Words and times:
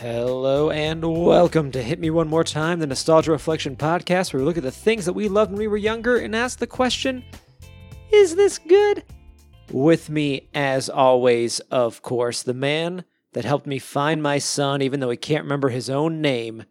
Hello 0.00 0.68
and 0.68 1.02
welcome 1.02 1.72
to 1.72 1.82
Hit 1.82 1.98
Me 1.98 2.10
One 2.10 2.28
More 2.28 2.44
Time, 2.44 2.80
the 2.80 2.86
Nostalgia 2.86 3.30
Reflection 3.30 3.76
podcast, 3.76 4.30
where 4.30 4.40
we 4.42 4.46
look 4.46 4.58
at 4.58 4.62
the 4.62 4.70
things 4.70 5.06
that 5.06 5.14
we 5.14 5.26
loved 5.26 5.52
when 5.52 5.58
we 5.58 5.68
were 5.68 5.78
younger 5.78 6.18
and 6.18 6.36
ask 6.36 6.58
the 6.58 6.66
question 6.66 7.24
Is 8.12 8.36
this 8.36 8.58
good? 8.58 9.04
With 9.72 10.10
me, 10.10 10.50
as 10.52 10.90
always, 10.90 11.60
of 11.70 12.02
course, 12.02 12.42
the 12.42 12.52
man 12.52 13.06
that 13.32 13.46
helped 13.46 13.66
me 13.66 13.78
find 13.78 14.22
my 14.22 14.36
son, 14.36 14.82
even 14.82 15.00
though 15.00 15.08
he 15.08 15.16
can't 15.16 15.44
remember 15.44 15.70
his 15.70 15.88
own 15.88 16.20
name, 16.20 16.64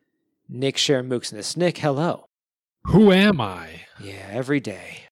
Nick 0.48 0.78
Sharon-Mooksness. 0.78 1.58
Nick, 1.58 1.80
hello. 1.80 2.28
Who 2.84 3.12
am 3.12 3.42
I? 3.42 3.88
Yeah, 4.00 4.28
every 4.30 4.60
day. 4.60 5.06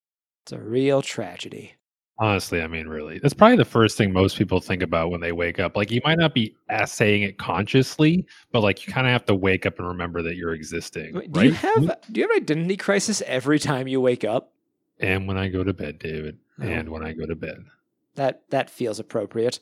It's 0.44 0.52
a 0.52 0.60
real 0.60 1.02
tragedy. 1.02 1.74
Honestly, 2.20 2.62
I 2.62 2.68
mean, 2.68 2.88
really, 2.88 3.18
that's 3.20 3.34
probably 3.34 3.58
the 3.58 3.66
first 3.66 3.98
thing 3.98 4.14
most 4.14 4.38
people 4.38 4.60
think 4.60 4.84
about 4.84 5.10
when 5.10 5.20
they 5.20 5.32
wake 5.32 5.60
up. 5.60 5.76
Like, 5.76 5.90
you 5.90 6.00
might 6.06 6.20
not 6.20 6.34
be 6.36 6.56
saying 6.86 7.24
it 7.24 7.40
consciously, 7.40 8.26
but 8.52 8.62
like, 8.62 8.86
you 8.86 8.94
kind 8.94 9.08
of 9.08 9.12
have 9.14 9.26
to 9.26 9.36
wake 9.36 9.66
up 9.66 9.80
and 9.80 9.88
remember 9.88 10.22
that 10.22 10.36
you're 10.36 10.54
existing, 10.54 11.16
Wait, 11.16 11.32
Do 11.32 11.40
right? 11.40 11.48
you 11.48 11.54
have 11.54 11.98
do 12.12 12.22
you 12.22 12.28
have 12.28 12.32
an 12.38 12.44
identity 12.44 12.78
crisis 12.78 13.24
every 13.26 13.58
time 13.60 13.88
you 13.88 14.00
wake 14.00 14.24
up? 14.24 14.52
and 15.00 15.28
when 15.28 15.38
I 15.38 15.48
go 15.50 15.64
to 15.64 15.74
bed, 15.74 15.98
David, 16.00 16.38
Oh. 16.62 16.68
and 16.68 16.90
when 16.90 17.04
I 17.04 17.14
go 17.14 17.26
to 17.26 17.36
bed. 17.36 17.66
That 18.14 18.44
that 18.52 18.70
feels 18.70 19.00
appropriate. 19.00 19.60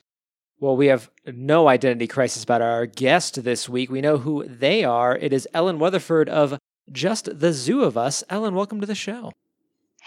Well, 0.59 0.75
we 0.75 0.87
have 0.87 1.09
no 1.25 1.69
identity 1.69 2.05
crisis 2.05 2.43
about 2.43 2.61
our 2.61 2.85
guest 2.85 3.43
this 3.45 3.69
week. 3.69 3.89
We 3.89 4.01
know 4.01 4.17
who 4.17 4.45
they 4.45 4.83
are. 4.83 5.15
It 5.17 5.31
is 5.31 5.47
Ellen 5.53 5.79
Weatherford 5.79 6.27
of 6.27 6.59
Just 6.91 7.39
the 7.39 7.53
Zoo 7.53 7.81
of 7.83 7.97
Us. 7.97 8.25
Ellen, 8.29 8.53
welcome 8.55 8.81
to 8.81 8.85
the 8.85 8.93
show. 8.93 9.31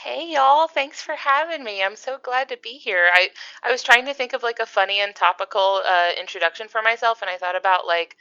Hey 0.05 0.34
y'all, 0.34 0.69
thanks 0.69 1.00
for 1.00 1.14
having 1.14 1.64
me. 1.64 1.83
I'm 1.83 1.97
so 1.97 2.19
glad 2.22 2.50
to 2.50 2.58
be 2.62 2.72
here. 2.72 3.08
I 3.10 3.30
I 3.62 3.72
was 3.72 3.83
trying 3.83 4.05
to 4.05 4.12
think 4.12 4.34
of 4.34 4.42
like 4.42 4.58
a 4.58 4.66
funny 4.66 5.00
and 5.00 5.14
topical 5.14 5.80
uh, 5.88 6.11
introduction 6.20 6.69
for 6.69 6.83
myself, 6.83 7.22
and 7.22 7.30
I 7.30 7.38
thought 7.38 7.56
about 7.56 7.86
like 7.86 8.19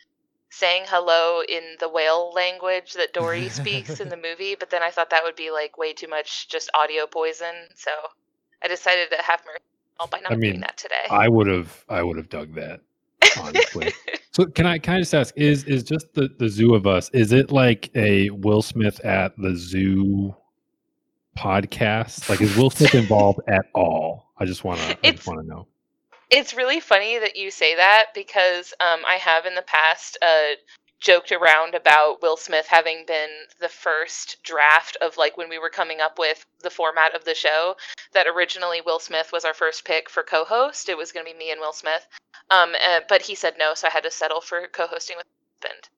saying 0.50 0.84
hello 0.88 1.42
in 1.42 1.76
the 1.82 1.90
whale 1.90 2.32
language 2.34 2.94
that 2.94 3.12
Dory 3.12 3.50
speaks 3.50 4.00
in 4.00 4.08
the 4.08 4.16
movie, 4.24 4.56
but 4.58 4.70
then 4.70 4.82
I 4.82 4.92
thought 4.92 5.10
that 5.10 5.26
would 5.26 5.36
be 5.36 5.52
like 5.52 5.78
way 5.78 5.92
too 5.92 6.08
much 6.08 6.48
just 6.48 6.70
audio 6.74 7.06
poison, 7.06 7.68
so 7.76 7.92
I 8.64 8.70
decided 8.70 9.10
to 9.12 9.22
have 9.22 9.42
mercy 9.46 10.10
by 10.10 10.22
not 10.22 10.32
I 10.32 10.36
mean, 10.36 10.52
doing 10.52 10.62
that 10.62 10.78
today. 10.78 11.08
I 11.10 11.28
would 11.28 11.48
have, 11.48 11.84
I 11.90 12.02
would 12.02 12.16
have 12.16 12.30
dug 12.30 12.56
that. 12.56 12.80
honestly. 13.42 13.92
So 14.32 14.46
can 14.46 14.66
I 14.66 14.78
can 14.78 14.96
I 14.96 15.00
just 15.00 15.14
ask 15.14 15.34
is 15.38 15.66
is 15.66 15.84
just 15.84 16.14
the 16.14 16.30
the 16.40 16.48
zoo 16.48 16.76
of 16.76 16.88
us 16.88 17.10
is 17.12 17.34
it 17.34 17.52
like 17.52 17.92
a 17.94 18.30
Will 18.30 18.62
Smith 18.62 19.00
at 19.06 19.38
the 19.38 19.54
zoo 19.56 20.34
podcast? 21.38 22.30
Like 22.30 22.42
is 22.42 22.56
Will 22.56 22.70
Smith 22.70 22.96
involved 22.96 23.42
at 23.48 23.66
all? 23.74 24.32
I 24.38 24.46
just 24.46 24.64
want 24.64 24.80
to 24.80 24.98
I 25.08 25.12
just 25.12 25.28
want 25.28 25.42
to 25.42 25.48
know. 25.48 25.68
It's 26.30 26.54
really 26.56 26.80
funny 26.80 27.20
that 27.20 27.36
you 27.36 27.52
say 27.52 27.76
that 27.76 28.08
because 28.16 28.74
um, 28.80 29.02
I 29.08 29.16
have 29.16 29.46
in 29.46 29.54
the 29.54 29.62
past 29.62 30.18
uh, 30.22 30.56
joked 31.00 31.32
around 31.32 31.76
about 31.76 32.22
Will 32.22 32.38
Smith 32.38 32.66
having 32.66 33.04
been 33.06 33.30
the 33.60 33.70
first 33.70 34.42
draft 34.42 34.98
of 35.02 35.18
like 35.18 35.38
when 35.38 35.50
we 35.50 35.60
were 35.60 35.70
coming 35.70 36.00
up 36.02 36.18
with 36.18 36.46
the 36.62 36.70
format 36.70 37.14
of 37.14 37.26
the 37.26 37.36
show. 37.36 37.76
That 38.14 38.26
originally 38.26 38.82
Will 38.82 39.00
Smith 39.00 39.32
was 39.32 39.46
our 39.46 39.54
first 39.54 39.86
pick 39.86 40.10
for 40.10 40.24
co-host. 40.24 40.90
It 40.90 40.98
was 40.98 41.12
going 41.12 41.26
to 41.26 41.32
be 41.32 41.38
me 41.38 41.52
and 41.52 41.60
Will 41.60 41.74
Smith, 41.74 42.08
um, 42.50 42.74
uh, 42.88 43.02
but 43.10 43.22
he 43.22 43.36
said 43.36 43.56
no, 43.60 43.74
so 43.74 43.88
I 43.88 43.92
had 43.92 44.04
to 44.04 44.12
settle 44.12 44.42
for 44.42 44.68
co-hosting 44.68 45.18
with 45.18 45.26
my 45.26 45.68
husband. 45.68 45.90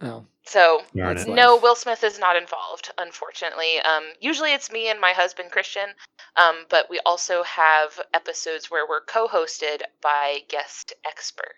Oh, 0.00 0.26
So 0.48 0.80
it. 0.94 1.28
no. 1.28 1.56
Will 1.56 1.74
Smith 1.76 2.02
is 2.02 2.18
not 2.18 2.34
involved, 2.36 2.90
unfortunately. 2.96 3.80
Um, 3.80 4.04
usually 4.20 4.54
it's 4.54 4.70
me 4.72 4.88
and 4.90 4.98
my 5.00 5.12
husband 5.12 5.50
Christian, 5.50 5.88
um, 6.36 6.64
but 6.70 6.88
we 6.88 6.98
also 7.04 7.42
have 7.42 8.00
episodes 8.14 8.70
where 8.70 8.86
we're 8.88 9.02
co-hosted 9.02 9.82
by 10.02 10.38
guest 10.48 10.94
expert. 11.06 11.54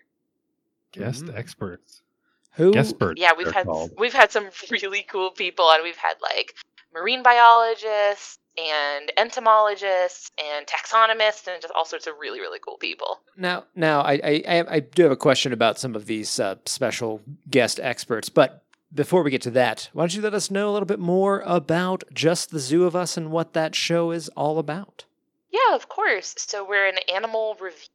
Guest 0.91 1.25
Mhm. 1.25 1.37
experts. 1.37 2.01
who? 2.55 2.73
Guestbert. 2.73 3.17
Yeah, 3.17 3.31
we've 3.37 3.49
had 3.51 3.65
called. 3.65 3.91
we've 3.97 4.11
had 4.13 4.29
some 4.29 4.49
really 4.71 5.03
cool 5.03 5.31
people 5.31 5.71
and 5.71 5.83
We've 5.83 5.95
had 5.95 6.15
like 6.21 6.53
marine 6.93 7.23
biologists 7.23 8.37
and 8.57 9.09
entomologists 9.17 10.29
and 10.37 10.67
taxonomists 10.67 11.47
and 11.47 11.61
just 11.61 11.73
all 11.73 11.85
sorts 11.85 12.07
of 12.07 12.15
really 12.19 12.41
really 12.41 12.59
cool 12.59 12.75
people. 12.77 13.21
Now, 13.37 13.63
now, 13.73 14.01
I, 14.01 14.13
I, 14.21 14.43
I- 14.47 14.75
I 14.75 14.79
do 14.81 15.03
have 15.03 15.11
a 15.13 15.15
question 15.15 15.53
about 15.53 15.79
some 15.79 15.95
of 15.95 16.07
these 16.07 16.41
uh, 16.41 16.55
special 16.65 17.21
guest 17.49 17.79
experts, 17.81 18.27
but 18.27 18.61
before 18.93 19.23
we 19.23 19.31
get 19.31 19.41
to 19.43 19.51
that, 19.51 19.89
why 19.93 20.03
don't 20.03 20.15
you 20.15 20.21
let 20.21 20.33
us 20.33 20.51
know 20.51 20.69
a 20.69 20.73
little 20.73 20.85
bit 20.85 20.99
more 20.99 21.41
about 21.45 22.03
Just 22.13 22.51
the 22.51 22.59
Zoo 22.59 22.85
of 22.85 22.95
Us 22.95 23.17
and 23.17 23.31
what 23.31 23.53
that 23.53 23.75
show 23.75 24.11
is 24.11 24.29
all 24.29 24.59
about? 24.59 25.05
Yeah, 25.49 25.75
of 25.75 25.89
course. 25.89 26.35
So 26.37 26.67
we're 26.67 26.87
an 26.87 26.99
animal 27.13 27.57
review 27.59 27.87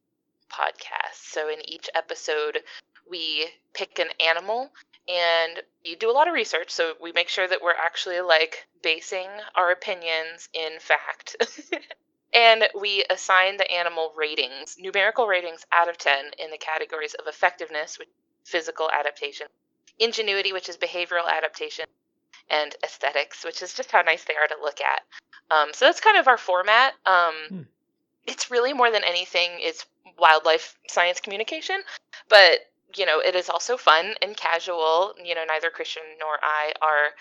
podcast. 0.51 1.15
So 1.15 1.49
in 1.49 1.59
each 1.69 1.89
episode, 1.95 2.59
we 3.09 3.49
pick 3.75 3.99
an 3.99 4.09
animal 4.21 4.71
and 5.09 5.63
you 5.85 5.97
do 5.97 6.11
a 6.11 6.13
lot 6.13 6.29
of 6.29 6.35
research. 6.35 6.71
So 6.71 6.95
we 7.01 7.13
make 7.13 7.29
sure 7.29 7.47
that 7.47 7.63
we're 7.63 7.73
actually 7.73 8.21
like 8.21 8.67
basing 8.83 9.29
our 9.55 9.71
opinions 9.71 10.49
in 10.53 10.79
fact. 10.81 11.37
and 12.35 12.65
we 12.81 13.05
assign 13.11 13.57
the 13.57 13.71
animal 13.71 14.13
ratings, 14.17 14.77
numerical 14.79 15.27
ratings 15.27 15.65
out 15.73 15.89
of 15.89 15.99
10 15.99 16.33
in 16.39 16.51
the 16.51 16.59
categories 16.59 17.15
of 17.15 17.27
effectiveness, 17.27 17.99
which 17.99 18.09
physical 18.45 18.91
adaptation, 18.91 19.49
ingenuity, 19.99 20.53
which 20.53 20.69
is 20.69 20.77
behavioral 20.77 21.29
adaptation, 21.31 21.87
and 22.51 22.75
aesthetics, 22.85 23.45
which 23.45 23.63
is 23.63 23.75
just 23.75 23.91
how 23.91 24.03
nice 24.03 24.25
they 24.25 24.35
are 24.35 24.49
to 24.49 24.57
look 24.63 24.81
at. 24.81 25.03
Um, 25.51 25.69
so 25.73 25.85
that's 25.85 26.01
kind 26.01 26.17
of 26.17 26.29
our 26.29 26.39
format. 26.39 26.95
Um, 27.05 27.35
Hmm. 27.49 27.63
It's 28.27 28.51
really 28.51 28.73
more 28.73 28.91
than 28.91 29.05
anything, 29.05 29.51
it's 29.59 29.87
wildlife 30.19 30.77
science 30.89 31.21
communication, 31.21 31.81
but 32.29 32.59
you 32.97 33.07
know, 33.07 33.21
it 33.21 33.35
is 33.35 33.49
also 33.49 33.77
fun 33.77 34.15
and 34.23 34.37
casual. 34.37 35.15
You 35.23 35.35
know, 35.35 35.45
neither 35.47 35.71
Christian 35.71 36.03
nor 36.21 36.39
I 36.43 36.73
are 36.83 37.15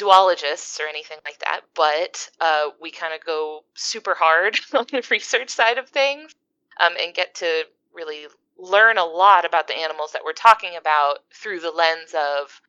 zoologists 0.00 0.80
or 0.80 0.86
anything 0.88 1.18
like 1.24 1.38
that, 1.40 1.60
but 1.74 2.30
uh, 2.40 2.70
we 2.80 2.90
kind 2.90 3.14
of 3.14 3.24
go 3.24 3.64
super 3.74 4.14
hard 4.14 4.58
on 4.74 4.86
the 4.90 5.06
research 5.10 5.50
side 5.50 5.78
of 5.78 5.88
things 5.88 6.34
um, 6.80 6.94
and 7.00 7.14
get 7.14 7.34
to 7.36 7.64
really 7.92 8.26
learn 8.58 8.98
a 8.98 9.04
lot 9.04 9.44
about 9.44 9.68
the 9.68 9.78
animals 9.78 10.12
that 10.12 10.22
we're 10.24 10.32
talking 10.32 10.76
about 10.76 11.18
through 11.32 11.60
the 11.60 11.70
lens 11.70 12.14
of 12.14 12.60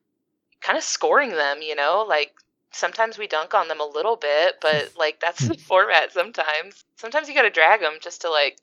kind 0.61 0.77
of 0.77 0.83
scoring 0.83 1.31
them, 1.31 1.61
you 1.61 1.75
know, 1.75 2.05
like 2.07 2.33
sometimes 2.72 3.17
we 3.17 3.27
dunk 3.27 3.53
on 3.53 3.67
them 3.67 3.81
a 3.81 3.85
little 3.85 4.16
bit, 4.16 4.55
but 4.61 4.91
like 4.97 5.19
that's 5.19 5.47
the 5.47 5.55
format 5.55 6.11
sometimes. 6.11 6.85
Sometimes 6.95 7.27
you 7.27 7.35
got 7.35 7.44
to 7.44 7.50
drag 7.50 7.81
them 7.81 7.97
just 8.01 8.22
to 8.22 8.29
like 8.29 8.59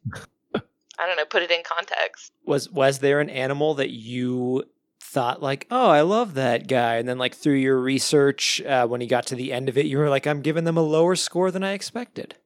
I 0.55 1.07
don't 1.07 1.17
know, 1.17 1.27
put 1.27 1.43
it 1.43 1.51
in 1.51 1.63
context. 1.65 2.33
Was 2.45 2.71
was 2.71 3.01
there 3.01 3.21
an 3.21 3.31
animal 3.31 3.75
that 3.75 3.91
you 3.91 4.65
thought 5.01 5.43
like, 5.43 5.67
oh, 5.71 5.89
I 5.89 6.03
love 6.03 6.35
that 6.35 6.69
guy, 6.69 6.97
and 6.97 7.09
then 7.09 7.19
like 7.19 7.35
through 7.35 7.55
your 7.55 7.79
research, 7.79 8.61
uh, 8.63 8.87
when 8.87 9.01
you 9.01 9.07
got 9.07 9.27
to 9.27 9.35
the 9.35 9.53
end 9.53 9.69
of 9.69 9.79
it, 9.79 9.87
you 9.87 9.99
were 9.99 10.11
like, 10.11 10.27
I'm 10.27 10.43
giving 10.43 10.65
them 10.65 10.77
a 10.77 10.83
lower 10.83 11.17
score 11.17 11.51
than 11.51 11.63
I 11.63 11.73
expected. 11.73 12.37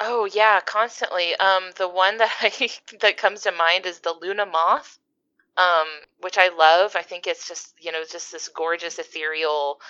Oh 0.00 0.24
yeah, 0.24 0.60
constantly. 0.60 1.36
Um, 1.36 1.70
the 1.76 1.88
one 1.88 2.16
that 2.16 2.32
I 2.40 2.70
that 3.00 3.16
comes 3.16 3.42
to 3.42 3.52
mind 3.52 3.86
is 3.86 4.00
the 4.00 4.12
Luna 4.12 4.46
moth, 4.46 4.98
um, 5.56 5.88
which 6.20 6.38
I 6.38 6.48
love. 6.48 6.96
I 6.96 7.02
think 7.02 7.26
it's 7.26 7.48
just 7.48 7.74
you 7.80 7.92
know 7.92 8.04
just 8.04 8.32
this 8.32 8.48
gorgeous 8.48 8.98
ethereal, 8.98 9.80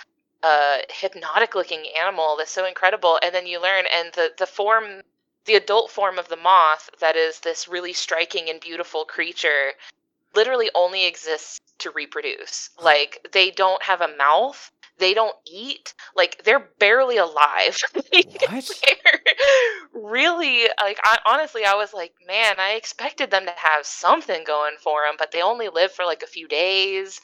uh, 0.43 0.79
hypnotic 0.91 1.55
looking 1.55 1.85
animal 2.01 2.37
that's 2.39 2.53
so 2.53 2.67
incredible. 2.67 3.19
And 3.23 3.35
then 3.35 3.47
you 3.47 3.61
learn, 3.63 3.87
and 3.95 4.13
the 4.15 4.33
the 4.39 4.47
form, 4.47 5.03
the 5.47 5.57
adult 5.57 5.91
form 5.91 6.19
of 6.19 6.29
the 6.29 6.37
moth, 6.37 6.91
that 7.01 7.17
is 7.17 7.41
this 7.41 7.69
really 7.69 7.93
striking 7.95 8.51
and 8.51 8.61
beautiful 8.61 9.05
creature, 9.07 9.75
literally 10.35 10.71
only 10.75 11.07
exists 11.07 11.61
to 11.79 11.91
reproduce. 11.93 12.71
Like 12.81 13.27
they 13.33 13.51
don't 13.51 13.83
have 13.85 14.01
a 14.03 14.17
mouth. 14.17 14.71
They 15.01 15.15
don't 15.15 15.37
eat. 15.51 15.95
Like 16.15 16.45
they're 16.45 16.69
barely 16.79 17.17
alive. 17.17 17.83
What? 18.51 18.71
they're 18.83 19.21
really 19.95 20.65
like 20.83 20.99
I 21.03 21.19
honestly 21.25 21.65
I 21.65 21.75
was 21.75 21.95
like, 21.95 22.13
man, 22.27 22.57
I 22.59 22.73
expected 22.73 23.31
them 23.31 23.47
to 23.47 23.53
have 23.57 23.87
something 23.87 24.45
going 24.45 24.75
for 24.83 25.03
them, 25.07 25.17
but 25.19 25.33
they 25.33 25.43
only 25.43 25.69
live 25.69 25.93
for 25.93 26.05
like 26.05 26.23
a 26.23 26.27
few 26.27 26.49
days 26.49 27.21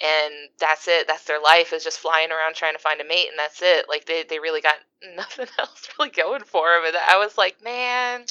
and 0.00 0.32
that's 0.60 0.86
it. 0.88 1.06
That's 1.08 1.24
their 1.24 1.40
life 1.40 1.72
is 1.72 1.84
just 1.84 1.98
flying 1.98 2.30
around 2.30 2.54
trying 2.54 2.74
to 2.74 2.78
find 2.78 3.00
a 3.00 3.04
mate 3.04 3.28
and 3.28 3.38
that's 3.38 3.60
it. 3.62 3.86
Like 3.88 4.06
they 4.06 4.24
they 4.28 4.38
really 4.38 4.60
got 4.60 4.76
nothing 5.16 5.46
else 5.58 5.88
really 5.98 6.10
going 6.10 6.44
for 6.44 6.66
them. 6.68 6.86
And 6.86 6.96
I 7.08 7.18
was 7.18 7.36
like, 7.36 7.62
man, 7.62 8.24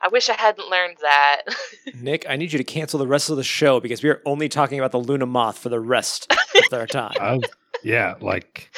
I 0.00 0.08
wish 0.08 0.28
I 0.28 0.34
hadn't 0.34 0.68
learned 0.68 0.98
that. 1.02 1.42
Nick, 1.94 2.26
I 2.28 2.36
need 2.36 2.52
you 2.52 2.58
to 2.58 2.64
cancel 2.64 2.98
the 2.98 3.06
rest 3.06 3.30
of 3.30 3.36
the 3.36 3.44
show 3.44 3.80
because 3.80 4.02
we 4.02 4.10
are 4.10 4.22
only 4.24 4.48
talking 4.48 4.78
about 4.78 4.92
the 4.92 5.00
Luna 5.00 5.26
moth 5.26 5.58
for 5.58 5.68
the 5.68 5.80
rest 5.80 6.32
of 6.32 6.72
our 6.72 6.86
time. 6.86 7.42
I 7.84 7.86
was- 7.86 7.90
yeah, 7.90 8.14
like 8.20 8.70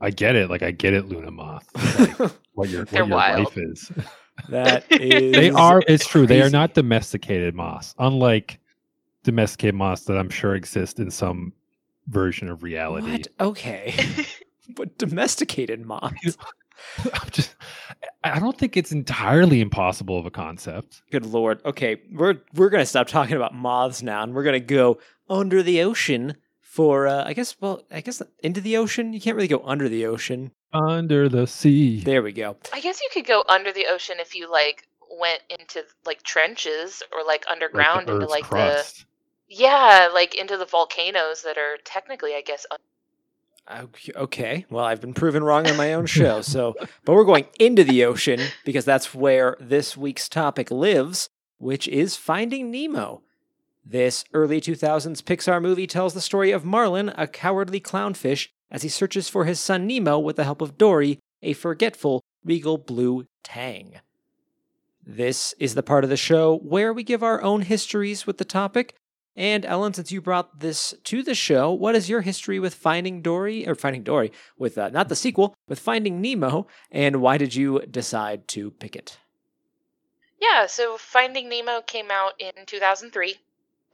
I 0.00 0.10
get 0.10 0.36
it. 0.36 0.50
Like 0.50 0.62
I 0.62 0.70
get 0.70 0.92
it, 0.94 1.06
Luna 1.06 1.30
Moth. 1.30 1.68
Like, 1.98 2.32
what 2.54 2.68
your 2.68 2.84
what 2.84 2.92
your 2.92 3.06
wild. 3.06 3.44
life 3.44 3.56
is. 3.58 3.90
that 4.48 4.84
is. 4.90 5.32
they 5.32 5.50
are. 5.50 5.82
It's 5.88 6.06
true. 6.06 6.26
They 6.26 6.42
are 6.42 6.50
not 6.50 6.74
domesticated 6.74 7.54
moths, 7.54 7.94
unlike 7.98 8.58
domesticated 9.22 9.74
moths 9.74 10.04
that 10.04 10.18
I'm 10.18 10.28
sure 10.30 10.54
exist 10.54 10.98
in 10.98 11.10
some 11.10 11.52
version 12.08 12.48
of 12.48 12.62
reality. 12.62 13.12
What? 13.12 13.28
Okay. 13.40 13.94
but 14.76 14.96
domesticated 14.98 15.84
moths. 15.84 16.36
I'm 17.12 17.30
just. 17.30 17.54
I 18.24 18.38
don't 18.40 18.58
think 18.58 18.76
it's 18.76 18.90
entirely 18.92 19.60
impossible 19.60 20.18
of 20.18 20.26
a 20.26 20.30
concept. 20.30 21.02
Good 21.10 21.24
lord. 21.26 21.60
Okay, 21.64 22.02
we're 22.12 22.40
we're 22.54 22.68
gonna 22.70 22.84
stop 22.84 23.06
talking 23.06 23.36
about 23.36 23.54
moths 23.54 24.02
now, 24.02 24.22
and 24.22 24.34
we're 24.34 24.42
gonna 24.42 24.60
go 24.60 24.98
under 25.30 25.62
the 25.62 25.82
ocean 25.82 26.34
for. 26.74 27.06
Uh, 27.06 27.24
I 27.24 27.32
guess. 27.32 27.56
Well, 27.60 27.82
I 27.90 28.00
guess 28.00 28.20
into 28.42 28.60
the 28.60 28.76
ocean. 28.76 29.12
You 29.12 29.20
can't 29.20 29.36
really 29.36 29.48
go 29.48 29.62
under 29.64 29.88
the 29.88 30.06
ocean. 30.06 30.50
Under 30.72 31.28
the 31.28 31.46
sea. 31.46 32.00
There 32.00 32.22
we 32.22 32.32
go. 32.32 32.56
I 32.72 32.80
guess 32.80 33.00
you 33.00 33.08
could 33.12 33.26
go 33.26 33.44
under 33.48 33.72
the 33.72 33.86
ocean 33.88 34.16
if 34.18 34.34
you 34.34 34.50
like 34.50 34.88
went 35.20 35.42
into 35.48 35.84
like 36.04 36.22
trenches 36.22 37.02
or 37.12 37.20
like 37.20 37.26
like 37.26 37.44
underground 37.50 38.08
into 38.08 38.26
like 38.26 38.44
crust. 38.44 38.98
the 38.98 39.04
yeah, 39.48 40.08
like 40.12 40.34
into 40.34 40.56
the 40.56 40.64
volcanoes 40.64 41.42
that 41.42 41.56
are 41.58 41.76
technically, 41.84 42.34
I 42.34 42.42
guess, 42.42 42.66
un- 42.70 42.78
Okay, 43.70 44.12
Okay, 44.14 44.66
well, 44.68 44.84
I've 44.84 45.00
been 45.00 45.14
proven 45.14 45.42
wrong 45.42 45.66
on 45.66 45.76
my 45.76 45.94
own 45.94 46.04
show. 46.06 46.42
So, 46.42 46.74
but 47.04 47.14
we're 47.14 47.24
going 47.24 47.46
into 47.58 47.82
the 47.82 48.04
ocean 48.04 48.40
because 48.64 48.84
that's 48.84 49.14
where 49.14 49.56
this 49.58 49.96
week's 49.96 50.28
topic 50.28 50.70
lives, 50.70 51.30
which 51.58 51.88
is 51.88 52.16
Finding 52.16 52.70
Nemo. 52.70 53.22
This 53.86 54.24
early 54.32 54.62
2000s 54.62 55.22
Pixar 55.22 55.60
movie 55.60 55.86
tells 55.86 56.14
the 56.14 56.22
story 56.22 56.52
of 56.52 56.64
Marlin, 56.64 57.12
a 57.18 57.26
cowardly 57.26 57.80
clownfish, 57.80 58.48
as 58.70 58.82
he 58.82 58.88
searches 58.88 59.28
for 59.28 59.44
his 59.44 59.60
son 59.60 59.86
Nemo 59.86 60.18
with 60.18 60.36
the 60.36 60.44
help 60.44 60.62
of 60.62 60.78
Dory, 60.78 61.18
a 61.42 61.52
forgetful, 61.52 62.22
regal 62.42 62.78
blue 62.78 63.26
tang. 63.42 64.00
This 65.06 65.54
is 65.58 65.74
the 65.74 65.82
part 65.82 66.02
of 66.02 66.08
the 66.08 66.16
show 66.16 66.56
where 66.56 66.94
we 66.94 67.02
give 67.02 67.22
our 67.22 67.42
own 67.42 67.60
histories 67.60 68.26
with 68.26 68.38
the 68.38 68.44
topic. 68.44 68.94
And 69.36 69.66
Ellen, 69.66 69.92
since 69.92 70.10
you 70.10 70.22
brought 70.22 70.60
this 70.60 70.94
to 71.04 71.22
the 71.22 71.34
show, 71.34 71.70
what 71.70 71.94
is 71.94 72.08
your 72.08 72.22
history 72.22 72.58
with 72.58 72.72
Finding 72.72 73.20
Dory, 73.20 73.68
or 73.68 73.74
Finding 73.74 74.02
Dory, 74.02 74.32
with 74.56 74.78
uh, 74.78 74.88
not 74.88 75.10
the 75.10 75.16
sequel, 75.16 75.54
with 75.68 75.78
Finding 75.78 76.22
Nemo, 76.22 76.66
and 76.90 77.20
why 77.20 77.36
did 77.36 77.54
you 77.54 77.80
decide 77.90 78.48
to 78.48 78.70
pick 78.70 78.96
it? 78.96 79.18
Yeah, 80.40 80.66
so 80.66 80.96
Finding 80.96 81.50
Nemo 81.50 81.82
came 81.82 82.10
out 82.10 82.32
in 82.38 82.52
2003. 82.64 83.36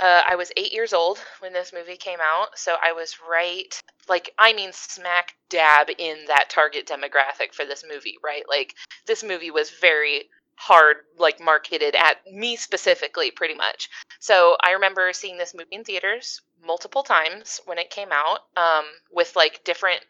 Uh, 0.01 0.23
I 0.27 0.35
was 0.37 0.51
eight 0.57 0.73
years 0.73 0.95
old 0.95 1.19
when 1.41 1.53
this 1.53 1.73
movie 1.75 1.97
came 1.97 2.21
out, 2.23 2.59
so 2.59 2.77
I 2.83 2.93
was 2.93 3.19
right, 3.29 3.79
like, 4.09 4.33
I 4.39 4.55
mean, 4.55 4.73
smack 4.73 5.35
dab 5.51 5.89
in 5.99 6.25
that 6.29 6.49
target 6.49 6.87
demographic 6.87 7.53
for 7.53 7.67
this 7.67 7.85
movie, 7.87 8.17
right? 8.25 8.45
Like, 8.49 8.75
this 9.07 9.23
movie 9.23 9.51
was 9.51 9.71
very 9.71 10.31
hard, 10.57 10.97
like, 11.19 11.39
marketed 11.39 11.95
at 11.95 12.17
me 12.33 12.57
specifically, 12.57 13.31
pretty 13.31 13.55
much. 13.55 13.91
So 14.21 14.57
I 14.63 14.73
remember 14.73 15.13
seeing 15.13 15.37
this 15.37 15.55
movie 15.55 15.69
in 15.73 15.85
theaters 15.85 16.41
multiple 16.65 17.03
times 17.03 17.61
when 17.67 17.79
it 17.79 17.91
came 17.91 18.11
out, 18.11 18.41
um, 18.57 18.85
with, 19.11 19.37
like, 19.37 19.65
different 19.65 20.01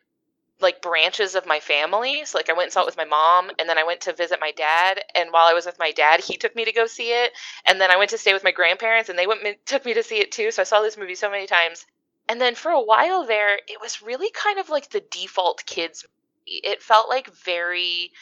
like 0.62 0.82
branches 0.82 1.34
of 1.34 1.46
my 1.46 1.60
family. 1.60 2.24
So 2.24 2.38
like 2.38 2.50
I 2.50 2.52
went 2.52 2.66
and 2.66 2.72
saw 2.72 2.82
it 2.82 2.86
with 2.86 2.96
my 2.96 3.04
mom 3.04 3.50
and 3.58 3.68
then 3.68 3.78
I 3.78 3.84
went 3.84 4.02
to 4.02 4.12
visit 4.12 4.38
my 4.40 4.52
dad 4.52 5.00
and 5.14 5.32
while 5.32 5.46
I 5.46 5.54
was 5.54 5.66
with 5.66 5.78
my 5.78 5.92
dad, 5.92 6.20
he 6.20 6.36
took 6.36 6.54
me 6.54 6.64
to 6.64 6.72
go 6.72 6.86
see 6.86 7.10
it 7.10 7.32
and 7.66 7.80
then 7.80 7.90
I 7.90 7.96
went 7.96 8.10
to 8.10 8.18
stay 8.18 8.32
with 8.32 8.44
my 8.44 8.52
grandparents 8.52 9.08
and 9.08 9.18
they 9.18 9.26
went 9.26 9.42
took 9.66 9.84
me 9.84 9.94
to 9.94 10.02
see 10.02 10.18
it 10.18 10.32
too. 10.32 10.50
So 10.50 10.62
I 10.62 10.64
saw 10.64 10.82
this 10.82 10.96
movie 10.96 11.14
so 11.14 11.30
many 11.30 11.46
times. 11.46 11.86
And 12.28 12.40
then 12.40 12.54
for 12.54 12.70
a 12.70 12.80
while 12.80 13.26
there, 13.26 13.56
it 13.56 13.80
was 13.80 14.02
really 14.02 14.30
kind 14.30 14.58
of 14.58 14.68
like 14.68 14.90
the 14.90 15.02
default 15.10 15.64
kids 15.66 16.04
movie. 16.04 16.60
It 16.64 16.82
felt 16.82 17.08
like 17.08 17.32
very 17.34 18.12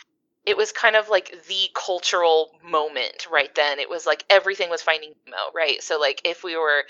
it 0.48 0.56
was 0.56 0.72
kind 0.72 0.96
of 0.96 1.10
like 1.10 1.44
the 1.46 1.68
cultural 1.74 2.58
moment 2.64 3.26
right 3.30 3.54
then. 3.54 3.78
It 3.78 3.90
was 3.90 4.06
like 4.06 4.24
everything 4.30 4.70
was 4.70 4.80
finding 4.80 5.12
Nemo, 5.26 5.36
right? 5.54 5.82
So 5.82 6.00
like 6.00 6.22
if 6.24 6.42
we 6.42 6.56
were 6.56 6.84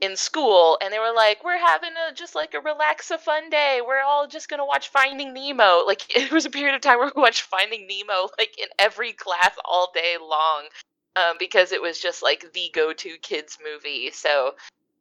in 0.00 0.16
school 0.16 0.78
and 0.82 0.92
they 0.92 0.98
were 0.98 1.14
like 1.14 1.42
we're 1.42 1.58
having 1.58 1.92
a 2.08 2.12
just 2.12 2.34
like 2.34 2.54
a 2.54 2.60
relax 2.60 3.10
a 3.10 3.18
fun 3.18 3.50
day. 3.50 3.80
We're 3.86 4.02
all 4.02 4.26
just 4.26 4.48
gonna 4.48 4.66
watch 4.66 4.88
finding 4.88 5.32
nemo. 5.32 5.82
Like 5.86 6.16
it 6.16 6.32
was 6.32 6.46
a 6.46 6.50
period 6.50 6.74
of 6.74 6.80
time 6.80 6.98
where 6.98 7.12
we 7.14 7.22
watched 7.22 7.42
finding 7.42 7.86
nemo 7.86 8.28
like 8.38 8.58
in 8.58 8.68
every 8.78 9.12
class 9.12 9.54
all 9.64 9.90
day 9.94 10.16
long 10.20 10.64
um, 11.16 11.36
because 11.38 11.72
it 11.72 11.80
was 11.80 11.98
just 11.98 12.22
like 12.22 12.52
the 12.52 12.70
go-to 12.74 13.16
kids 13.22 13.58
movie. 13.64 14.10
So 14.12 14.54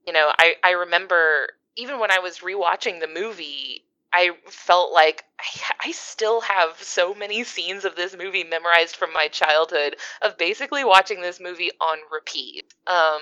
you 0.05 0.13
know 0.13 0.31
i 0.37 0.53
i 0.63 0.71
remember 0.71 1.47
even 1.75 1.99
when 1.99 2.11
i 2.11 2.19
was 2.19 2.39
rewatching 2.39 2.99
the 2.99 3.07
movie 3.07 3.83
I 4.13 4.31
felt 4.45 4.93
like 4.93 5.25
I, 5.41 5.89
I 5.89 5.91
still 5.91 6.39
have 6.39 6.81
so 6.81 7.13
many 7.13 7.43
scenes 7.43 7.83
of 7.83 7.97
this 7.97 8.15
movie 8.15 8.45
memorized 8.45 8.95
from 8.95 9.11
my 9.11 9.27
childhood 9.27 9.97
of 10.21 10.37
basically 10.37 10.85
watching 10.85 11.19
this 11.19 11.41
movie 11.41 11.71
on 11.81 11.97
repeat. 12.13 12.73
Um, 12.87 13.19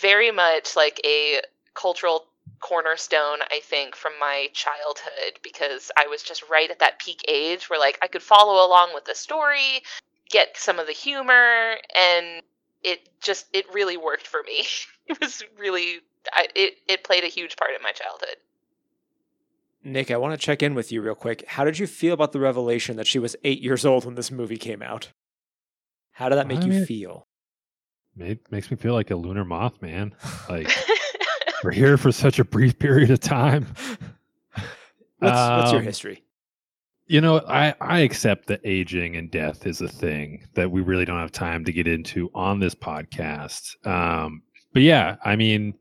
very 0.00 0.30
much 0.30 0.76
like 0.76 1.00
a 1.04 1.40
cultural 1.74 2.26
cornerstone 2.60 3.38
i 3.50 3.60
think 3.62 3.96
from 3.96 4.12
my 4.20 4.48
childhood 4.52 5.38
because 5.42 5.90
i 5.96 6.06
was 6.06 6.22
just 6.22 6.48
right 6.48 6.70
at 6.70 6.78
that 6.78 6.98
peak 6.98 7.24
age 7.28 7.68
where 7.68 7.78
like 7.78 7.98
i 8.02 8.06
could 8.06 8.22
follow 8.22 8.64
along 8.66 8.90
with 8.94 9.04
the 9.04 9.14
story 9.14 9.82
get 10.30 10.56
some 10.56 10.78
of 10.78 10.86
the 10.86 10.92
humor 10.92 11.74
and 11.96 12.42
it 12.84 13.08
just 13.20 13.46
it 13.52 13.64
really 13.72 13.96
worked 13.96 14.26
for 14.26 14.42
me 14.44 14.64
it 15.08 15.20
was 15.20 15.42
really 15.58 16.00
I, 16.32 16.46
it 16.54 16.74
it 16.88 17.04
played 17.04 17.24
a 17.24 17.28
huge 17.28 17.56
part 17.56 17.72
in 17.76 17.82
my 17.82 17.92
childhood 17.92 18.36
Nick, 19.84 20.12
I 20.12 20.16
want 20.16 20.32
to 20.32 20.38
check 20.38 20.62
in 20.62 20.76
with 20.76 20.92
you 20.92 21.02
real 21.02 21.16
quick. 21.16 21.44
How 21.48 21.64
did 21.64 21.76
you 21.76 21.88
feel 21.88 22.14
about 22.14 22.30
the 22.30 22.38
revelation 22.38 22.96
that 22.98 23.06
she 23.08 23.18
was 23.18 23.34
eight 23.42 23.60
years 23.60 23.84
old 23.84 24.04
when 24.04 24.14
this 24.14 24.30
movie 24.30 24.56
came 24.56 24.80
out? 24.80 25.08
How 26.12 26.28
did 26.28 26.36
that 26.36 26.46
make 26.46 26.60
I 26.60 26.66
you 26.66 26.70
mean- 26.70 26.86
feel? 26.86 27.26
Made, 28.14 28.38
makes 28.50 28.70
me 28.70 28.76
feel 28.76 28.94
like 28.94 29.10
a 29.10 29.16
lunar 29.16 29.44
moth, 29.44 29.80
man. 29.80 30.14
Like 30.48 30.68
we're 31.64 31.70
here 31.70 31.96
for 31.96 32.12
such 32.12 32.38
a 32.38 32.44
brief 32.44 32.78
period 32.78 33.10
of 33.10 33.20
time. 33.20 33.66
What's, 35.18 35.38
what's 35.38 35.70
your 35.72 35.80
Um, 35.80 35.86
history? 35.86 36.22
You 37.06 37.20
know, 37.20 37.38
I, 37.48 37.74
I 37.80 38.00
accept 38.00 38.46
that 38.46 38.60
aging 38.64 39.16
and 39.16 39.30
death 39.30 39.66
is 39.66 39.80
a 39.80 39.88
thing 39.88 40.46
that 40.54 40.70
we 40.70 40.80
really 40.80 41.04
don't 41.04 41.18
have 41.18 41.32
time 41.32 41.64
to 41.64 41.72
get 41.72 41.86
into 41.86 42.30
on 42.34 42.58
this 42.60 42.74
podcast. 42.74 43.74
Um, 43.86 44.42
but 44.72 44.82
yeah, 44.82 45.16
I 45.24 45.36
mean, 45.36 45.74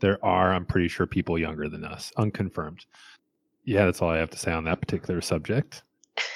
there 0.00 0.24
are, 0.24 0.52
I'm 0.52 0.66
pretty 0.66 0.88
sure, 0.88 1.06
people 1.06 1.38
younger 1.38 1.68
than 1.68 1.84
us, 1.84 2.10
unconfirmed. 2.16 2.84
Yeah, 3.64 3.84
that's 3.84 4.02
all 4.02 4.10
I 4.10 4.18
have 4.18 4.30
to 4.30 4.38
say 4.38 4.50
on 4.52 4.64
that 4.64 4.80
particular 4.80 5.20
subject. 5.20 5.82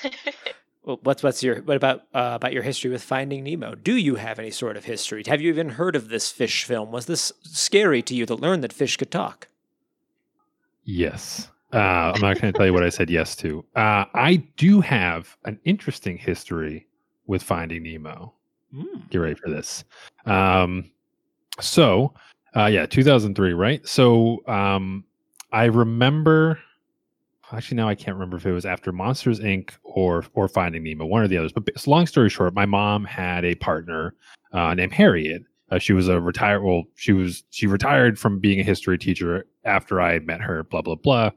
What's 0.86 1.20
what's 1.25 1.42
your 1.42 1.62
what 1.62 1.76
about 1.76 2.02
uh, 2.14 2.32
about 2.34 2.52
your 2.52 2.62
history 2.62 2.90
with 2.90 3.02
Finding 3.02 3.42
Nemo? 3.42 3.75
Do 3.75 3.96
you 3.96 4.14
have 4.14 4.38
any 4.38 4.52
sort 4.52 4.76
of 4.76 4.84
history? 4.84 5.25
Have 5.26 5.40
you 5.40 5.49
even 5.49 5.70
heard 5.70 5.96
of 5.96 6.08
this 6.08 6.30
fish 6.30 6.62
film? 6.62 6.92
Was 6.92 7.06
this 7.06 7.32
scary 7.42 8.02
to 8.02 8.14
you 8.14 8.25
to 8.25 8.37
learn 8.37 8.61
that 8.61 8.72
fish 8.72 8.96
could 8.96 9.11
talk? 9.11 9.49
Yes. 10.84 11.49
Uh, 11.72 12.12
I'm 12.14 12.20
not 12.20 12.40
going 12.40 12.52
to 12.52 12.56
tell 12.56 12.66
you 12.66 12.72
what 12.72 12.84
I 12.84 12.90
said 12.90 13.11
yes 13.11 13.34
to. 13.37 13.64
Uh, 13.75 14.04
I 14.14 14.37
do 14.56 14.80
have 14.80 15.37
an 15.44 15.58
interesting 15.64 16.16
history 16.16 16.87
with 17.26 17.42
Finding 17.42 17.82
Nemo. 17.82 18.32
Mm. 18.72 19.11
get 19.11 19.18
ready 19.18 19.34
for 19.34 19.50
this. 19.50 19.84
Um, 20.25 20.90
so, 21.61 22.14
uh, 22.54 22.66
yeah, 22.66 22.87
2003, 22.87 23.52
right? 23.54 23.87
So, 23.87 24.46
um, 24.46 25.04
I 25.52 25.64
remember. 25.64 26.61
Actually, 27.52 27.76
now 27.76 27.88
I 27.88 27.94
can't 27.94 28.16
remember 28.16 28.36
if 28.36 28.46
it 28.46 28.52
was 28.52 28.66
after 28.66 28.90
Monsters 28.92 29.40
Inc. 29.40 29.70
or 29.84 30.24
or 30.34 30.48
Finding 30.48 30.82
Nemo, 30.82 31.06
one 31.06 31.22
or 31.22 31.28
the 31.28 31.38
others. 31.38 31.52
But 31.52 31.68
so 31.78 31.90
long 31.90 32.06
story 32.06 32.28
short, 32.28 32.54
my 32.54 32.66
mom 32.66 33.04
had 33.04 33.44
a 33.44 33.54
partner 33.54 34.14
uh, 34.52 34.74
named 34.74 34.92
Harriet. 34.92 35.42
Uh, 35.70 35.78
she 35.78 35.92
was 35.92 36.08
a 36.08 36.20
retired. 36.20 36.62
Well, 36.62 36.84
she 36.96 37.12
was 37.12 37.44
she 37.50 37.66
retired 37.66 38.18
from 38.18 38.38
being 38.40 38.58
a 38.60 38.64
history 38.64 38.98
teacher 38.98 39.46
after 39.64 40.00
I 40.00 40.12
had 40.12 40.26
met 40.26 40.40
her. 40.40 40.64
Blah 40.64 40.82
blah 40.82 40.96
blah. 40.96 41.30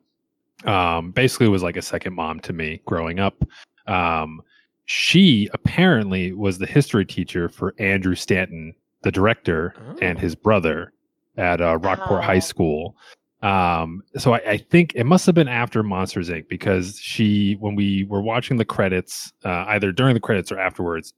Um, 0.66 1.12
basically, 1.12 1.48
was 1.48 1.64
like 1.64 1.78
a 1.78 1.82
second 1.82 2.14
mom 2.16 2.40
to 2.42 2.54
me 2.54 2.82
growing 2.86 3.20
up. 3.20 3.44
Um, 3.88 4.42
she 4.86 5.48
apparently 5.54 6.34
was 6.34 6.58
the 6.58 6.66
history 6.66 7.06
teacher 7.06 7.50
for 7.50 7.76
Andrew 7.80 8.16
Stanton, 8.16 8.74
the 9.04 9.12
director, 9.12 9.74
and 10.02 10.18
Oh. 10.18 10.22
his 10.22 10.34
brother 10.36 10.92
at 11.38 11.62
uh, 11.62 11.78
Rockport 11.78 12.20
Oh. 12.24 12.26
High 12.26 12.40
School. 12.40 12.96
Um, 13.42 14.04
so 14.20 14.34
I, 14.34 14.42
I 14.46 14.58
think 14.58 14.94
it 14.96 15.06
must 15.06 15.26
have 15.26 15.36
been 15.36 15.48
after 15.48 15.84
Monsters 15.84 16.30
Inc. 16.30 16.48
because 16.48 17.00
she, 17.00 17.54
when 17.60 17.76
we 17.76 18.06
were 18.06 18.22
watching 18.22 18.58
the 18.58 18.66
credits, 18.66 19.34
uh, 19.44 19.66
either 19.68 19.92
during 19.92 20.14
the 20.14 20.20
credits 20.20 20.52
or 20.52 20.60
afterwards, 20.60 21.14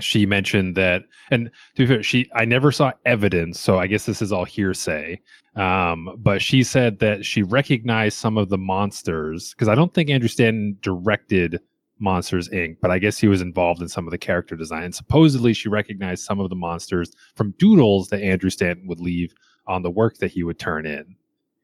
she 0.00 0.26
mentioned 0.26 0.76
that, 0.76 1.02
and 1.30 1.50
to 1.76 1.82
be 1.82 1.86
fair, 1.86 2.02
she 2.02 2.30
I 2.34 2.44
never 2.44 2.72
saw 2.72 2.92
evidence, 3.04 3.60
so 3.60 3.78
I 3.78 3.86
guess 3.86 4.06
this 4.06 4.22
is 4.22 4.32
all 4.32 4.44
hearsay. 4.44 5.20
Um, 5.56 6.16
but 6.18 6.40
she 6.40 6.62
said 6.62 7.00
that 7.00 7.24
she 7.24 7.42
recognized 7.42 8.16
some 8.16 8.38
of 8.38 8.48
the 8.48 8.58
monsters 8.58 9.52
because 9.52 9.68
I 9.68 9.74
don't 9.74 9.92
think 9.92 10.08
Andrew 10.08 10.28
Stanton 10.28 10.78
directed 10.80 11.60
Monsters 11.98 12.48
Inc., 12.48 12.76
but 12.80 12.90
I 12.90 12.98
guess 12.98 13.18
he 13.18 13.28
was 13.28 13.42
involved 13.42 13.82
in 13.82 13.88
some 13.88 14.06
of 14.06 14.10
the 14.10 14.18
character 14.18 14.56
design. 14.56 14.84
And 14.84 14.94
supposedly, 14.94 15.52
she 15.52 15.68
recognized 15.68 16.24
some 16.24 16.40
of 16.40 16.48
the 16.48 16.56
monsters 16.56 17.12
from 17.34 17.54
doodles 17.58 18.08
that 18.08 18.22
Andrew 18.22 18.50
Stanton 18.50 18.86
would 18.86 19.00
leave 19.00 19.34
on 19.66 19.82
the 19.82 19.90
work 19.90 20.16
that 20.18 20.30
he 20.30 20.42
would 20.42 20.58
turn 20.58 20.86
in 20.86 21.16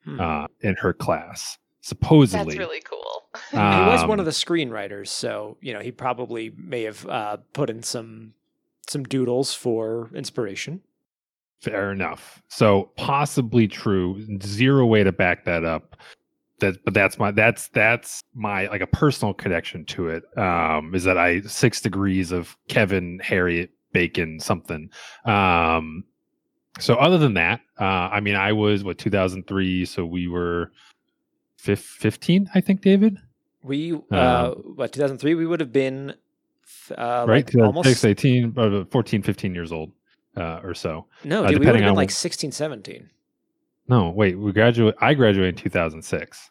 Hmm. 0.07 0.21
uh, 0.21 0.47
in 0.61 0.77
her 0.77 0.93
class. 0.95 1.59
Supposedly, 1.81 2.45
that's 2.45 2.59
really 2.59 2.81
cool 2.81 3.07
he 3.51 3.57
was 3.57 4.03
one 4.03 4.13
Um, 4.13 4.21
of 4.21 4.27
the 4.27 4.33
screenwriters, 4.33 5.09
so 5.09 5.57
you 5.61 5.73
know 5.73 5.81
he 5.81 5.91
probably 5.91 6.53
may 6.57 6.83
have 6.83 7.07
uh, 7.07 7.37
put 7.53 7.71
in 7.71 7.83
some 7.83 8.35
some 8.89 9.05
doodles 9.05 9.55
for 9.55 10.11
inspiration. 10.15 10.81
Fair 11.61 11.91
enough. 11.91 12.43
So 12.49 12.91
possibly 12.97 13.67
true. 13.67 14.25
Zero 14.43 14.87
way 14.87 15.03
to 15.03 15.13
back 15.13 15.45
that 15.47 15.65
up. 15.65 15.97
That, 16.61 16.83
but 16.85 16.95
that's 16.95 17.19
my 17.19 17.31
that's 17.33 17.69
that's 17.69 18.23
my 18.35 18.67
like 18.69 18.81
a 18.81 18.87
personal 18.87 19.35
connection 19.35 19.85
to 19.87 20.09
it. 20.09 20.25
Um, 20.39 20.95
is 20.95 21.05
that 21.05 21.19
I 21.19 21.41
six 21.43 21.81
degrees 21.81 22.33
of 22.33 22.57
Kevin 22.69 23.19
Harriet 23.23 23.71
Bacon 23.93 24.41
something. 24.41 24.91
Um, 25.25 26.05
so 26.79 26.95
other 26.95 27.19
than 27.19 27.35
that, 27.35 27.61
uh, 27.81 27.85
I 27.85 28.21
mean, 28.21 28.35
I 28.37 28.53
was 28.53 28.85
what 28.85 28.99
2003, 28.99 29.85
so 29.85 30.05
we 30.05 30.29
were 30.29 30.71
15, 31.59 32.49
I 32.55 32.61
think, 32.61 32.81
David. 32.83 33.19
We 33.63 33.95
uh, 34.13 34.53
Um, 34.57 34.75
what 34.77 34.93
2003 34.93 35.35
we 35.35 35.47
would 35.47 35.61
have 35.61 35.73
been 35.73 36.15
uh, 36.97 37.25
right, 37.29 37.45
like 37.45 37.47
2006, 37.49 37.57
almost 37.65 38.05
18, 38.05 38.55
uh, 38.57 38.85
14, 38.91 39.23
15 39.23 39.55
years 39.55 39.73
old 39.73 39.93
uh, 40.37 40.61
or 40.63 40.75
so. 40.75 41.07
no 41.25 41.45
uh, 41.45 41.49
dude, 41.49 41.59
we 41.61 41.67
would 41.67 41.75
have 41.77 41.85
been 41.85 41.95
like 41.95 42.11
wh- 42.11 42.15
16 42.15 42.53
17 42.53 43.11
No, 43.89 44.11
wait, 44.11 44.39
we 44.39 44.53
graduate. 44.53 44.95
I 45.01 45.15
graduated 45.15 45.57
in 45.57 45.63
2006. 45.63 46.51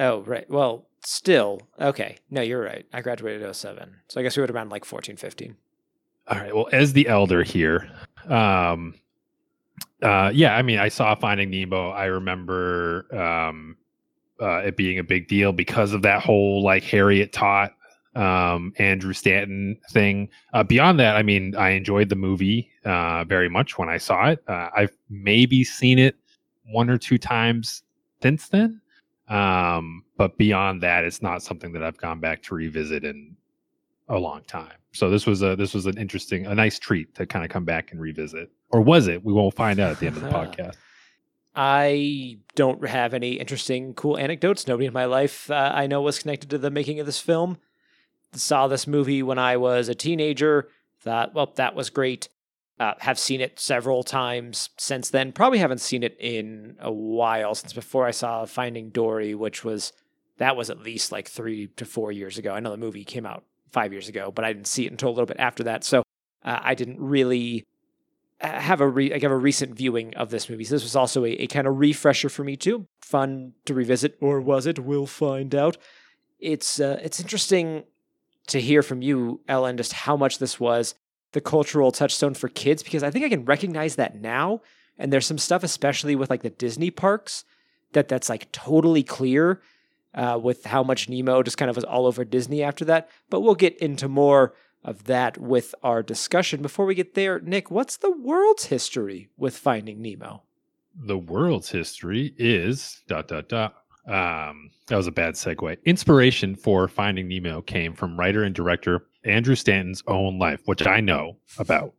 oh 0.00 0.20
right 0.22 0.48
well 0.50 0.88
still 1.04 1.60
okay 1.80 2.16
no 2.30 2.40
you're 2.42 2.60
right 2.62 2.84
I 2.92 3.00
graduated 3.00 3.54
07 3.54 3.94
so 4.08 4.18
I 4.20 4.22
guess 4.24 4.36
we 4.36 4.40
would 4.40 4.50
have 4.50 4.56
been 4.56 4.68
like 4.68 4.84
14 4.84 5.16
15 5.16 5.56
All 6.28 6.38
right. 6.38 6.54
Well, 6.54 6.68
as 6.72 6.92
the 6.92 7.06
elder 7.06 7.44
here, 7.44 7.88
um, 8.28 8.94
uh, 10.02 10.30
yeah, 10.34 10.56
I 10.56 10.62
mean, 10.62 10.78
I 10.78 10.88
saw 10.88 11.14
Finding 11.14 11.50
Nemo. 11.50 11.90
I 11.90 12.06
remember 12.06 13.06
um, 13.16 13.76
uh, 14.40 14.58
it 14.58 14.76
being 14.76 14.98
a 14.98 15.04
big 15.04 15.28
deal 15.28 15.52
because 15.52 15.92
of 15.92 16.02
that 16.02 16.22
whole 16.22 16.62
like 16.62 16.82
Harriet 16.84 17.32
Taught, 17.32 17.72
um, 18.14 18.72
Andrew 18.78 19.12
Stanton 19.12 19.78
thing. 19.90 20.28
Uh, 20.52 20.62
beyond 20.62 21.00
that, 21.00 21.16
I 21.16 21.22
mean, 21.22 21.54
I 21.56 21.70
enjoyed 21.70 22.08
the 22.08 22.16
movie 22.16 22.70
uh, 22.84 23.24
very 23.24 23.48
much 23.48 23.78
when 23.78 23.88
I 23.88 23.98
saw 23.98 24.28
it. 24.30 24.42
Uh, 24.46 24.68
I've 24.76 24.96
maybe 25.08 25.64
seen 25.64 25.98
it 25.98 26.16
one 26.70 26.90
or 26.90 26.98
two 26.98 27.18
times 27.18 27.82
since 28.22 28.48
then. 28.48 28.80
Um, 29.28 30.04
but 30.16 30.36
beyond 30.38 30.82
that, 30.82 31.04
it's 31.04 31.22
not 31.22 31.42
something 31.42 31.72
that 31.72 31.82
I've 31.82 31.96
gone 31.96 32.20
back 32.20 32.42
to 32.44 32.54
revisit 32.54 33.04
in 33.04 33.36
a 34.08 34.18
long 34.18 34.42
time. 34.44 34.72
So 34.92 35.10
this 35.10 35.26
was 35.26 35.42
a 35.42 35.56
this 35.56 35.74
was 35.74 35.86
an 35.86 35.98
interesting, 35.98 36.46
a 36.46 36.54
nice 36.54 36.78
treat 36.78 37.14
to 37.16 37.26
kind 37.26 37.44
of 37.44 37.50
come 37.50 37.64
back 37.64 37.92
and 37.92 38.00
revisit. 38.00 38.50
Or 38.70 38.80
was 38.80 39.08
it? 39.08 39.24
We 39.24 39.32
won't 39.32 39.54
find 39.54 39.78
out 39.78 39.92
at 39.92 40.00
the 40.00 40.06
end 40.06 40.16
of 40.16 40.22
the 40.22 40.28
podcast. 40.30 40.76
I 41.54 42.38
don't 42.54 42.86
have 42.86 43.14
any 43.14 43.32
interesting, 43.34 43.94
cool 43.94 44.18
anecdotes. 44.18 44.66
Nobody 44.66 44.86
in 44.86 44.92
my 44.92 45.06
life 45.06 45.50
uh, 45.50 45.72
I 45.74 45.86
know 45.86 46.02
was 46.02 46.18
connected 46.18 46.50
to 46.50 46.58
the 46.58 46.70
making 46.70 47.00
of 47.00 47.06
this 47.06 47.18
film. 47.18 47.58
Saw 48.32 48.68
this 48.68 48.86
movie 48.86 49.22
when 49.22 49.38
I 49.38 49.56
was 49.56 49.88
a 49.88 49.94
teenager. 49.94 50.68
Thought, 51.00 51.34
well, 51.34 51.52
that 51.56 51.74
was 51.74 51.88
great. 51.88 52.28
Uh, 52.78 52.92
have 52.98 53.18
seen 53.18 53.40
it 53.40 53.58
several 53.58 54.02
times 54.02 54.68
since 54.76 55.08
then. 55.08 55.32
Probably 55.32 55.58
haven't 55.58 55.80
seen 55.80 56.02
it 56.02 56.14
in 56.20 56.76
a 56.78 56.92
while 56.92 57.54
since 57.54 57.72
before 57.72 58.06
I 58.06 58.10
saw 58.10 58.44
Finding 58.44 58.90
Dory, 58.90 59.34
which 59.34 59.64
was 59.64 59.94
that 60.36 60.56
was 60.56 60.68
at 60.68 60.80
least 60.80 61.10
like 61.10 61.26
three 61.26 61.68
to 61.76 61.86
four 61.86 62.12
years 62.12 62.36
ago. 62.36 62.52
I 62.52 62.60
know 62.60 62.70
the 62.70 62.76
movie 62.76 63.04
came 63.04 63.24
out 63.24 63.44
five 63.76 63.92
years 63.92 64.08
ago, 64.08 64.32
but 64.34 64.42
I 64.42 64.54
didn't 64.54 64.68
see 64.68 64.86
it 64.86 64.90
until 64.90 65.10
a 65.10 65.14
little 65.16 65.26
bit 65.26 65.36
after 65.38 65.64
that. 65.64 65.84
So 65.84 65.98
uh, 66.42 66.60
I 66.62 66.74
didn't 66.74 66.98
really 66.98 67.66
uh, 68.40 68.48
have 68.48 68.80
a 68.80 68.88
re- 68.88 69.12
I 69.12 69.18
have 69.18 69.30
a 69.30 69.36
recent 69.36 69.76
viewing 69.76 70.14
of 70.14 70.30
this 70.30 70.48
movie. 70.48 70.64
So 70.64 70.74
this 70.74 70.82
was 70.82 70.96
also 70.96 71.26
a, 71.26 71.32
a 71.32 71.46
kind 71.46 71.66
of 71.66 71.78
refresher 71.78 72.30
for 72.30 72.42
me 72.42 72.56
too. 72.56 72.86
Fun 73.02 73.52
to 73.66 73.74
revisit, 73.74 74.16
or 74.22 74.40
was 74.40 74.64
it? 74.64 74.78
We'll 74.78 75.06
find 75.06 75.54
out. 75.54 75.76
It's 76.38 76.80
uh, 76.80 76.98
it's 77.02 77.20
interesting 77.20 77.84
to 78.46 78.62
hear 78.62 78.82
from 78.82 79.02
you, 79.02 79.42
Ellen, 79.46 79.76
just 79.76 79.92
how 79.92 80.16
much 80.16 80.38
this 80.38 80.58
was 80.58 80.94
the 81.32 81.40
cultural 81.42 81.92
touchstone 81.92 82.32
for 82.32 82.48
kids 82.48 82.82
because 82.82 83.02
I 83.02 83.10
think 83.10 83.26
I 83.26 83.28
can 83.28 83.44
recognize 83.44 83.96
that 83.96 84.18
now. 84.18 84.62
And 84.98 85.12
there's 85.12 85.26
some 85.26 85.36
stuff, 85.36 85.62
especially 85.62 86.16
with 86.16 86.30
like 86.30 86.42
the 86.42 86.48
Disney 86.64 86.90
parks, 86.90 87.44
that 87.92 88.08
that's 88.08 88.30
like 88.30 88.50
totally 88.52 89.02
clear 89.02 89.60
uh, 90.16 90.38
with 90.42 90.64
how 90.64 90.82
much 90.82 91.08
Nemo 91.08 91.42
just 91.42 91.58
kind 91.58 91.70
of 91.70 91.76
was 91.76 91.84
all 91.84 92.06
over 92.06 92.24
Disney 92.24 92.62
after 92.62 92.84
that. 92.86 93.08
But 93.30 93.42
we'll 93.42 93.54
get 93.54 93.76
into 93.78 94.08
more 94.08 94.54
of 94.82 95.04
that 95.04 95.38
with 95.38 95.74
our 95.82 96.02
discussion. 96.02 96.62
Before 96.62 96.86
we 96.86 96.94
get 96.94 97.14
there, 97.14 97.40
Nick, 97.40 97.70
what's 97.70 97.98
the 97.98 98.10
world's 98.10 98.66
history 98.66 99.28
with 99.36 99.56
Finding 99.56 100.00
Nemo? 100.00 100.42
The 100.94 101.18
world's 101.18 101.68
history 101.70 102.34
is 102.38 103.02
dot 103.06 103.28
dot 103.28 103.48
dot. 103.48 103.74
Um, 104.06 104.70
that 104.86 104.96
was 104.96 105.08
a 105.08 105.12
bad 105.12 105.34
segue. 105.34 105.76
Inspiration 105.84 106.54
for 106.54 106.86
Finding 106.86 107.26
Nemo 107.28 107.60
came 107.60 107.92
from 107.92 108.18
writer 108.18 108.44
and 108.44 108.54
director 108.54 109.06
Andrew 109.24 109.56
Stanton's 109.56 110.02
own 110.06 110.38
life, 110.38 110.60
which 110.66 110.86
I 110.86 111.00
know 111.00 111.36
about. 111.58 111.92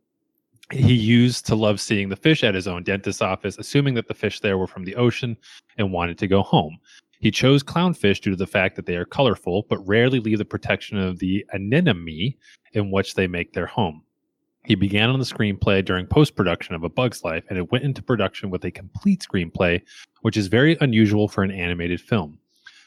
He 0.72 0.94
used 0.94 1.46
to 1.46 1.54
love 1.54 1.80
seeing 1.80 2.08
the 2.08 2.16
fish 2.16 2.42
at 2.42 2.54
his 2.54 2.66
own 2.66 2.82
dentist's 2.82 3.22
office, 3.22 3.58
assuming 3.58 3.94
that 3.94 4.08
the 4.08 4.14
fish 4.14 4.40
there 4.40 4.56
were 4.58 4.66
from 4.66 4.84
the 4.84 4.96
ocean 4.96 5.36
and 5.76 5.92
wanted 5.92 6.18
to 6.18 6.26
go 6.26 6.42
home. 6.42 6.78
He 7.20 7.30
chose 7.30 7.62
clownfish 7.62 8.20
due 8.20 8.30
to 8.30 8.36
the 8.36 8.46
fact 8.46 8.76
that 8.76 8.86
they 8.86 8.96
are 8.96 9.04
colorful, 9.04 9.66
but 9.68 9.86
rarely 9.86 10.20
leave 10.20 10.38
the 10.38 10.44
protection 10.44 10.98
of 10.98 11.18
the 11.18 11.44
anemone 11.52 12.36
in 12.72 12.90
which 12.90 13.14
they 13.14 13.26
make 13.26 13.52
their 13.52 13.66
home. 13.66 14.02
He 14.64 14.74
began 14.74 15.08
on 15.08 15.18
the 15.18 15.24
screenplay 15.24 15.84
during 15.84 16.06
post 16.06 16.36
production 16.36 16.74
of 16.74 16.84
A 16.84 16.88
Bug's 16.88 17.24
Life, 17.24 17.44
and 17.48 17.58
it 17.58 17.72
went 17.72 17.84
into 17.84 18.02
production 18.02 18.50
with 18.50 18.64
a 18.64 18.70
complete 18.70 19.26
screenplay, 19.28 19.80
which 20.22 20.36
is 20.36 20.46
very 20.46 20.76
unusual 20.80 21.26
for 21.26 21.42
an 21.42 21.50
animated 21.50 22.00
film. 22.00 22.38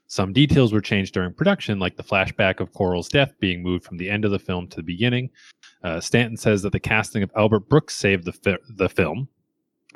Some 0.07 0.33
details 0.33 0.73
were 0.73 0.81
changed 0.81 1.13
during 1.13 1.33
production, 1.33 1.79
like 1.79 1.95
the 1.95 2.03
flashback 2.03 2.59
of 2.59 2.73
Coral's 2.73 3.07
death 3.07 3.33
being 3.39 3.63
moved 3.63 3.85
from 3.85 3.97
the 3.97 4.09
end 4.09 4.25
of 4.25 4.31
the 4.31 4.39
film 4.39 4.67
to 4.67 4.75
the 4.75 4.83
beginning. 4.83 5.29
Uh, 5.83 6.00
Stanton 6.00 6.38
says 6.38 6.61
that 6.61 6.73
the 6.73 6.79
casting 6.79 7.23
of 7.23 7.31
Albert 7.35 7.69
Brooks 7.69 7.95
saved 7.95 8.25
the, 8.25 8.33
fi- 8.33 8.57
the 8.75 8.89
film. 8.89 9.29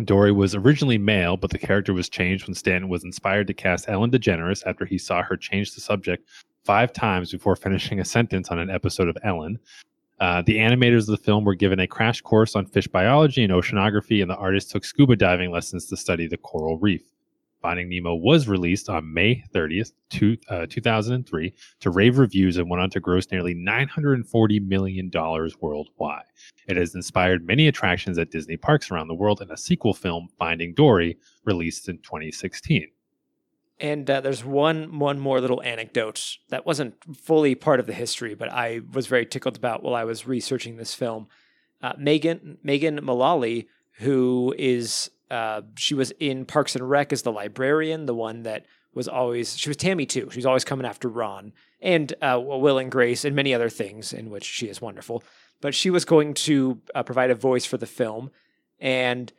Dory 0.04 0.32
was 0.32 0.56
originally 0.56 0.98
male, 0.98 1.38
but 1.38 1.52
the 1.52 1.58
character 1.58 1.94
was 1.94 2.10
changed 2.10 2.48
when 2.48 2.56
Stanton 2.56 2.90
was 2.90 3.04
inspired 3.04 3.48
to 3.48 3.54
cast 3.54 3.88
Ellen 3.88 4.12
DeGeneres 4.12 4.66
after 4.66 4.86
he 4.86 4.98
saw 4.98 5.22
her 5.24 5.38
change 5.38 5.74
the 5.74 5.82
subject 5.82 6.28
five 6.66 6.92
times 6.92 7.32
before 7.32 7.56
finishing 7.56 8.00
a 8.00 8.06
sentence 8.06 8.50
on 8.50 8.60
an 8.60 8.70
episode 8.70 9.08
of 9.08 9.18
Ellen. 9.24 9.58
Uh, 10.20 10.42
the 10.42 10.58
animators 10.58 11.02
of 11.02 11.08
the 11.08 11.18
film 11.18 11.44
were 11.44 11.56
given 11.56 11.80
a 11.80 11.88
crash 11.88 12.22
course 12.22 12.56
on 12.56 12.66
fish 12.66 12.88
biology 12.88 13.44
and 13.44 13.54
oceanography, 13.54 14.22
and 14.22 14.30
the 14.30 14.36
artists 14.36 14.72
took 14.72 14.86
scuba 14.86 15.16
diving 15.16 15.52
lessons 15.52 15.88
to 15.88 15.98
study 15.98 16.28
the 16.28 16.38
coral 16.38 16.78
reef. 16.78 17.04
Finding 17.62 17.90
Nemo 17.90 18.16
was 18.16 18.48
released 18.48 18.90
on 18.90 19.14
May 19.14 19.44
30th, 19.54 19.92
two, 20.10 20.38
uh, 20.50 20.68
2003, 20.70 21.54
to 21.80 21.90
rave 21.90 22.18
reviews 22.20 22.58
and 22.58 22.70
went 22.70 22.82
on 22.82 22.90
to 22.92 23.00
gross 23.00 23.32
nearly 23.32 23.56
$940 23.56 24.68
million 24.68 25.10
worldwide. 25.60 26.26
It 26.68 26.78
has 26.78 26.94
inspired 26.94 27.46
many 27.46 27.68
attractions 27.68 28.18
at 28.18 28.32
Disney 28.32 28.58
parks 28.58 28.92
around 28.92 29.08
the 29.08 29.16
world, 29.16 29.42
and 29.42 29.52
a 29.52 29.58
sequel 29.58 29.94
film, 29.94 30.28
Finding 30.38 30.74
Dory, 30.74 31.18
released 31.44 31.90
in 31.90 31.98
2016. 32.00 32.88
And 33.80 34.10
uh, 34.10 34.22
there's 34.22 34.46
one 34.46 35.00
one 35.00 35.20
more 35.20 35.42
little 35.42 35.62
anecdote 35.62 36.38
that 36.50 36.66
wasn't 36.66 36.96
fully 37.18 37.56
part 37.56 37.82
of 37.82 37.88
the 37.88 37.94
history, 37.94 38.34
but 38.34 38.50
I 38.52 38.82
was 38.94 39.08
very 39.08 39.26
tickled 39.26 39.58
about 39.58 39.84
while 39.84 39.96
I 39.96 40.06
was 40.06 40.26
researching 40.26 40.78
this 40.78 40.94
film. 40.94 41.28
Uh, 41.82 41.94
Megan 41.98 42.58
Megan 42.64 43.04
Mullally, 43.04 43.68
who 43.98 44.56
is 44.58 45.12
uh, 45.29 45.62
she 45.75 45.94
was 45.94 46.12
in 46.20 46.46
Parks 46.46 46.75
and 46.75 46.89
Rec 46.89 47.12
as 47.12 47.24
the 47.24 47.32
librarian, 47.32 48.05
the 48.05 48.15
one 48.15 48.44
that 48.44 48.65
was 48.94 49.08
always 49.08 49.58
she 49.58 49.70
was 49.70 49.77
Tammy 49.77 50.05
too. 50.05 50.29
She 50.32 50.38
was 50.38 50.46
always 50.46 50.63
coming 50.63 50.86
after 50.86 51.08
Ron 51.10 51.53
and 51.82 52.13
uh, 52.22 52.39
Will 52.41 52.77
and 52.77 52.91
Grace 52.91 53.25
and 53.25 53.36
many 53.36 53.53
other 53.53 53.70
things 53.70 54.13
in 54.13 54.29
which 54.29 54.46
she 54.46 54.67
is 54.67 54.82
wonderful. 54.82 55.24
But 55.62 55.75
she 55.75 55.89
was 55.89 56.05
going 56.05 56.34
to 56.34 56.82
uh, 56.94 57.03
provide 57.03 57.29
a 57.29 57.36
voice 57.36 57.65
for 57.65 57.77
the 57.77 57.86
film, 57.86 58.32
and 58.79 59.32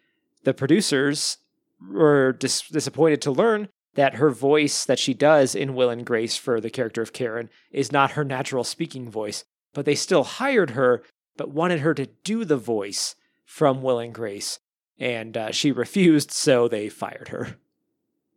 the 0.45 0.55
producers 0.55 1.39
were 1.81 2.33
dis- 2.33 2.69
disappointed 2.69 3.21
to 3.23 3.31
learn 3.31 3.69
that 3.95 4.15
her 4.15 4.31
voice 4.31 4.85
that 4.85 4.99
she 4.99 5.15
does 5.15 5.55
in 5.55 5.75
Will 5.75 5.91
and 5.91 6.05
Grace 6.05 6.37
for 6.37 6.61
the 6.61 6.71
character 6.71 7.03
of 7.03 7.13
Karen 7.13 7.49
is 7.71 7.93
not 7.93 8.13
her 8.13 8.25
natural 8.25 8.65
speaking 8.65 9.11
voice, 9.11 9.45
but 9.73 9.85
they 9.85 9.95
still 9.95 10.25
hired 10.25 10.71
her, 10.71 11.03
but 11.37 11.51
wanted 11.51 11.81
her 11.81 11.95
to 11.95 12.07
do 12.25 12.45
the 12.45 12.57
voice 12.57 13.15
from 13.45 13.83
Will 13.83 13.99
and 13.99 14.15
Grace. 14.15 14.59
And 14.99 15.37
uh, 15.37 15.51
she 15.53 15.73
refused, 15.73 16.31
so 16.31 16.69
they 16.69 16.89
fired 16.89 17.29
her. 17.29 17.57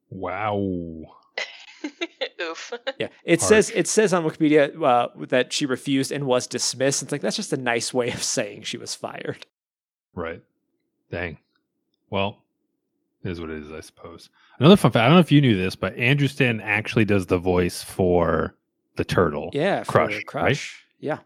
Wow. 0.10 0.58
Oof. 2.42 2.74
Yeah, 2.98 3.08
it 3.24 3.40
Harsh. 3.40 3.50
says 3.50 3.70
it 3.76 3.88
says 3.88 4.14
on 4.14 4.24
Wikipedia 4.24 4.82
uh, 4.82 5.08
that 5.28 5.54
she 5.54 5.66
refused 5.66 6.12
and 6.12 6.26
was 6.26 6.48
dismissed. 6.48 7.04
It's 7.04 7.12
like 7.12 7.22
that's 7.22 7.36
just 7.36 7.54
a 7.54 7.58
nice 7.58 7.94
way 7.94 8.10
of 8.12 8.22
saying 8.24 8.64
she 8.64 8.78
was 8.78 8.96
fired. 8.96 9.46
Right. 10.14 10.42
Dang. 11.12 11.38
Well, 12.10 12.40
it 13.24 13.30
is 13.32 13.40
what 13.40 13.50
it 13.50 13.62
is, 13.64 13.72
I 13.72 13.82
suppose. 13.82 14.30
Another 14.58 14.76
fun 14.76 14.92
fact 14.92 15.04
I 15.04 15.08
don't 15.08 15.16
know 15.16 15.22
if 15.22 15.32
you 15.32 15.42
knew 15.42 15.56
this, 15.56 15.76
but 15.76 15.96
Andrew 15.96 16.28
Stanton 16.28 16.62
actually 16.62 17.06
does 17.06 17.28
the 17.28 17.38
voice 17.38 17.84
for 17.84 18.56
the 18.96 19.06
turtle. 19.06 19.50
Yeah, 19.54 19.84
for 19.84 19.92
Crush, 19.92 20.16
right? 20.16 20.26
Crush. 20.26 20.86
Yeah, 21.00 21.20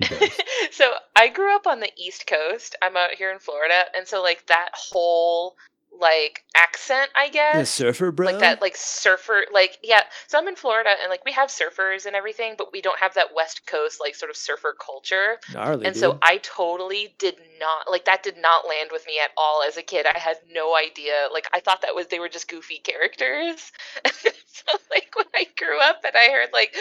He 0.00 0.08
does. 0.08 0.30
So 0.76 0.92
I 1.16 1.28
grew 1.28 1.56
up 1.56 1.66
on 1.66 1.80
the 1.80 1.90
East 1.96 2.26
Coast. 2.26 2.76
I'm 2.82 2.96
out 2.96 3.12
here 3.12 3.32
in 3.32 3.38
Florida, 3.38 3.84
and 3.96 4.06
so 4.06 4.22
like 4.22 4.46
that 4.48 4.68
whole 4.74 5.56
like 5.98 6.44
accent, 6.54 7.10
I 7.14 7.30
guess. 7.30 7.56
The 7.56 7.64
surfer 7.66 8.12
bro. 8.12 8.26
like 8.26 8.40
that 8.40 8.60
like 8.60 8.76
surfer 8.76 9.44
like 9.52 9.78
yeah 9.82 10.02
so 10.26 10.38
i'm 10.38 10.48
in 10.48 10.56
florida 10.56 10.90
and 11.00 11.08
like 11.08 11.24
we 11.24 11.32
have 11.32 11.48
surfers 11.48 12.04
and 12.04 12.14
everything 12.14 12.54
but 12.58 12.72
we 12.72 12.82
don't 12.82 12.98
have 12.98 13.14
that 13.14 13.28
west 13.34 13.66
coast 13.66 13.98
like 14.00 14.14
sort 14.14 14.30
of 14.30 14.36
surfer 14.36 14.74
culture 14.78 15.38
Gnarly, 15.54 15.86
and 15.86 15.96
so 15.96 16.18
i 16.20 16.38
totally 16.38 17.14
did 17.18 17.36
not 17.58 17.90
like 17.90 18.04
that 18.04 18.22
did 18.22 18.36
not 18.36 18.68
land 18.68 18.90
with 18.92 19.06
me 19.06 19.18
at 19.22 19.30
all 19.38 19.62
as 19.66 19.76
a 19.76 19.82
kid 19.82 20.06
i 20.06 20.18
had 20.18 20.36
no 20.52 20.76
idea 20.76 21.28
like 21.32 21.46
i 21.54 21.60
thought 21.60 21.82
that 21.82 21.94
was 21.94 22.08
they 22.08 22.20
were 22.20 22.28
just 22.28 22.48
goofy 22.48 22.78
characters 22.78 23.72
so 24.12 24.72
like 24.90 25.10
when 25.16 25.26
i 25.34 25.46
grew 25.56 25.80
up 25.80 26.02
and 26.04 26.14
i 26.14 26.30
heard 26.30 26.50
like 26.52 26.74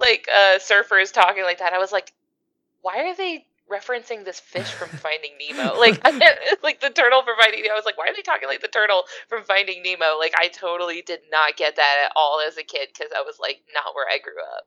like 0.00 0.26
uh 0.34 0.58
surfers 0.58 1.12
talking 1.12 1.42
like 1.42 1.58
that 1.58 1.72
i 1.72 1.78
was 1.78 1.92
like 1.92 2.12
why 2.82 2.98
are 3.08 3.16
they 3.16 3.46
referencing 3.70 4.24
this 4.24 4.38
fish 4.38 4.70
from 4.70 4.88
finding 4.88 5.30
nemo 5.40 5.78
like 5.78 6.02
like 6.62 6.80
the 6.80 6.90
turtle 6.90 7.22
from 7.22 7.34
finding 7.40 7.62
nemo 7.62 7.72
i 7.72 7.76
was 7.76 7.86
like 7.86 7.96
why 7.96 8.06
are 8.06 8.14
they 8.14 8.20
talking 8.20 8.48
like 8.48 8.60
the 8.60 8.68
turtle 8.68 9.04
from 9.28 9.42
finding 9.44 9.82
nemo 9.82 10.18
like 10.18 10.34
i 10.38 10.48
totally 10.48 11.00
did 11.06 11.20
not 11.30 11.56
get 11.56 11.76
that 11.76 11.96
at 12.04 12.12
all 12.14 12.42
as 12.46 12.58
a 12.58 12.62
kid 12.62 12.88
because 12.92 13.10
i 13.16 13.22
was 13.22 13.38
like 13.40 13.62
not 13.72 13.94
where 13.94 14.06
i 14.12 14.18
grew 14.18 14.40
up 14.56 14.64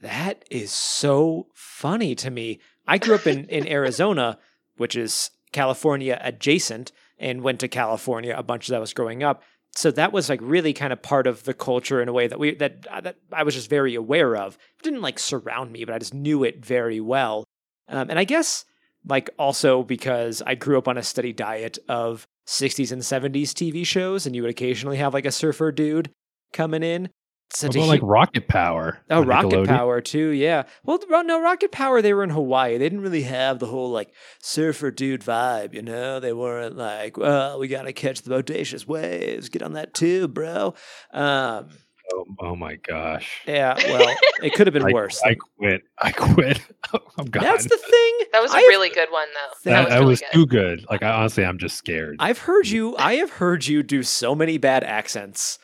That 0.00 0.44
is 0.50 0.72
so 0.72 1.46
funny 1.54 2.16
to 2.16 2.30
me. 2.30 2.58
I 2.88 2.98
grew 2.98 3.14
up 3.14 3.26
in, 3.28 3.46
in 3.46 3.68
Arizona, 3.78 4.38
which 4.76 4.96
is 4.96 5.30
California 5.52 6.18
adjacent, 6.20 6.90
and 7.20 7.42
went 7.42 7.60
to 7.60 7.68
California 7.68 8.34
a 8.36 8.42
bunch 8.42 8.68
as 8.68 8.72
I 8.72 8.80
was 8.80 8.92
growing 8.92 9.22
up. 9.22 9.44
So 9.74 9.90
that 9.92 10.12
was 10.12 10.28
like 10.28 10.40
really 10.42 10.72
kind 10.72 10.92
of 10.92 11.00
part 11.00 11.26
of 11.26 11.44
the 11.44 11.54
culture 11.54 12.02
in 12.02 12.08
a 12.08 12.12
way 12.12 12.26
that 12.26 12.38
we 12.38 12.54
that 12.56 12.86
uh, 12.90 13.00
that 13.00 13.16
I 13.32 13.42
was 13.42 13.54
just 13.54 13.70
very 13.70 13.94
aware 13.94 14.36
of. 14.36 14.58
It 14.78 14.82
didn't 14.82 15.00
like 15.00 15.18
surround 15.18 15.72
me, 15.72 15.84
but 15.84 15.94
I 15.94 15.98
just 15.98 16.14
knew 16.14 16.44
it 16.44 16.64
very 16.64 17.00
well. 17.00 17.44
Um, 17.88 18.10
and 18.10 18.18
I 18.18 18.24
guess 18.24 18.64
like 19.06 19.30
also 19.38 19.82
because 19.82 20.42
I 20.46 20.54
grew 20.54 20.78
up 20.78 20.88
on 20.88 20.98
a 20.98 21.02
steady 21.02 21.32
diet 21.32 21.78
of 21.88 22.26
60s 22.46 22.92
and 22.92 23.02
70s 23.02 23.50
TV 23.50 23.86
shows, 23.86 24.26
and 24.26 24.36
you 24.36 24.42
would 24.42 24.50
occasionally 24.50 24.98
have 24.98 25.14
like 25.14 25.26
a 25.26 25.32
surfer 25.32 25.72
dude 25.72 26.10
coming 26.52 26.82
in. 26.82 27.08
What 27.52 27.74
Such 27.74 27.76
a 27.76 27.84
like 27.84 28.00
Rocket 28.02 28.48
Power? 28.48 28.98
Oh, 29.10 29.22
Rocket 29.24 29.66
Power 29.68 30.00
too, 30.00 30.28
yeah. 30.30 30.62
Well, 30.84 30.98
no, 31.24 31.40
Rocket 31.42 31.70
Power. 31.70 32.00
They 32.00 32.14
were 32.14 32.24
in 32.24 32.30
Hawaii. 32.30 32.78
They 32.78 32.84
didn't 32.86 33.02
really 33.02 33.22
have 33.22 33.58
the 33.58 33.66
whole 33.66 33.90
like 33.90 34.14
surfer 34.40 34.90
dude 34.90 35.20
vibe, 35.20 35.74
you 35.74 35.82
know. 35.82 36.18
They 36.18 36.32
weren't 36.32 36.76
like, 36.78 37.18
well, 37.18 37.58
we 37.58 37.68
gotta 37.68 37.92
catch 37.92 38.22
the 38.22 38.42
bodacious 38.42 38.86
waves. 38.86 39.50
Get 39.50 39.62
on 39.62 39.74
that 39.74 39.92
tube, 39.94 40.32
bro. 40.34 40.74
Um, 41.12 41.68
Oh, 42.14 42.24
oh 42.40 42.56
my 42.56 42.74
gosh. 42.76 43.40
yeah. 43.46 43.74
Well, 43.86 44.14
it 44.42 44.52
could 44.54 44.66
have 44.66 44.74
been 44.74 44.84
I, 44.86 44.92
worse. 44.92 45.22
I 45.24 45.34
quit. 45.34 45.82
I 45.98 46.10
quit. 46.12 46.60
I'm 47.16 47.26
gone. 47.26 47.42
That's 47.44 47.64
the 47.64 47.76
thing. 47.76 48.26
that 48.32 48.42
was 48.42 48.52
a 48.52 48.56
I've- 48.56 48.66
really 48.66 48.90
good 48.90 49.08
one 49.10 49.28
though 49.32 49.70
That- 49.70 49.82
that, 49.84 49.88
that, 49.88 49.88
that 49.90 50.00
was 50.00 50.08
was, 50.08 50.20
good 50.20 50.32
too 50.32 50.46
good. 50.46 50.84
Like 50.90 51.02
I 51.02 51.10
honestly, 51.10 51.44
I'm 51.44 51.58
just 51.58 51.76
scared. 51.76 52.16
I've 52.18 52.38
heard 52.38 52.66
you. 52.66 52.96
I 52.98 53.14
have 53.16 53.30
heard 53.30 53.66
you 53.66 53.82
do 53.82 54.02
so 54.02 54.34
many 54.34 54.58
bad 54.58 54.84
accents. 54.84 55.58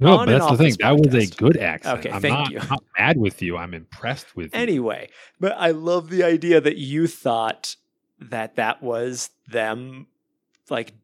No, 0.00 0.18
but 0.18 0.26
that's 0.26 0.50
the 0.50 0.56
thing. 0.56 0.76
That 0.80 0.96
was 0.96 1.14
a 1.14 1.26
good 1.36 1.56
accent. 1.58 1.98
Okay, 1.98 2.10
I'm 2.10 2.22
thank 2.22 2.34
not, 2.34 2.50
you. 2.50 2.58
I'm 2.60 2.68
not 2.68 2.84
mad 2.98 3.16
with 3.18 3.42
you. 3.42 3.56
I'm 3.56 3.74
impressed 3.74 4.34
with 4.34 4.54
you. 4.54 4.60
Anyway, 4.60 5.10
but 5.38 5.52
I 5.52 5.70
love 5.70 6.08
the 6.08 6.22
idea 6.22 6.60
that 6.60 6.76
you 6.76 7.06
thought 7.06 7.76
that 8.18 8.56
that 8.56 8.82
was 8.82 9.30
them 9.48 10.06
like 10.70 10.94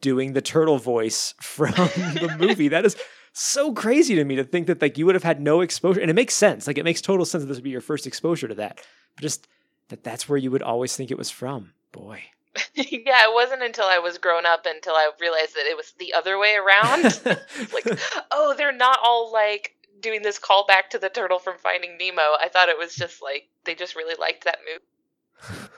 doing 0.00 0.32
the 0.32 0.40
turtle 0.40 0.78
voice 0.78 1.34
from 1.40 1.72
the 1.72 2.36
movie. 2.40 2.68
That 2.68 2.84
is 2.84 2.96
so 3.32 3.72
crazy 3.72 4.14
to 4.16 4.24
me 4.24 4.36
to 4.36 4.44
think 4.44 4.66
that 4.66 4.80
like 4.82 4.98
you 4.98 5.06
would 5.06 5.14
have 5.14 5.24
had 5.24 5.40
no 5.40 5.60
exposure 5.60 6.00
and 6.00 6.10
it 6.10 6.14
makes 6.14 6.34
sense. 6.34 6.66
Like 6.66 6.78
it 6.78 6.84
makes 6.84 7.00
total 7.00 7.24
sense 7.24 7.42
that 7.42 7.48
this 7.48 7.56
would 7.56 7.64
be 7.64 7.70
your 7.70 7.80
first 7.80 8.06
exposure 8.06 8.48
to 8.48 8.54
that. 8.56 8.80
But 9.16 9.22
just 9.22 9.48
that 9.88 10.04
that's 10.04 10.28
where 10.28 10.38
you 10.38 10.50
would 10.50 10.62
always 10.62 10.96
think 10.96 11.10
it 11.10 11.18
was 11.18 11.30
from. 11.30 11.72
Boy. 11.92 12.22
yeah 12.74 13.24
it 13.24 13.34
wasn't 13.34 13.62
until 13.62 13.84
i 13.84 13.98
was 13.98 14.18
grown 14.18 14.46
up 14.46 14.66
until 14.66 14.94
i 14.94 15.10
realized 15.20 15.54
that 15.54 15.66
it 15.66 15.76
was 15.76 15.92
the 15.98 16.12
other 16.14 16.38
way 16.38 16.54
around 16.54 17.04
like 17.72 18.00
oh 18.30 18.54
they're 18.56 18.72
not 18.72 18.98
all 19.02 19.32
like 19.32 19.74
doing 20.00 20.22
this 20.22 20.38
callback 20.38 20.88
to 20.90 20.98
the 20.98 21.08
turtle 21.08 21.38
from 21.38 21.58
finding 21.58 21.96
nemo 21.98 22.36
i 22.40 22.48
thought 22.52 22.68
it 22.68 22.78
was 22.78 22.94
just 22.94 23.22
like 23.22 23.48
they 23.64 23.74
just 23.74 23.96
really 23.96 24.14
liked 24.18 24.44
that 24.44 24.58
movie 24.70 25.68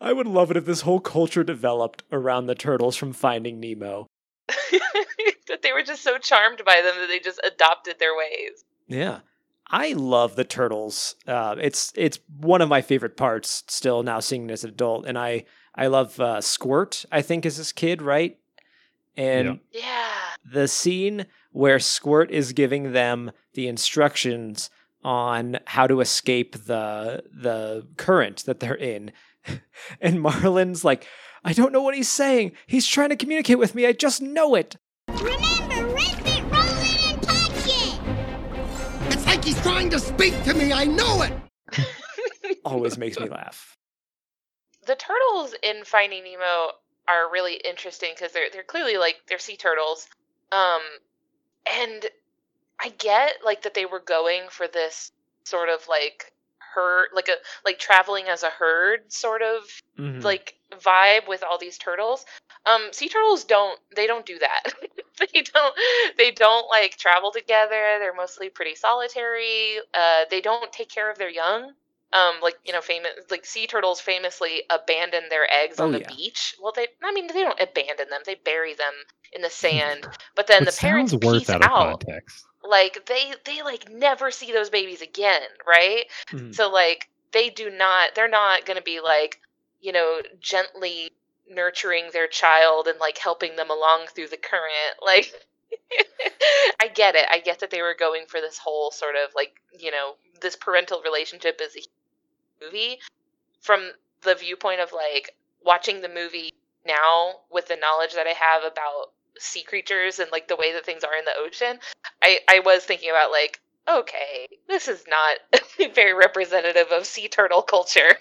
I 0.00 0.12
would 0.12 0.28
love 0.28 0.52
it 0.52 0.56
if 0.56 0.64
this 0.64 0.82
whole 0.82 1.00
culture 1.00 1.42
developed 1.42 2.04
around 2.12 2.46
the 2.46 2.54
turtles 2.54 2.94
from 2.94 3.12
Finding 3.12 3.58
Nemo. 3.58 4.06
that 5.48 5.62
they 5.62 5.72
were 5.72 5.82
just 5.82 6.02
so 6.04 6.18
charmed 6.18 6.62
by 6.64 6.80
them 6.82 6.94
that 7.00 7.08
they 7.08 7.18
just 7.18 7.40
adopted 7.44 7.98
their 7.98 8.16
ways 8.16 8.64
Yeah. 8.86 9.20
I 9.68 9.94
love 9.94 10.36
the 10.36 10.44
turtles. 10.44 11.16
Uh, 11.26 11.56
it's 11.60 11.92
it's 11.96 12.20
one 12.38 12.62
of 12.62 12.68
my 12.68 12.82
favorite 12.82 13.16
parts 13.16 13.64
still 13.66 14.04
now 14.04 14.20
seeing 14.20 14.48
it 14.48 14.52
as 14.52 14.62
an 14.62 14.70
adult. 14.70 15.06
And 15.06 15.18
I 15.18 15.44
I 15.76 15.86
love 15.88 16.18
uh, 16.20 16.40
Squirt, 16.40 17.04
I 17.12 17.22
think 17.22 17.44
is 17.44 17.58
this 17.58 17.72
kid, 17.72 18.00
right? 18.02 18.38
And 19.16 19.60
Yeah. 19.72 19.80
yeah 19.82 20.08
the 20.52 20.68
scene 20.68 21.26
where 21.52 21.78
Squirt 21.78 22.30
is 22.30 22.52
giving 22.52 22.92
them 22.92 23.32
the 23.54 23.66
instructions 23.68 24.70
on 25.04 25.58
how 25.66 25.86
to 25.86 26.00
escape 26.00 26.52
the 26.66 27.22
the 27.32 27.86
current 27.96 28.44
that 28.46 28.60
they're 28.60 28.74
in. 28.76 29.12
and 30.00 30.20
Marlin's 30.20 30.84
like, 30.84 31.06
I 31.44 31.52
don't 31.52 31.72
know 31.72 31.82
what 31.82 31.94
he's 31.94 32.08
saying. 32.08 32.52
He's 32.66 32.86
trying 32.86 33.10
to 33.10 33.16
communicate 33.16 33.58
with 33.58 33.74
me. 33.74 33.86
I 33.86 33.92
just 33.92 34.20
know 34.22 34.54
it. 34.54 34.76
Remember, 35.08 35.86
rip 35.94 36.26
it, 36.26 36.42
roll 36.44 36.64
it, 36.64 37.06
and 37.12 37.22
touch 37.22 37.66
it! 37.66 39.12
It's 39.12 39.24
like 39.26 39.44
he's 39.44 39.60
trying 39.62 39.90
to 39.90 39.98
speak 40.00 40.42
to 40.44 40.54
me. 40.54 40.72
I 40.72 40.84
know 40.84 41.22
it. 41.22 41.32
Always 42.64 42.98
makes 42.98 43.18
me 43.18 43.28
laugh. 43.30 43.76
The 44.86 44.96
turtles 44.96 45.54
in 45.62 45.84
Finding 45.84 46.24
Nemo 46.24 46.72
are 47.08 47.30
really 47.30 47.54
interesting 47.64 48.10
because 48.14 48.32
they're 48.32 48.50
they're 48.52 48.62
clearly 48.64 48.96
like 48.96 49.16
they're 49.28 49.38
sea 49.38 49.56
turtles, 49.56 50.08
um, 50.52 50.80
and 51.72 52.06
I 52.80 52.90
get 52.90 53.44
like 53.44 53.62
that 53.62 53.74
they 53.74 53.86
were 53.86 54.00
going 54.00 54.42
for 54.50 54.66
this 54.68 55.12
sort 55.44 55.68
of 55.68 55.86
like 55.88 56.32
herd, 56.58 57.08
like 57.14 57.28
a 57.28 57.36
like 57.64 57.78
traveling 57.78 58.26
as 58.28 58.42
a 58.42 58.50
herd 58.50 59.12
sort 59.12 59.42
of 59.42 59.62
Mhm. 59.98 60.22
like 60.22 60.56
vibe 60.72 61.26
with 61.26 61.42
all 61.42 61.58
these 61.58 61.78
turtles. 61.78 62.26
Um, 62.66 62.92
sea 62.92 63.08
turtles 63.08 63.44
don't 63.44 63.78
they 63.94 64.06
don't 64.06 64.26
do 64.26 64.38
that. 64.38 64.62
they 65.32 65.42
don't 65.42 65.74
they 66.18 66.30
don't 66.32 66.68
like 66.68 66.96
travel 66.98 67.32
together. 67.32 67.98
They're 67.98 68.12
mostly 68.14 68.50
pretty 68.50 68.74
solitary. 68.74 69.78
Uh, 69.94 70.24
they 70.30 70.40
don't 70.40 70.72
take 70.72 70.90
care 70.90 71.10
of 71.10 71.18
their 71.18 71.30
young. 71.30 71.72
Um, 72.16 72.36
like 72.42 72.56
you 72.64 72.72
know, 72.72 72.80
famous 72.80 73.10
like 73.30 73.44
sea 73.44 73.66
turtles 73.66 74.00
famously 74.00 74.62
abandon 74.70 75.24
their 75.28 75.46
eggs 75.52 75.78
Oh, 75.78 75.84
on 75.84 75.92
the 75.92 76.00
yeah. 76.00 76.08
beach. 76.08 76.54
Well, 76.62 76.72
they 76.74 76.88
I 77.02 77.12
mean 77.12 77.26
they 77.28 77.42
don't 77.42 77.60
abandon 77.60 78.08
them. 78.10 78.22
They 78.24 78.36
bury 78.36 78.74
them 78.74 78.94
in 79.32 79.42
the 79.42 79.50
sand. 79.50 80.08
But 80.34 80.46
then 80.46 80.60
Which 80.60 80.70
the 80.70 80.72
parents 80.72 81.14
peace 81.20 81.50
out 81.50 81.62
out. 81.62 82.04
Like 82.62 83.06
they 83.06 83.34
they 83.44 83.62
like 83.62 83.88
never 83.90 84.30
see 84.30 84.52
those 84.52 84.70
babies 84.70 85.02
again, 85.02 85.42
right? 85.66 86.04
Mhm. 86.32 86.54
So 86.54 86.70
like 86.70 87.08
they 87.32 87.50
do 87.50 87.70
not 87.70 88.14
they're 88.14 88.28
not 88.28 88.64
going 88.66 88.76
to 88.78 88.82
be 88.82 89.00
like, 89.00 89.40
you 89.80 89.92
know, 89.92 90.20
gently 90.40 91.12
nurturing 91.48 92.10
their 92.12 92.28
child 92.28 92.88
and 92.88 92.98
like 92.98 93.18
helping 93.18 93.56
them 93.56 93.70
along 93.70 94.06
through 94.14 94.28
the 94.28 94.36
current. 94.38 94.96
Like 95.04 95.32
I 96.80 96.88
get 96.88 97.14
it. 97.16 97.26
I 97.30 97.40
get 97.40 97.60
that 97.60 97.70
they 97.70 97.82
were 97.82 97.94
going 97.98 98.26
for 98.28 98.40
this 98.40 98.58
whole 98.58 98.90
sort 98.90 99.14
of 99.16 99.30
like, 99.34 99.54
you 99.78 99.90
know, 99.90 100.16
this 100.40 100.56
parental 100.56 101.02
relationship 101.02 101.60
is 101.62 101.76
a 101.76 101.80
movie 102.62 102.98
from 103.60 103.90
the 104.22 104.34
viewpoint 104.34 104.80
of 104.80 104.92
like 104.92 105.36
watching 105.64 106.00
the 106.00 106.08
movie 106.08 106.52
now 106.86 107.32
with 107.50 107.66
the 107.68 107.76
knowledge 107.76 108.14
that 108.14 108.26
I 108.26 108.30
have 108.30 108.62
about 108.64 109.12
sea 109.38 109.62
creatures 109.62 110.18
and 110.18 110.30
like 110.32 110.48
the 110.48 110.56
way 110.56 110.72
that 110.72 110.86
things 110.86 111.04
are 111.04 111.14
in 111.16 111.24
the 111.24 111.32
ocean. 111.38 111.78
I 112.22 112.38
I 112.48 112.60
was 112.60 112.84
thinking 112.84 113.10
about 113.10 113.30
like 113.30 113.60
okay, 113.88 114.48
this 114.68 114.88
is 114.88 115.04
not 115.06 115.60
very 115.94 116.12
representative 116.12 116.88
of 116.90 117.06
sea 117.06 117.28
turtle 117.28 117.62
culture. 117.62 118.16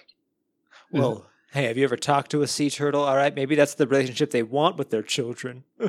Well, 0.91 1.26
hey, 1.52 1.63
have 1.65 1.78
you 1.78 1.84
ever 1.84 1.98
talked 1.98 2.32
to 2.32 2.43
a 2.43 2.48
sea 2.48 2.69
turtle? 2.69 3.04
All 3.04 3.15
right, 3.15 3.34
maybe 3.34 3.56
that's 3.56 3.74
the 3.74 3.88
relationship 3.88 4.32
they 4.32 4.43
want 4.43 4.78
with 4.78 4.91
their 4.91 5.02
children. 5.02 5.63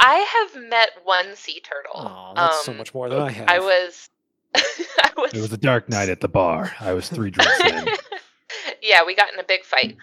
I 0.00 0.48
have 0.52 0.62
met 0.64 0.90
one 1.04 1.34
sea 1.36 1.60
turtle. 1.60 1.92
Oh, 1.94 2.32
that's 2.34 2.64
so 2.64 2.72
Um, 2.72 2.78
much 2.78 2.92
more 2.92 3.08
than 3.08 3.20
I 3.20 3.30
have. 3.30 3.48
I 3.48 3.58
was 3.60 4.10
I 4.10 4.15
was, 5.16 5.32
It 5.34 5.40
was 5.40 5.52
a 5.52 5.56
dark 5.58 5.88
night 5.88 6.08
at 6.08 6.20
the 6.20 6.28
bar. 6.28 6.74
I 6.80 6.92
was 6.92 7.08
three 7.08 7.30
drinks 7.30 7.60
in. 7.60 7.84
yeah, 8.82 9.04
we 9.04 9.14
got 9.14 9.32
in 9.32 9.38
a 9.40 9.44
big 9.44 9.64
fight. 9.64 9.96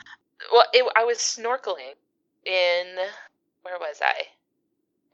Well, 0.51 0.65
it, 0.73 0.85
I 0.95 1.03
was 1.05 1.17
snorkeling 1.17 1.93
in 2.45 2.95
where 3.63 3.79
was 3.79 3.99
I? 4.01 4.27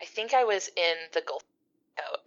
I 0.01 0.05
think 0.05 0.33
I 0.33 0.43
was 0.43 0.69
in 0.75 0.95
the 1.13 1.21
Gulf, 1.21 1.43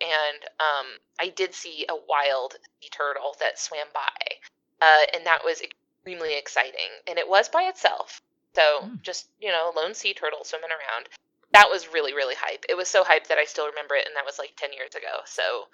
and 0.00 0.42
um, 0.60 0.86
I 1.18 1.28
did 1.30 1.54
see 1.54 1.86
a 1.88 1.94
wild 2.08 2.54
sea 2.80 2.88
turtle 2.90 3.34
that 3.40 3.58
swam 3.58 3.86
by, 3.94 4.36
uh, 4.80 5.06
and 5.14 5.26
that 5.26 5.40
was 5.44 5.62
extremely 5.62 6.36
exciting. 6.38 6.90
And 7.08 7.18
it 7.18 7.28
was 7.28 7.48
by 7.48 7.62
itself, 7.62 8.20
so 8.54 8.82
Hmm. 8.82 8.94
just 9.02 9.28
you 9.40 9.48
know, 9.48 9.70
a 9.70 9.76
lone 9.76 9.94
sea 9.94 10.14
turtle 10.14 10.44
swimming 10.44 10.70
around. 10.70 11.08
That 11.52 11.68
was 11.70 11.92
really 11.92 12.14
really 12.14 12.36
hype. 12.36 12.64
It 12.68 12.76
was 12.76 12.88
so 12.88 13.04
hype 13.04 13.26
that 13.28 13.38
I 13.38 13.44
still 13.44 13.66
remember 13.66 13.96
it, 13.96 14.06
and 14.06 14.14
that 14.16 14.24
was 14.26 14.38
like 14.38 14.52
ten 14.56 14.72
years 14.72 14.94
ago. 14.94 15.20
So 15.24 15.68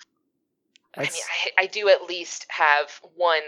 I 0.96 1.02
mean, 1.02 1.10
I, 1.58 1.62
I 1.64 1.66
do 1.66 1.88
at 1.88 2.02
least 2.04 2.46
have 2.48 3.00
one 3.16 3.40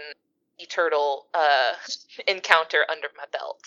sea 0.59 0.65
turtle 0.67 1.27
uh, 1.33 1.73
encounter 2.27 2.79
under 2.89 3.07
my 3.17 3.25
belt. 3.31 3.61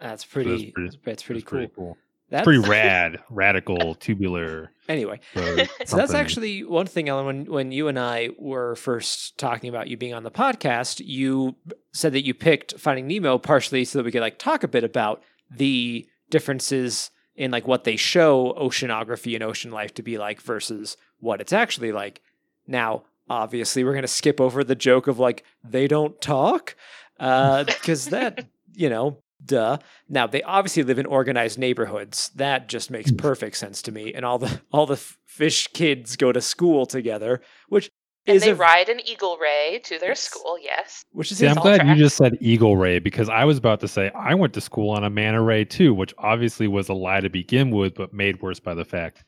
That's 0.00 0.24
So 0.24 0.28
pretty. 0.30 0.72
pretty- 0.72 0.98
That's 1.04 1.22
pretty, 1.22 1.40
It's 1.40 1.48
cool. 1.48 1.58
pretty 1.58 1.72
cool. 1.74 1.96
That's 2.28 2.44
Pretty 2.44 2.58
rad, 2.68 3.20
radical, 3.30 3.94
tubular. 3.94 4.72
Anyway, 4.88 5.20
road, 5.36 5.70
so 5.86 5.96
that's 5.96 6.12
actually 6.12 6.64
one 6.64 6.86
thing, 6.86 7.08
Ellen. 7.08 7.24
When 7.24 7.44
when 7.46 7.70
you 7.72 7.86
and 7.86 7.98
I 8.00 8.30
were 8.36 8.74
first 8.74 9.38
talking 9.38 9.68
about 9.68 9.86
you 9.86 9.96
being 9.96 10.12
on 10.12 10.24
the 10.24 10.30
podcast, 10.32 11.00
you 11.04 11.54
said 11.92 12.12
that 12.14 12.24
you 12.24 12.34
picked 12.34 12.78
Finding 12.80 13.06
Nemo 13.06 13.38
partially 13.38 13.84
so 13.84 13.98
that 14.00 14.04
we 14.04 14.10
could 14.10 14.22
like 14.22 14.38
talk 14.40 14.64
a 14.64 14.68
bit 14.68 14.82
about 14.82 15.22
the 15.50 16.04
differences 16.30 17.10
in 17.36 17.52
like 17.52 17.68
what 17.68 17.84
they 17.84 17.94
show 17.96 18.54
oceanography 18.58 19.34
and 19.34 19.44
ocean 19.44 19.70
life 19.70 19.94
to 19.94 20.02
be 20.02 20.18
like 20.18 20.40
versus 20.40 20.96
what 21.20 21.40
it's 21.40 21.52
actually 21.52 21.92
like. 21.92 22.20
Now, 22.66 23.04
obviously, 23.28 23.84
we're 23.84 23.94
gonna 23.94 24.06
skip 24.06 24.40
over 24.40 24.62
the 24.64 24.74
joke 24.74 25.06
of 25.06 25.18
like 25.18 25.44
they 25.64 25.86
don't 25.88 26.20
talk, 26.20 26.76
uh, 27.20 27.64
because 27.64 28.06
that 28.06 28.46
you 28.74 28.88
know. 28.88 29.18
Duh. 29.44 29.78
Now 30.08 30.26
they 30.26 30.42
obviously 30.42 30.82
live 30.82 30.98
in 30.98 31.06
organized 31.06 31.58
neighborhoods. 31.58 32.30
That 32.34 32.68
just 32.68 32.90
makes 32.90 33.10
hmm. 33.10 33.16
perfect 33.16 33.56
sense 33.58 33.82
to 33.82 33.92
me. 33.92 34.12
And 34.14 34.24
all 34.24 34.38
the 34.38 34.60
all 34.72 34.86
the 34.86 34.96
fish 34.96 35.68
kids 35.68 36.16
go 36.16 36.32
to 36.32 36.40
school 36.40 36.86
together, 36.86 37.42
which 37.68 37.90
And 38.26 38.36
is 38.36 38.42
they 38.42 38.52
a, 38.52 38.54
ride 38.56 38.88
an 38.88 38.98
eagle 39.06 39.36
ray 39.36 39.78
to 39.84 39.98
their 39.98 40.12
Yes. 40.12 40.20
school. 40.22 40.58
Yes. 40.60 41.04
which 41.12 41.30
is 41.30 41.38
See, 41.38 41.46
I'm 41.46 41.58
all 41.58 41.62
glad 41.64 41.86
you 41.86 41.94
just 41.94 42.16
said 42.16 42.38
Eagle 42.40 42.76
Ray 42.78 42.98
because 42.98 43.28
I 43.28 43.44
was 43.44 43.58
about 43.58 43.78
to 43.80 43.88
say 43.88 44.10
I 44.16 44.34
went 44.34 44.54
to 44.54 44.60
school 44.60 44.90
on 44.90 45.04
a 45.04 45.10
manta 45.10 45.42
ray 45.42 45.64
too, 45.66 45.92
which 45.94 46.14
obviously 46.18 46.66
was 46.66 46.88
a 46.88 46.94
lie 46.94 47.20
to 47.20 47.28
begin 47.28 47.70
with, 47.70 47.94
but 47.94 48.14
made 48.14 48.40
worse 48.42 48.58
by 48.58 48.74
the 48.74 48.86
fact 48.86 49.22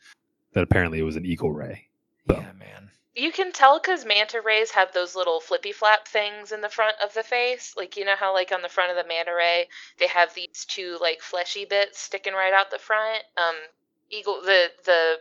that 0.55 0.63
apparently 0.65 0.99
it 0.99 1.05
was 1.05 1.17
an 1.17 1.27
Eagle 1.27 1.53
Ray. 1.53 1.87
yeah, 2.29 2.51
man. 2.59 2.91
You 3.19 3.33
can 3.33 3.51
tell 3.51 3.81
because 3.81 4.05
manta 4.05 4.41
rays 4.41 4.71
have 4.71 4.93
those 4.93 5.17
little 5.17 5.41
flippy 5.41 5.73
flap 5.73 6.07
things 6.07 6.53
in 6.53 6.61
the 6.61 6.69
front 6.69 6.97
of 7.03 7.13
the 7.15 7.25
face. 7.25 7.75
Like, 7.77 7.97
you 7.97 8.05
know 8.05 8.15
how, 8.17 8.33
like, 8.33 8.53
on 8.53 8.63
the 8.63 8.69
front 8.69 8.93
of 8.93 8.97
the 8.97 9.09
manta 9.09 9.35
ray, 9.35 9.69
they 9.99 10.07
have 10.07 10.33
these 10.35 10.65
two, 10.69 10.97
like, 11.01 11.21
fleshy 11.21 11.65
bits 11.65 11.99
sticking 11.99 12.33
right 12.35 12.53
out 12.53 12.71
the 12.71 12.79
front? 12.79 13.25
Um, 13.37 13.57
Eagle, 14.09 14.41
the, 14.45 14.69
the, 14.85 15.17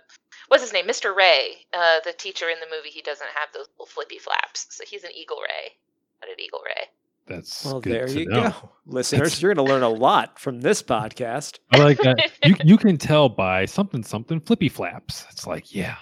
what's 0.47 0.61
his 0.63 0.73
name? 0.73 0.85
Mr. 0.85 1.15
Ray, 1.15 1.65
uh, 1.73 1.99
the 2.05 2.13
teacher 2.13 2.49
in 2.49 2.59
the 2.59 2.67
movie, 2.73 2.89
he 2.89 3.01
doesn't 3.01 3.27
have 3.35 3.49
those 3.51 3.67
little 3.73 3.87
flippy 3.87 4.19
flaps. 4.19 4.67
So 4.69 4.83
he's 4.87 5.03
an 5.03 5.11
Eagle 5.15 5.39
Ray. 5.41 5.73
Not 6.21 6.29
an 6.29 6.39
Eagle 6.39 6.61
Ray. 6.63 6.85
That's 7.27 7.65
Well, 7.65 7.81
good 7.81 7.93
there 7.93 8.07
to 8.07 8.19
you 8.19 8.25
know. 8.27 8.49
go, 8.51 8.69
listeners. 8.85 9.41
You're 9.41 9.53
going 9.53 9.65
to 9.65 9.73
learn 9.73 9.83
a 9.83 9.89
lot 9.89 10.39
from 10.39 10.61
this 10.61 10.81
podcast. 10.81 11.59
I 11.73 11.79
like 11.79 11.97
that. 11.99 12.31
you 12.45 12.55
you 12.63 12.77
can 12.77 12.97
tell 12.97 13.27
by 13.27 13.65
something 13.65 14.03
something 14.03 14.39
flippy 14.39 14.69
flaps. 14.69 15.25
It's 15.31 15.45
like 15.45 15.75
yeah, 15.75 15.97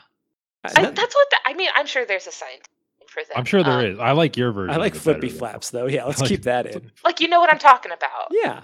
I, 0.75 0.89
that's 0.91 1.15
what 1.15 1.27
the, 1.31 1.37
I 1.45 1.53
mean. 1.53 1.69
I'm 1.75 1.85
sure 1.87 2.05
there's 2.05 2.27
a 2.27 2.31
science 2.31 2.63
for 3.07 3.21
that. 3.27 3.37
I'm 3.37 3.45
sure 3.45 3.63
there 3.63 3.79
Um, 3.79 3.85
is. 3.85 3.99
I 3.99 4.11
like 4.11 4.35
your 4.37 4.51
version. 4.51 4.73
I 4.73 4.77
like 4.77 4.95
flippy 4.95 5.27
better, 5.27 5.37
flaps, 5.39 5.69
though. 5.71 5.87
Yeah, 5.87 6.05
let's 6.07 6.19
like 6.21 6.29
keep 6.29 6.43
that 6.43 6.65
in. 6.67 6.91
Like, 7.03 7.19
you 7.19 7.27
know 7.27 7.39
what 7.39 7.51
I'm 7.51 7.59
talking 7.59 7.91
about. 7.91 8.27
Yeah, 8.31 8.63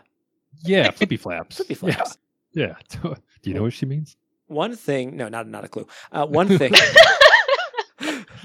Yeah, 0.64 0.92
flippy 1.00 1.18
flaps. 1.18 1.58
flippy 1.58 1.74
Yeah, 1.86 1.94
flaps. 1.96 2.18
Yeah. 2.54 2.74
Do 3.02 3.16
you 3.44 3.54
know 3.54 3.64
what 3.64 3.74
she 3.74 3.86
means? 3.86 4.18
One 4.48 4.76
thing, 4.76 5.16
no, 5.16 5.30
not 5.30 5.48
not 5.48 5.64
a 5.64 5.70
clue. 5.70 5.88
Uh, 6.12 6.26
one 6.26 6.48
thing. 6.58 6.74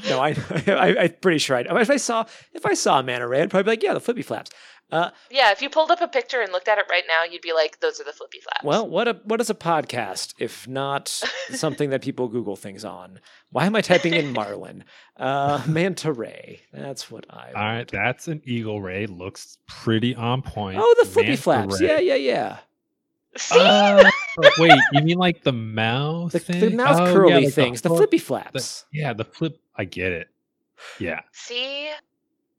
no, 0.09 0.21
I, 0.21 0.37
I, 0.69 0.97
I'm 1.01 1.13
pretty 1.21 1.39
sure. 1.39 1.57
I, 1.57 1.63
if 1.81 1.91
I 1.91 1.97
saw 1.97 2.25
if 2.53 2.65
I 2.67 2.75
saw 2.75 3.01
a 3.01 3.03
manta 3.03 3.27
ray, 3.27 3.43
I'd 3.43 3.51
probably 3.51 3.65
be 3.65 3.71
like, 3.71 3.83
yeah, 3.83 3.95
the 3.95 4.01
flippy 4.01 4.23
flaps. 4.23 4.51
Uh, 4.93 5.11
Yeah, 5.31 5.51
if 5.51 5.61
you 5.63 5.69
pulled 5.69 5.91
up 5.91 6.01
a 6.01 6.07
picture 6.09 6.41
and 6.41 6.53
looked 6.53 6.69
at 6.69 6.79
it 6.79 6.85
right 6.89 7.03
now, 7.09 7.25
you'd 7.25 7.43
be 7.43 7.53
like, 7.53 7.81
those 7.81 8.01
are 8.01 8.05
the 8.05 8.13
flippy 8.13 8.39
flaps. 8.41 8.63
well, 8.65 8.89
what 8.89 9.09
a 9.09 9.15
what 9.25 9.41
is 9.41 9.51
a 9.51 9.55
podcast 9.55 10.35
if 10.39 10.69
not 10.69 11.09
something 11.51 11.91
that 11.91 12.03
people 12.03 12.29
Google 12.29 12.55
things 12.57 12.85
on? 12.85 13.19
Why 13.51 13.67
am 13.67 13.75
I 13.75 13.81
typing 13.81 14.15
in 14.15 14.33
Marlin? 14.33 14.85
Uh, 15.17 15.61
manta 15.69 16.13
ray. 16.13 16.61
That's 16.73 17.11
what 17.11 17.27
I. 17.31 17.49
All 17.55 17.63
right, 17.65 17.89
that's 17.91 18.29
an 18.29 18.43
eagle 18.45 18.81
ray. 18.81 19.07
Looks 19.07 19.59
pretty 19.67 20.15
on 20.15 20.43
point. 20.43 20.79
Oh, 20.81 20.95
the 21.03 21.09
flippy 21.09 21.31
Manta 21.31 21.43
flaps. 21.43 21.81
ray. 21.81 21.89
Yeah, 21.89 21.99
yeah, 21.99 22.15
yeah. 22.15 22.57
See? 23.39 23.59
Uh, 23.61 24.09
wait, 24.59 24.73
you 24.93 25.03
mean 25.03 25.19
like 25.19 25.43
the 25.43 25.53
mouth? 25.53 26.33
The, 26.33 26.39
the 26.39 26.71
mouth 26.71 27.01
Oh, 27.01 27.05
yeah, 27.07 27.13
curly 27.13 27.45
like 27.47 27.53
things, 27.55 27.83
the, 27.83 27.89
hook- 27.91 27.99
flippy 27.99 28.19
the- 28.19 28.25
flaps. 28.25 28.85
yeah, 28.93 29.13
the 29.13 29.25
flip. 29.25 29.59
I 29.77 29.85
get 29.85 30.13
it. 30.13 30.29
Yeah. 30.99 31.21
See? 31.33 31.91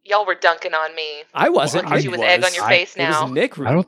Y'all 0.07 0.25
were 0.25 0.35
dunking 0.35 0.73
on 0.73 0.95
me. 0.95 1.23
I 1.33 1.49
wasn't. 1.49 1.83
Look 1.85 1.91
at 1.93 1.95
Nick 1.97 2.05
you 2.05 2.11
with 2.11 2.21
egg 2.21 2.43
on 2.43 2.53
your 2.53 2.63
I- 2.63 2.69
face 2.69 2.95
It 2.95 3.01
was 3.07 3.09
now. 3.09 3.27
Nick. 3.27 3.59
I 3.59 3.71
don't. 3.73 3.87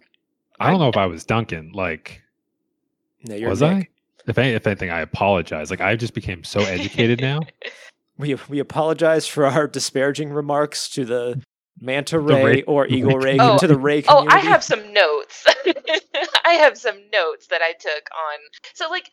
I 0.59 0.69
don't 0.69 0.79
know 0.79 0.89
if 0.89 0.97
I 0.97 1.05
was 1.05 1.23
dunking. 1.23 1.71
Like, 1.73 2.21
No, 3.23 3.35
you're 3.35 3.49
was 3.49 3.61
Nick. 3.61 3.71
I? 3.71 4.29
If 4.29 4.37
any, 4.37 4.53
if 4.53 4.67
anything, 4.67 4.89
I 4.91 4.99
apologize. 4.99 5.71
Like, 5.71 5.81
I 5.81 5.95
just 5.95 6.13
became 6.13 6.43
so 6.43 6.59
educated 6.59 7.21
now. 7.21 7.39
We 8.17 8.35
we 8.49 8.59
apologize 8.59 9.27
for 9.27 9.45
our 9.45 9.65
disparaging 9.65 10.33
remarks 10.33 10.89
to 10.89 11.05
the 11.05 11.41
manta 11.79 12.17
The 12.17 12.21
ray 12.21 12.43
ray- 12.43 12.63
or 12.63 12.85
eagle 12.89 13.17
ray 13.17 13.37
oh, 13.39 13.47
ray 13.47 13.53
Oh, 13.53 13.57
to 13.59 13.65
the 13.67 13.77
ray 13.79 14.01
community. 14.01 14.27
Oh. 14.29 14.35
I 14.35 14.39
have 14.41 14.61
some 14.61 14.91
notes. 14.91 15.45
I 16.45 16.55
have 16.55 16.77
some 16.77 16.97
notes 17.13 17.47
that 17.47 17.61
I 17.61 17.71
took 17.79 18.09
on. 18.11 18.39
So 18.73 18.89
like 18.89 19.09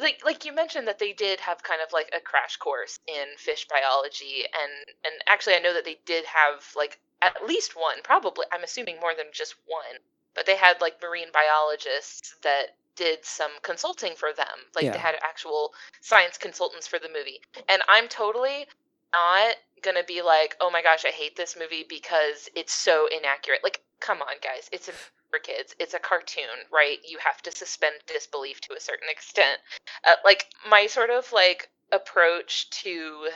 like 0.00 0.22
like 0.24 0.44
you 0.44 0.52
mentioned 0.54 0.88
that 0.88 0.98
they 0.98 1.12
did 1.12 1.40
have 1.40 1.62
kind 1.62 1.80
of 1.80 1.92
like 1.92 2.10
a 2.16 2.20
crash 2.20 2.56
course 2.56 2.98
in 3.06 3.26
fish 3.36 3.66
biology 3.68 4.44
and 4.60 4.72
and 5.04 5.14
actually 5.28 5.54
I 5.54 5.60
know 5.60 5.74
that 5.74 5.84
they 5.84 5.98
did 6.06 6.24
have 6.24 6.64
like 6.76 6.98
at 7.22 7.46
least 7.46 7.76
one, 7.76 7.96
probably 8.02 8.46
I'm 8.52 8.64
assuming 8.64 8.98
more 9.00 9.14
than 9.14 9.26
just 9.32 9.54
one. 9.66 10.00
But 10.34 10.46
they 10.46 10.56
had 10.56 10.80
like 10.80 11.02
marine 11.02 11.28
biologists 11.32 12.36
that 12.42 12.76
did 12.96 13.24
some 13.24 13.50
consulting 13.62 14.14
for 14.14 14.32
them. 14.32 14.46
Like 14.74 14.84
Yeah. 14.84 14.92
they 14.92 14.98
had 14.98 15.16
actual 15.22 15.74
science 16.00 16.38
consultants 16.38 16.86
for 16.86 16.98
the 16.98 17.08
movie. 17.08 17.40
And 17.68 17.82
I'm 17.88 18.08
totally 18.08 18.66
not 19.12 19.54
gonna 19.82 20.04
be 20.04 20.22
like, 20.22 20.56
oh 20.60 20.70
my 20.70 20.82
gosh, 20.82 21.04
I 21.04 21.10
hate 21.10 21.36
this 21.36 21.56
movie 21.58 21.84
because 21.88 22.48
it's 22.54 22.72
so 22.72 23.06
inaccurate. 23.06 23.60
Like, 23.64 23.82
come 24.00 24.20
on, 24.22 24.34
guys, 24.42 24.68
it's 24.72 24.88
a, 24.88 24.92
for 25.30 25.38
kids. 25.38 25.74
It's 25.78 25.94
a 25.94 25.98
cartoon, 25.98 26.44
right? 26.72 26.98
You 27.06 27.18
have 27.24 27.40
to 27.42 27.52
suspend 27.52 27.94
disbelief 28.06 28.60
to 28.62 28.74
a 28.74 28.80
certain 28.80 29.08
extent. 29.10 29.58
Uh, 30.06 30.14
like 30.24 30.46
my 30.68 30.86
sort 30.86 31.10
of 31.10 31.30
like 31.32 31.70
approach 31.92 32.70
to 32.70 33.28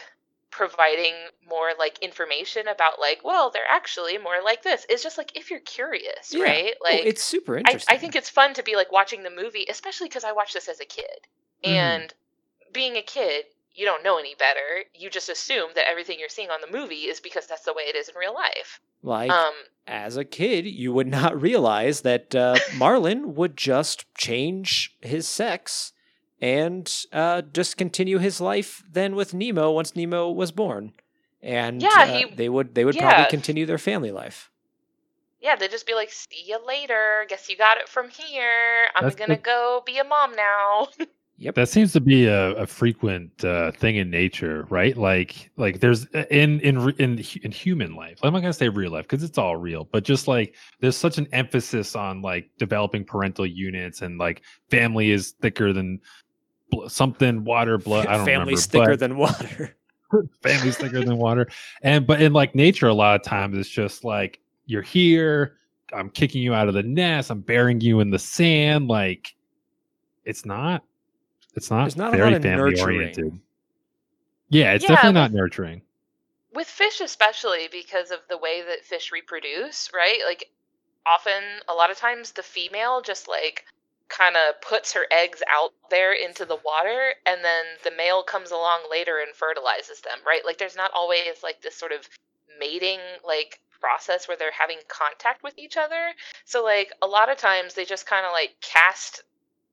providing 0.51 1.15
more 1.49 1.71
like 1.79 1.99
information 1.99 2.69
about 2.69 3.01
like, 3.01 3.21
well, 3.25 3.51
they're 3.51 3.63
actually 3.69 4.17
more 4.19 4.37
like 4.45 4.63
this. 4.63 4.85
Is 4.89 5.03
just 5.03 5.19
like 5.19 5.37
if 5.37 5.51
you're 5.51 5.61
curious, 5.61 6.33
Yeah. 6.33 6.45
right? 6.45 6.75
Oh, 6.81 6.85
Like 6.93 7.07
it's 7.07 7.25
super 7.25 7.59
interesting. 7.59 7.95
I 7.95 7.99
think 7.99 8.15
it's 8.17 8.31
fun 8.31 8.55
to 8.55 8.63
be 8.63 8.77
like 8.77 8.93
watching 8.93 9.23
the 9.23 9.31
movie, 9.31 9.67
especially 9.69 10.09
because 10.09 10.25
I 10.25 10.33
watched 10.33 10.55
this 10.55 10.69
as 10.69 10.81
a 10.81 10.85
kid. 10.85 11.27
Mhm. 11.65 11.71
And 11.71 12.15
being 12.73 12.97
a 12.97 13.03
kid, 13.03 13.47
you 13.75 13.85
don't 13.85 14.03
know 14.05 14.19
any 14.19 14.35
better. 14.37 14.85
You 14.95 15.11
just 15.11 15.29
assume 15.29 15.71
that 15.75 15.89
everything 15.89 16.19
you're 16.21 16.29
seeing 16.29 16.51
on 16.51 16.61
the 16.61 16.71
movie 16.79 17.07
is 17.11 17.21
because 17.21 17.47
that's 17.47 17.65
the 17.65 17.73
way 17.75 17.83
it 17.85 17.97
is 17.97 18.09
in 18.09 18.15
real 18.17 18.33
life. 18.35 18.81
like 19.03 19.31
Um, 19.31 19.55
as 19.87 20.17
a 20.17 20.25
kid, 20.25 20.65
you 20.67 20.93
would 20.93 21.07
not 21.09 21.41
realize 21.49 22.03
that 22.03 22.35
uh, 22.35 22.57
Marlin 22.77 23.35
would 23.35 23.57
just 23.57 24.07
change 24.17 24.97
his 25.01 25.27
sex 25.29 25.93
and 26.41 26.93
uh, 27.13 27.43
just 27.43 27.77
continue 27.77 28.19
his 28.19 28.41
life 28.41 28.83
then 28.91 29.15
with 29.17 29.35
Nemo 29.35 29.71
once 29.71 29.95
Nemo 29.97 30.31
was 30.31 30.53
born, 30.53 30.93
and 31.43 31.81
Yeah, 31.83 31.89
uh, 31.97 32.07
he- 32.07 32.35
they 32.35 32.49
would 32.49 32.75
they 32.75 32.85
would 32.85 32.95
yeah. 32.97 33.09
probably 33.09 33.31
continue 33.31 33.67
their 33.67 33.79
family 33.79 34.11
life. 34.11 34.51
yeah, 35.41 35.57
they'd 35.57 35.71
just 35.71 35.87
be 35.87 35.95
like, 35.95 36.11
"See 36.11 36.43
you 36.47 36.59
later. 36.67 37.25
Guess 37.29 37.49
you 37.49 37.57
got 37.57 37.79
it 37.79 37.89
from 37.89 38.09
here. 38.11 38.87
I'm 38.95 39.05
That's 39.05 39.17
gonna 39.17 39.37
the- 39.37 39.43
go 39.43 39.83
be 39.87 39.99
a 39.99 40.05
mom 40.05 40.35
now." 40.37 40.89
Yep. 41.37 41.57
That 41.57 41.69
seems 41.69 41.93
to 41.95 42.01
be 42.01 42.27
a, 42.27 42.53
a 42.53 42.67
frequent 42.67 43.45
uh, 43.45 43.73
thing 43.73 43.97
in 43.97 44.09
nature, 44.09 44.67
right? 44.71 44.97
Like, 44.97 45.51
like 45.57 45.81
there's 45.81 46.07
uh, 46.15 46.25
in 46.31 46.61
in 46.61 46.91
in 46.99 47.19
in 47.43 47.51
human 47.51 47.97
life. 47.97 48.21
I'm 48.23 48.33
not 48.33 48.41
gonna 48.41 48.53
say 48.53 48.69
real 48.69 48.93
life 48.93 49.05
because 49.09 49.25
it's 49.25 49.37
all 49.37 49.57
real, 49.57 49.89
but 49.91 50.05
just 50.05 50.29
like 50.29 50.55
there's 50.81 50.97
such 50.97 51.19
an 51.19 51.27
emphasis 51.33 51.97
on 51.97 52.23
like 52.23 52.51
developing 52.57 53.05
parental 53.05 53.47
units 53.47 54.03
and 54.03 54.17
like 54.17 54.43
family 54.71 55.11
is 55.11 55.33
thicker 55.43 55.73
than 55.73 56.01
bl- 56.71 56.87
something 56.87 57.43
water 57.43 57.79
blood. 57.79 58.07
I 58.09 58.17
don't 58.17 58.27
Family's 58.27 58.69
remember, 58.73 58.93
thicker 58.93 58.97
than 58.97 59.17
water. 59.17 59.77
family's 60.43 60.77
thicker 60.77 61.05
than 61.05 61.17
water. 61.17 61.49
And 61.83 62.07
but 62.07 62.23
in 62.23 62.33
like 62.33 62.55
nature, 62.55 62.87
a 62.87 62.95
lot 62.95 63.17
of 63.17 63.23
times 63.23 63.59
it's 63.59 63.69
just 63.69 64.05
like 64.05 64.41
you're 64.67 64.83
here. 64.83 65.57
I'm 65.93 66.11
kicking 66.11 66.43
you 66.43 66.55
out 66.55 66.69
of 66.69 66.75
the 66.75 66.83
nest. 66.85 67.31
I'm 67.31 67.41
burying 67.41 67.81
you 67.81 67.99
in 67.99 68.11
the 68.11 68.21
sand. 68.21 68.87
Like 68.87 69.35
it's 70.25 70.47
not. 70.47 70.85
It's 71.57 71.71
not, 71.71 71.83
There's 71.83 71.97
not 71.97 72.13
very 72.13 72.39
family 72.41 72.73
nurturing. 72.73 72.97
oriented. 72.97 73.41
Yeah, 74.49 74.73
it's 74.73 74.85
Yeah, 74.85 74.89
definitely 74.89 75.21
not 75.21 75.33
nurturing. 75.33 75.83
with 76.53 76.67
fish 76.69 77.01
especially 77.01 77.69
because 77.71 78.11
of 78.11 78.21
the 78.29 78.39
way 78.39 78.63
that 78.63 78.85
fish 78.85 79.11
reproduce 79.13 79.91
right 79.93 80.21
like 80.27 80.51
often 81.07 81.43
a 81.69 81.75
lot 81.75 81.91
of 81.91 81.97
times 81.97 82.33
the 82.33 82.43
female 82.43 83.01
just 83.03 83.29
like 83.29 83.65
kind 84.09 84.37
of 84.37 84.61
puts 84.61 84.93
her 84.93 85.07
eggs 85.11 85.43
out 85.51 85.73
there 85.91 86.13
into 86.13 86.45
the 86.45 86.57
water 86.65 87.15
and 87.27 87.43
then 87.45 87.65
the 87.83 87.91
male 87.97 88.23
comes 88.23 88.51
along 88.53 88.81
later 88.91 89.19
and 89.19 89.35
fertilizes 89.35 90.01
them 90.03 90.19
right 90.27 90.43
like 90.45 90.59
there's 90.59 90.77
not 90.77 90.91
always 90.95 91.43
like 91.43 91.61
this 91.63 91.75
sort 91.77 91.93
of 91.93 92.09
mating 92.61 93.01
like 93.27 93.61
process 93.81 94.29
where 94.29 94.37
they're 94.37 94.53
having 94.59 94.79
contact 94.89 95.43
with 95.43 95.55
each 95.59 95.77
other 95.77 96.13
so 96.45 96.63
like 96.63 96.93
a 97.03 97.07
lot 97.07 97.29
of 97.31 97.37
times 97.37 97.75
they 97.75 97.85
just 97.85 98.07
kind 98.07 98.25
of 98.25 98.33
like 98.33 98.55
cast 98.63 99.23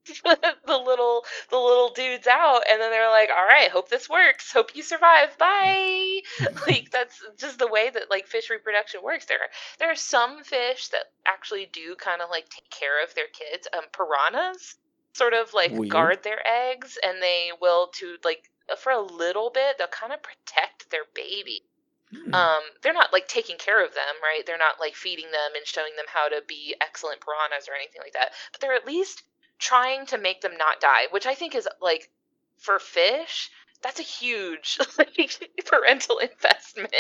the 0.24 0.78
little 0.78 1.24
the 1.50 1.58
little 1.58 1.92
dudes 1.94 2.28
out 2.28 2.64
and 2.72 2.82
then 2.82 2.90
they're 2.90 3.10
like 3.10 3.30
all 3.30 3.46
right 3.46 3.70
hope 3.70 3.90
this 3.90 4.10
works 4.10 4.52
hope 4.52 4.76
you 4.76 4.82
survive 4.82 5.38
bye 5.38 6.20
like 6.68 6.90
that's 6.92 7.22
just 7.38 7.60
the 7.60 7.68
way 7.68 7.90
that 7.90 8.10
like 8.10 8.28
fish 8.28 8.50
reproduction 8.50 9.02
works 9.04 9.26
there 9.26 9.38
are 9.38 9.50
there 9.80 9.92
are 9.92 9.96
some 9.96 10.44
fish 10.44 10.88
that 10.90 11.12
actually 11.28 11.70
do 11.72 11.96
kind 11.96 12.22
of 12.22 12.30
like 12.30 12.50
take 12.50 12.70
care 12.72 13.04
of 13.04 13.14
their 13.14 13.28
kids 13.32 13.68
um 13.78 13.84
piranhas 13.94 14.76
sort 15.14 15.34
of 15.34 15.54
like 15.54 15.72
Weird. 15.72 15.90
guard 15.90 16.24
their 16.24 16.40
eggs, 16.48 16.98
and 17.04 17.22
they 17.22 17.52
will 17.62 17.88
to 17.96 18.18
like 18.24 18.50
for 18.78 18.92
a 18.92 19.02
little 19.02 19.50
bit 19.50 19.78
they'll 19.78 19.88
kind 19.88 20.14
of 20.14 20.20
protect 20.24 20.90
their 20.90 21.06
baby. 21.14 21.64
Hmm. 22.12 22.34
Um, 22.34 22.62
they're 22.82 22.94
not 22.94 23.14
like 23.14 23.28
taking 23.28 23.58
care 23.58 23.84
of 23.84 23.94
them, 23.94 24.16
right? 24.22 24.46
They're 24.46 24.58
not 24.58 24.80
like 24.80 24.96
feeding 24.96 25.32
them 25.32 25.56
and 25.56 25.66
showing 25.66 25.96
them 25.96 26.06
how 26.08 26.28
to 26.28 26.42
be 26.46 26.76
excellent 26.82 27.22
piranhas 27.22 27.70
or 27.70 27.76
anything 27.76 28.02
like 28.04 28.14
that. 28.14 28.32
But 28.52 28.60
they're 28.62 28.74
at 28.74 28.86
least 28.86 29.24
trying 29.62 30.06
to 30.08 30.18
make 30.18 30.42
them 30.42 30.58
not 30.58 30.82
die, 30.82 31.04
which 31.12 31.26
I 31.26 31.34
think 31.36 31.56
is 31.56 31.68
like 31.82 32.10
for 32.58 32.80
fish, 32.80 33.50
that's 33.82 34.00
a 34.00 34.04
huge 34.04 34.78
like 34.98 35.50
parental 35.66 36.18
investment. 36.18 36.94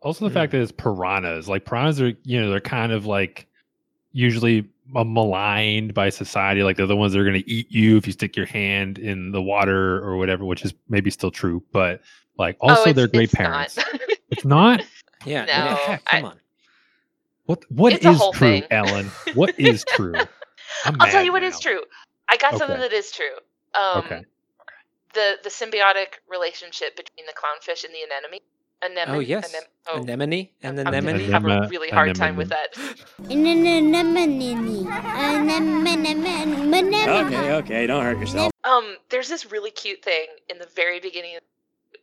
Also, 0.00 0.24
the 0.26 0.30
Mhm. 0.30 0.34
fact 0.34 0.52
that 0.52 0.60
it's 0.60 0.70
piranhas, 0.72 1.48
like 1.48 1.64
piranhas 1.64 2.00
are, 2.00 2.12
you 2.22 2.40
know, 2.40 2.50
they're 2.50 2.60
kind 2.60 2.92
of 2.92 3.06
like 3.06 3.46
usually 4.12 4.68
uh, 4.94 5.04
maligned 5.04 5.94
by 5.94 6.10
society. 6.10 6.62
Like 6.62 6.76
they're 6.76 6.86
the 6.86 6.96
ones 6.96 7.12
that 7.14 7.18
are 7.20 7.24
going 7.24 7.42
to 7.42 7.50
eat 7.50 7.70
you 7.70 7.96
if 7.96 8.06
you 8.06 8.12
stick 8.12 8.36
your 8.36 8.46
hand 8.46 8.98
in 8.98 9.32
the 9.32 9.42
water 9.42 9.98
or 10.04 10.16
whatever, 10.16 10.44
which 10.44 10.64
is 10.64 10.74
maybe 10.88 11.10
still 11.10 11.30
true. 11.30 11.62
But 11.72 12.02
like, 12.38 12.56
also, 12.60 12.90
oh, 12.90 12.92
they're 12.92 13.08
great 13.08 13.24
it's 13.24 13.34
parents. 13.34 13.76
Not. 13.76 13.86
It's 14.30 14.44
not. 14.46 14.82
yeah, 15.26 15.44
no, 15.44 15.52
yeah, 15.52 15.98
come 16.06 16.24
I- 16.24 16.28
on. 16.28 16.40
What 17.46 17.64
What 17.70 17.92
It's 17.92 18.04
a 18.06 18.10
is 18.10 18.18
whole 18.18 18.32
true, 18.32 18.60
thing. 18.60 18.64
Ellen? 18.70 19.10
What 19.34 19.58
is 19.58 19.84
true? 19.84 20.14
I'm 20.84 20.96
I'll 21.00 21.08
tell 21.10 21.22
you 21.24 21.32
what 21.32 21.42
now. 21.42 21.48
is 21.48 21.60
true. 21.60 21.80
I 22.28 22.36
got 22.36 22.56
something 22.58 22.78
that 22.80 22.92
is 22.92 23.10
true. 23.10 23.36
Um, 23.74 23.98
Okay. 24.04 24.24
The 25.14 25.36
the 25.42 25.50
symbiotic 25.50 26.20
relationship 26.28 26.96
between 26.96 27.26
the 27.26 27.32
clownfish 27.34 27.84
and 27.84 27.92
the 27.92 28.00
anemone. 28.02 28.40
Anemone. 28.82 29.14
Oh 29.16 29.20
yes, 29.20 29.52
anem- 29.54 29.68
oh, 29.88 30.02
anemone 30.02 30.48
and 30.62 30.78
I'm- 30.80 30.86
anemone. 30.88 31.20
I 31.20 31.30
have 31.30 31.44
a 31.44 31.68
really 31.68 31.90
hard 31.90 32.14
time 32.16 32.34
with 32.36 32.48
that. 32.48 32.76
anemone. 33.30 34.84
that. 36.90 37.26
Okay, 37.26 37.52
okay, 37.54 37.86
don't 37.86 38.02
hurt 38.04 38.18
yourself. 38.18 38.52
Um, 38.64 38.96
there's 39.10 39.28
this 39.28 39.50
really 39.50 39.70
cute 39.70 40.02
thing 40.02 40.26
in 40.48 40.58
the 40.58 40.66
very 40.74 41.00
beginning 41.00 41.38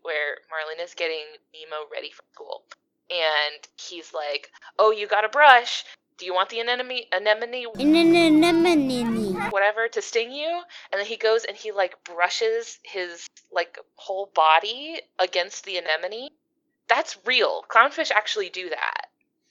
where 0.03 0.37
Marlin 0.49 0.79
is 0.81 0.93
getting 0.93 1.25
Nemo 1.53 1.85
ready 1.91 2.11
for 2.11 2.23
school, 2.33 2.63
and 3.09 3.67
he's 3.77 4.13
like, 4.13 4.51
"Oh, 4.77 4.91
you 4.91 5.07
got 5.07 5.25
a 5.25 5.29
brush? 5.29 5.83
Do 6.19 6.25
you 6.25 6.33
want 6.33 6.49
the 6.49 6.59
anemone, 6.59 7.05
anemone, 7.11 7.65
whatever, 9.51 9.87
to 9.87 10.01
sting 10.01 10.31
you?" 10.31 10.61
And 10.91 10.99
then 10.99 11.05
he 11.05 11.15
goes 11.15 11.45
and 11.45 11.55
he 11.55 11.71
like 11.71 12.03
brushes 12.03 12.79
his 12.83 13.27
like 13.51 13.77
whole 13.95 14.29
body 14.35 15.01
against 15.17 15.63
the 15.63 15.77
anemone. 15.77 16.29
That's 16.87 17.17
real. 17.25 17.63
Clownfish 17.69 18.11
actually 18.11 18.49
do 18.49 18.69
that. 18.69 19.07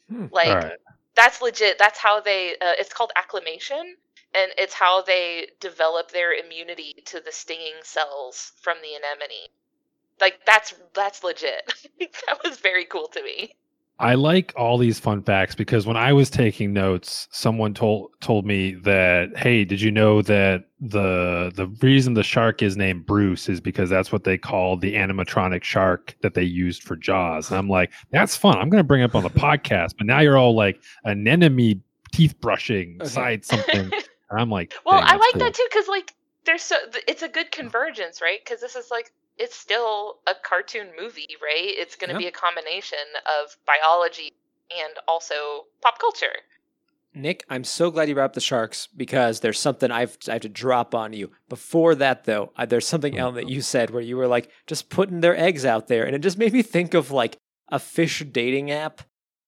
Hmm. 0.09 0.27
Like 0.31 0.49
All 0.49 0.57
right. 0.57 0.79
that's 1.15 1.41
legit. 1.41 1.79
That's 1.79 1.99
how 1.99 2.21
they. 2.21 2.53
Uh, 2.53 2.75
it's 2.79 2.93
called 2.93 3.13
acclimation, 3.17 3.97
and 4.35 4.53
it's 4.59 4.75
how 4.75 5.03
they 5.03 5.49
develop 5.61 6.11
their 6.11 6.33
immunity 6.33 7.03
to 7.07 7.21
the 7.21 7.33
stinging 7.33 7.81
cells 7.83 8.53
from 8.61 8.79
the 8.83 8.95
anemone. 8.95 9.49
Like 10.21 10.45
that's 10.45 10.75
that's 10.95 11.25
legit. 11.25 11.63
that 12.01 12.43
was 12.45 12.59
very 12.59 12.85
cool 12.85 13.09
to 13.09 13.23
me. 13.23 13.55
I 14.01 14.15
like 14.15 14.53
all 14.57 14.79
these 14.79 15.01
fun 15.01 15.23
facts 15.23 15.55
because 15.57 15.85
when 15.87 15.97
I 15.97 16.13
was 16.13 16.31
taking 16.31 16.73
notes, 16.73 17.27
someone 17.33 17.75
told 17.75 18.11
told 18.21 18.47
me 18.47 18.75
that, 18.85 19.37
hey, 19.37 19.65
did 19.65 19.81
you 19.81 19.91
know 19.91 20.23
that 20.23 20.67
the 20.81 21.51
the 21.57 21.67
reason 21.83 22.15
the 22.15 22.23
shark 22.23 22.63
is 22.63 22.77
named 22.77 23.07
Bruce 23.07 23.49
is 23.49 23.61
because 23.61 23.91
that's 23.91 24.13
what 24.13 24.23
they 24.23 24.39
call 24.39 24.77
the 24.77 24.95
animatronic 24.95 25.65
shark 25.65 26.17
that 26.23 26.35
they 26.35 26.45
used 26.45 26.85
for 26.85 26.95
Jaws. 26.95 27.51
And 27.51 27.59
I'm 27.59 27.69
like, 27.69 27.93
that's 28.13 28.37
fun. 28.37 28.57
I'm 28.59 28.69
going 28.71 28.81
to 28.81 28.87
bring 28.87 29.01
it 29.03 29.07
up 29.07 29.17
on 29.17 29.25
the 29.25 29.31
podcast. 29.41 29.95
But 29.99 30.07
now 30.07 30.21
you're 30.21 30.39
all 30.39 30.55
like 30.55 30.81
anemone 31.05 31.83
teeth 32.13 32.41
brushing 32.41 32.99
Okay. 33.01 33.09
side 33.11 33.45
something. 33.45 33.91
And 34.31 34.39
I'm 34.39 34.51
like, 34.51 34.75
Well, 34.85 35.01
I 35.03 35.17
like 35.17 35.33
cool. 35.33 35.41
that 35.41 35.55
too 35.55 35.67
because 35.71 35.89
like 35.89 36.15
there's 36.45 36.63
so 36.63 36.77
it's 37.07 37.23
a 37.23 37.29
good 37.31 37.51
convergence, 37.51 38.21
right? 38.21 38.39
Because 38.45 38.61
this 38.61 38.77
is 38.77 38.89
like 38.91 39.11
it's 39.39 39.57
still 39.57 40.19
a 40.27 40.33
cartoon 40.43 40.89
movie, 41.01 41.29
right? 41.43 41.63
It's 41.77 41.97
going 41.97 42.09
to 42.09 42.15
Yeah. 42.15 42.19
be 42.19 42.27
a 42.27 42.33
combination 42.33 42.99
of 43.41 43.57
biology 43.67 44.33
and 44.77 44.95
also 45.07 45.67
pop 45.81 45.99
culture. 45.99 46.35
Nick, 47.15 47.45
I'm 47.49 47.65
so 47.65 47.91
glad 47.91 48.09
you 48.09 48.15
brought 48.15 48.27
up 48.27 48.33
the 48.35 48.41
sharks 48.41 48.87
because 48.87 49.41
there's 49.41 49.59
something 49.59 49.91
I've 49.91 50.17
I 50.29 50.33
have 50.35 50.43
to 50.43 50.49
drop 50.49 50.95
on 50.95 51.13
you. 51.15 51.31
Before 51.49 51.95
that, 51.97 52.25
though, 52.25 52.53
uh, 52.57 52.67
there's 52.67 52.87
something 52.87 53.17
else 53.19 53.35
that 53.37 53.49
you 53.49 53.63
said 53.63 53.91
where 53.91 54.03
you 54.03 54.17
were 54.17 54.27
like 54.29 54.51
just 54.67 54.91
putting 54.91 55.21
their 55.21 55.37
eggs 55.37 55.65
out 55.65 55.89
there, 55.89 56.05
and 56.05 56.15
it 56.15 56.21
just 56.21 56.39
made 56.39 56.53
me 56.53 56.63
think 56.63 56.95
of 56.95 57.11
like 57.11 57.39
a 57.71 57.79
fish 57.79 58.23
dating 58.31 58.71
app, 58.71 59.01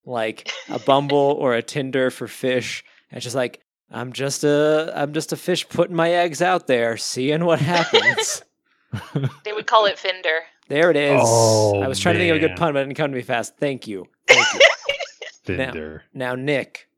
like 0.04 0.50
a 0.68 0.78
Bumble 0.86 1.36
or 1.38 1.54
a 1.54 1.62
Tinder 1.62 2.10
for 2.10 2.26
fish. 2.26 2.82
And 3.10 3.18
it's 3.18 3.24
just 3.24 3.36
like 3.36 3.60
I'm 3.90 4.12
just 4.14 4.42
a 4.42 4.92
I'm 4.96 5.12
just 5.12 5.32
a 5.32 5.36
fish 5.36 5.68
putting 5.68 5.94
my 5.94 6.10
eggs 6.10 6.40
out 6.42 6.66
there, 6.66 6.96
seeing 6.96 7.44
what 7.44 7.60
happens. 7.74 8.42
They 9.44 9.52
would 9.52 9.66
call 9.66 9.86
it 9.86 9.98
Finder. 9.98 10.40
there 10.68 10.90
it 10.90 10.96
is. 10.96 11.20
Oh, 11.24 11.80
I 11.80 11.88
was 11.88 11.98
trying 12.00 12.14
to 12.16 12.20
think 12.20 12.30
of 12.30 12.36
a 12.36 12.40
good 12.48 12.56
pun, 12.56 12.72
but 12.72 12.80
it 12.80 12.86
didn't 12.86 12.96
come 12.96 13.10
to 13.10 13.16
me 13.16 13.22
fast. 13.22 13.56
Thank 13.56 13.86
you. 13.86 14.06
Thank 14.26 14.46
you. 14.54 14.60
Fender. 15.56 16.04
Now, 16.14 16.34
Nick, 16.34 16.88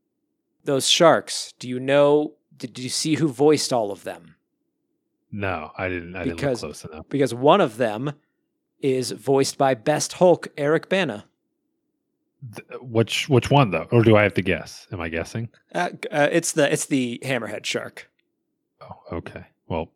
those 0.64 0.88
sharks, 0.88 1.54
do 1.58 1.68
you 1.68 1.78
know, 1.80 2.34
did 2.56 2.78
you 2.78 2.88
see 2.88 3.14
who 3.16 3.28
voiced 3.28 3.72
all 3.72 3.90
of 3.90 4.04
them? 4.04 4.34
No, 5.30 5.72
I 5.78 5.88
didn't. 5.88 6.14
I 6.14 6.20
didn't 6.24 6.28
look 6.32 6.36
Because- 6.38 6.60
close 6.60 6.84
enough. 6.84 7.08
Because 7.08 7.34
one 7.34 7.60
of 7.60 7.76
them 7.78 8.12
is 8.80 9.12
voiced 9.12 9.56
by 9.58 9.74
Best 9.74 10.14
Hulk, 10.14 10.48
Eric 10.58 10.88
Bana. 10.88 11.24
Th- 12.56 12.80
Which 12.82 13.28
which 13.28 13.50
one 13.50 13.70
though? 13.70 13.86
Or 13.92 14.02
do 14.02 14.16
I 14.16 14.22
have 14.24 14.34
to 14.34 14.42
guess? 14.42 14.88
Am 14.90 15.00
I 15.00 15.08
guessing? 15.08 15.48
Uh, 15.74 15.90
uh, 16.10 16.28
it's 16.32 16.52
the 16.52 16.70
it's 16.72 16.86
the 16.86 17.20
hammerhead 17.22 17.64
shark. 17.64 18.10
Oh, 18.80 18.98
okay. 19.18 19.44
Well, 19.68 19.88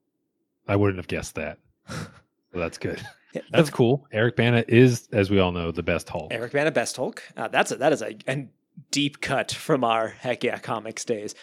I 0.69 0.77
wouldn't 0.77 0.99
have 0.99 1.09
guessed 1.09 1.35
that. 1.35 1.59
Well, 1.89 2.63
that's 2.63 2.79
good. 2.79 3.01
That's 3.51 3.69
cool. 3.69 4.07
Eric 4.13 4.35
Bana 4.35 4.65
is, 4.67 5.11
as 5.13 5.29
we 5.29 5.41
all 5.41 5.53
know, 5.53 5.71
the 5.71 5.83
best 5.83 6.09
Hulk. 6.09 6.33
Eric 6.33 6.53
Bana, 6.53 6.71
Best 6.71 6.97
Hulk. 6.97 7.23
Uh, 7.37 7.49
that's 7.49 7.71
a, 7.71 7.77
that 7.77 7.93
is 7.93 8.01
a, 8.01 8.17
a 8.27 8.49
deep 8.91 9.21
cut 9.21 9.53
from 9.53 9.85
our 9.85 10.09
heck 10.09 10.43
yeah 10.43 10.57
comics 10.59 11.05
days. 11.05 11.35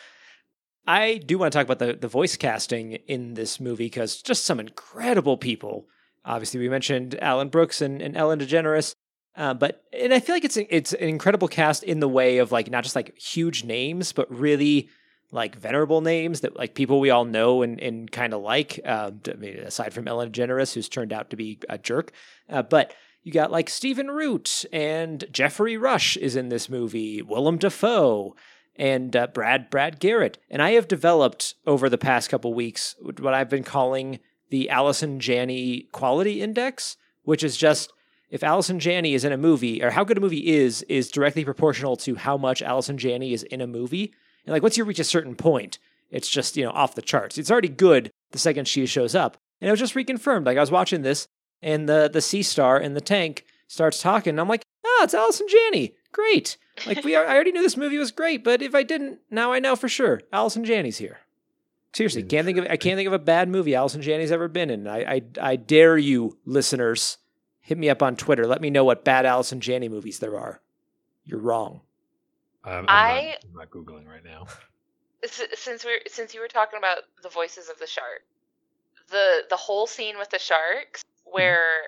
I 0.88 1.18
do 1.18 1.38
want 1.38 1.54
to 1.54 1.58
talk 1.60 1.66
about 1.66 1.80
the 1.80 1.94
the 1.94 2.08
voice 2.08 2.36
casting 2.36 2.94
in 2.94 3.36
this 3.36 3.60
movie 3.60 3.86
because 3.86 4.22
just 4.22 4.46
some 4.46 4.60
incredible 4.60 5.38
people. 5.38 5.86
Obviously, 6.26 6.60
we 6.60 6.70
mentioned 6.70 7.16
Alan 7.22 7.50
Brooks 7.50 7.82
and, 7.82 8.02
and 8.02 8.18
Ellen 8.18 8.40
DeGeneres, 8.40 8.96
uh, 9.36 9.54
but 9.54 9.84
and 9.94 10.14
I 10.14 10.20
feel 10.20 10.36
like 10.36 10.46
it's 10.46 10.58
it's 10.58 10.94
an 10.94 11.10
incredible 11.10 11.48
cast 11.48 11.84
in 11.84 12.00
the 12.00 12.10
way 12.10 12.40
of 12.40 12.52
like 12.52 12.70
not 12.70 12.84
just 12.84 12.96
like 12.96 13.18
huge 13.18 13.64
names, 13.64 14.12
but 14.14 14.32
really 14.32 14.90
like 15.34 15.56
venerable 15.56 16.02
names 16.02 16.42
that 16.42 16.56
like 16.56 16.76
people 16.76 17.00
we 17.00 17.10
all 17.10 17.26
know 17.26 17.62
and, 17.62 17.80
and 17.80 18.12
kind 18.12 18.34
of 18.34 18.42
like. 18.42 18.80
Uh, 18.86 19.12
I 19.28 19.34
mean, 19.34 19.58
aside 19.58 19.94
from 19.94 20.08
Ellen 20.08 20.32
DeGeneres, 20.32 20.74
who's 20.74 20.88
turned 20.88 21.12
out 21.12 21.30
to 21.32 21.36
be 21.36 21.60
a 21.68 21.78
jerk, 21.78 22.12
uh, 22.50 22.62
but 22.62 22.94
you 23.24 23.32
got 23.32 23.52
like 23.52 23.70
Stephen 23.70 24.12
Root 24.12 24.66
and 24.72 25.26
Geoffrey 25.32 25.78
Rush 25.78 26.18
is 26.18 26.36
in 26.36 26.50
this 26.50 26.70
movie, 26.70 27.22
Willem 27.22 27.58
Dafoe 27.58 28.36
and 28.76 29.16
uh, 29.16 29.28
Brad 29.28 29.70
Brad 29.70 30.00
Garrett. 30.00 30.38
And 30.50 30.62
I 30.62 30.72
have 30.72 30.88
developed 30.88 31.56
over 31.66 31.90
the 31.90 31.98
past 31.98 32.30
couple 32.30 32.54
weeks 32.54 32.96
what 33.02 33.34
I've 33.34 33.50
been 33.50 33.64
calling 33.64 34.20
the 34.50 34.70
Allison 34.70 35.20
Janney 35.20 35.88
Quality 35.92 36.42
Index, 36.42 36.98
which 37.24 37.44
is 37.44 37.58
just 37.58 37.92
if 38.30 38.44
Allison 38.44 38.80
Janney 38.80 39.14
is 39.14 39.24
in 39.24 39.32
a 39.32 39.38
movie 39.38 39.84
or 39.84 39.92
how 39.92 40.04
good 40.04 40.18
a 40.18 40.22
movie 40.22 40.48
is 40.48 40.84
is 40.84 41.10
directly 41.10 41.46
proportional 41.46 41.96
to 41.98 42.16
how 42.16 42.38
much 42.38 42.62
Allison 42.62 42.98
Janney 42.98 43.34
is 43.34 43.44
in 43.44 43.62
a 43.62 43.68
movie. 43.68 44.14
And 44.46 44.54
like 44.54 44.62
once 44.64 44.78
you 44.78 44.84
reach 44.84 45.00
a 45.00 45.04
certain 45.04 45.36
point, 45.36 45.80
it's 46.10 46.30
just, 46.30 46.58
you 46.58 46.64
know, 46.66 46.72
off 46.72 46.96
the 46.96 47.02
charts. 47.02 47.38
It's 47.38 47.52
already 47.52 47.70
good 47.70 48.12
the 48.32 48.40
second 48.40 48.68
she 48.68 48.86
shows 48.86 49.16
up. 49.16 49.38
And 49.62 49.68
it 49.68 49.72
was 49.72 49.80
just 49.80 49.96
reconfirmed. 49.96 50.46
Like 50.46 50.58
I 50.58 50.62
was 50.62 50.72
watching 50.72 51.02
this 51.02 51.28
and 51.62 51.88
the 51.88 52.10
the 52.12 52.22
sea 52.22 52.44
star 52.44 52.80
in 52.80 52.94
the 52.94 53.02
tank 53.02 53.46
starts 53.68 54.02
talking. 54.02 54.32
And 54.32 54.42
I'm 54.42 54.50
like, 54.50 54.64
ah, 54.86 55.04
it's 55.04 55.14
Allison 55.14 55.48
Janney. 55.50 55.96
Great. 56.12 56.58
Like 56.86 57.04
we, 57.04 57.16
are, 57.16 57.26
I 57.26 57.36
already 57.36 57.52
knew 57.52 57.62
this 57.62 57.78
movie 57.78 57.98
was 57.98 58.12
great, 58.12 58.44
but 58.44 58.62
if 58.62 58.74
I 58.74 58.84
didn't, 58.84 59.20
now 59.30 59.54
I 59.54 59.60
know 59.60 59.76
for 59.76 59.88
sure. 59.88 60.22
Allison 60.32 60.66
Janney's 60.66 60.98
here. 60.98 61.20
Seriously, 61.94 62.24
can't 62.24 62.46
think 62.46 62.58
of 62.58 62.66
I 62.66 62.78
can't 62.78 62.98
think 62.98 63.08
of 63.08 63.14
a 63.14 63.20
bad 63.20 63.48
movie 63.48 63.76
Allison 63.76 64.02
Janney's 64.02 64.32
ever 64.32 64.48
been 64.48 64.72
in. 64.72 64.88
I, 64.88 65.14
I 65.14 65.22
I 65.40 65.56
dare 65.56 65.96
you, 65.96 66.40
listeners, 66.44 67.20
hit 67.62 67.78
me 67.78 67.88
up 67.88 68.02
on 68.02 68.16
Twitter. 68.16 68.48
Let 68.48 68.62
me 68.62 68.72
know 68.72 68.84
what 68.84 69.06
bad 69.06 69.28
Allison 69.28 69.62
Janney 69.62 69.90
movies 69.90 70.18
there 70.18 70.38
are. 70.40 70.60
You're 71.24 71.40
wrong. 71.40 71.82
I'm, 72.64 72.80
I'm 72.80 72.86
I- 72.88 73.22
not, 73.24 73.46
I'm 73.46 73.60
not 73.60 73.70
googling 73.70 74.08
right 74.08 74.24
now. 74.24 74.48
Since 75.56 75.86
we're 75.86 76.02
since 76.08 76.34
you 76.34 76.42
were 76.42 76.50
talking 76.50 76.78
about 76.78 77.04
the 77.22 77.30
voices 77.30 77.70
of 77.70 77.80
the 77.80 77.88
shark, 77.88 78.24
the 79.10 79.44
the 79.50 79.56
whole 79.56 79.88
scene 79.88 80.18
with 80.18 80.30
the 80.30 80.38
sharks, 80.38 81.02
where 81.24 81.88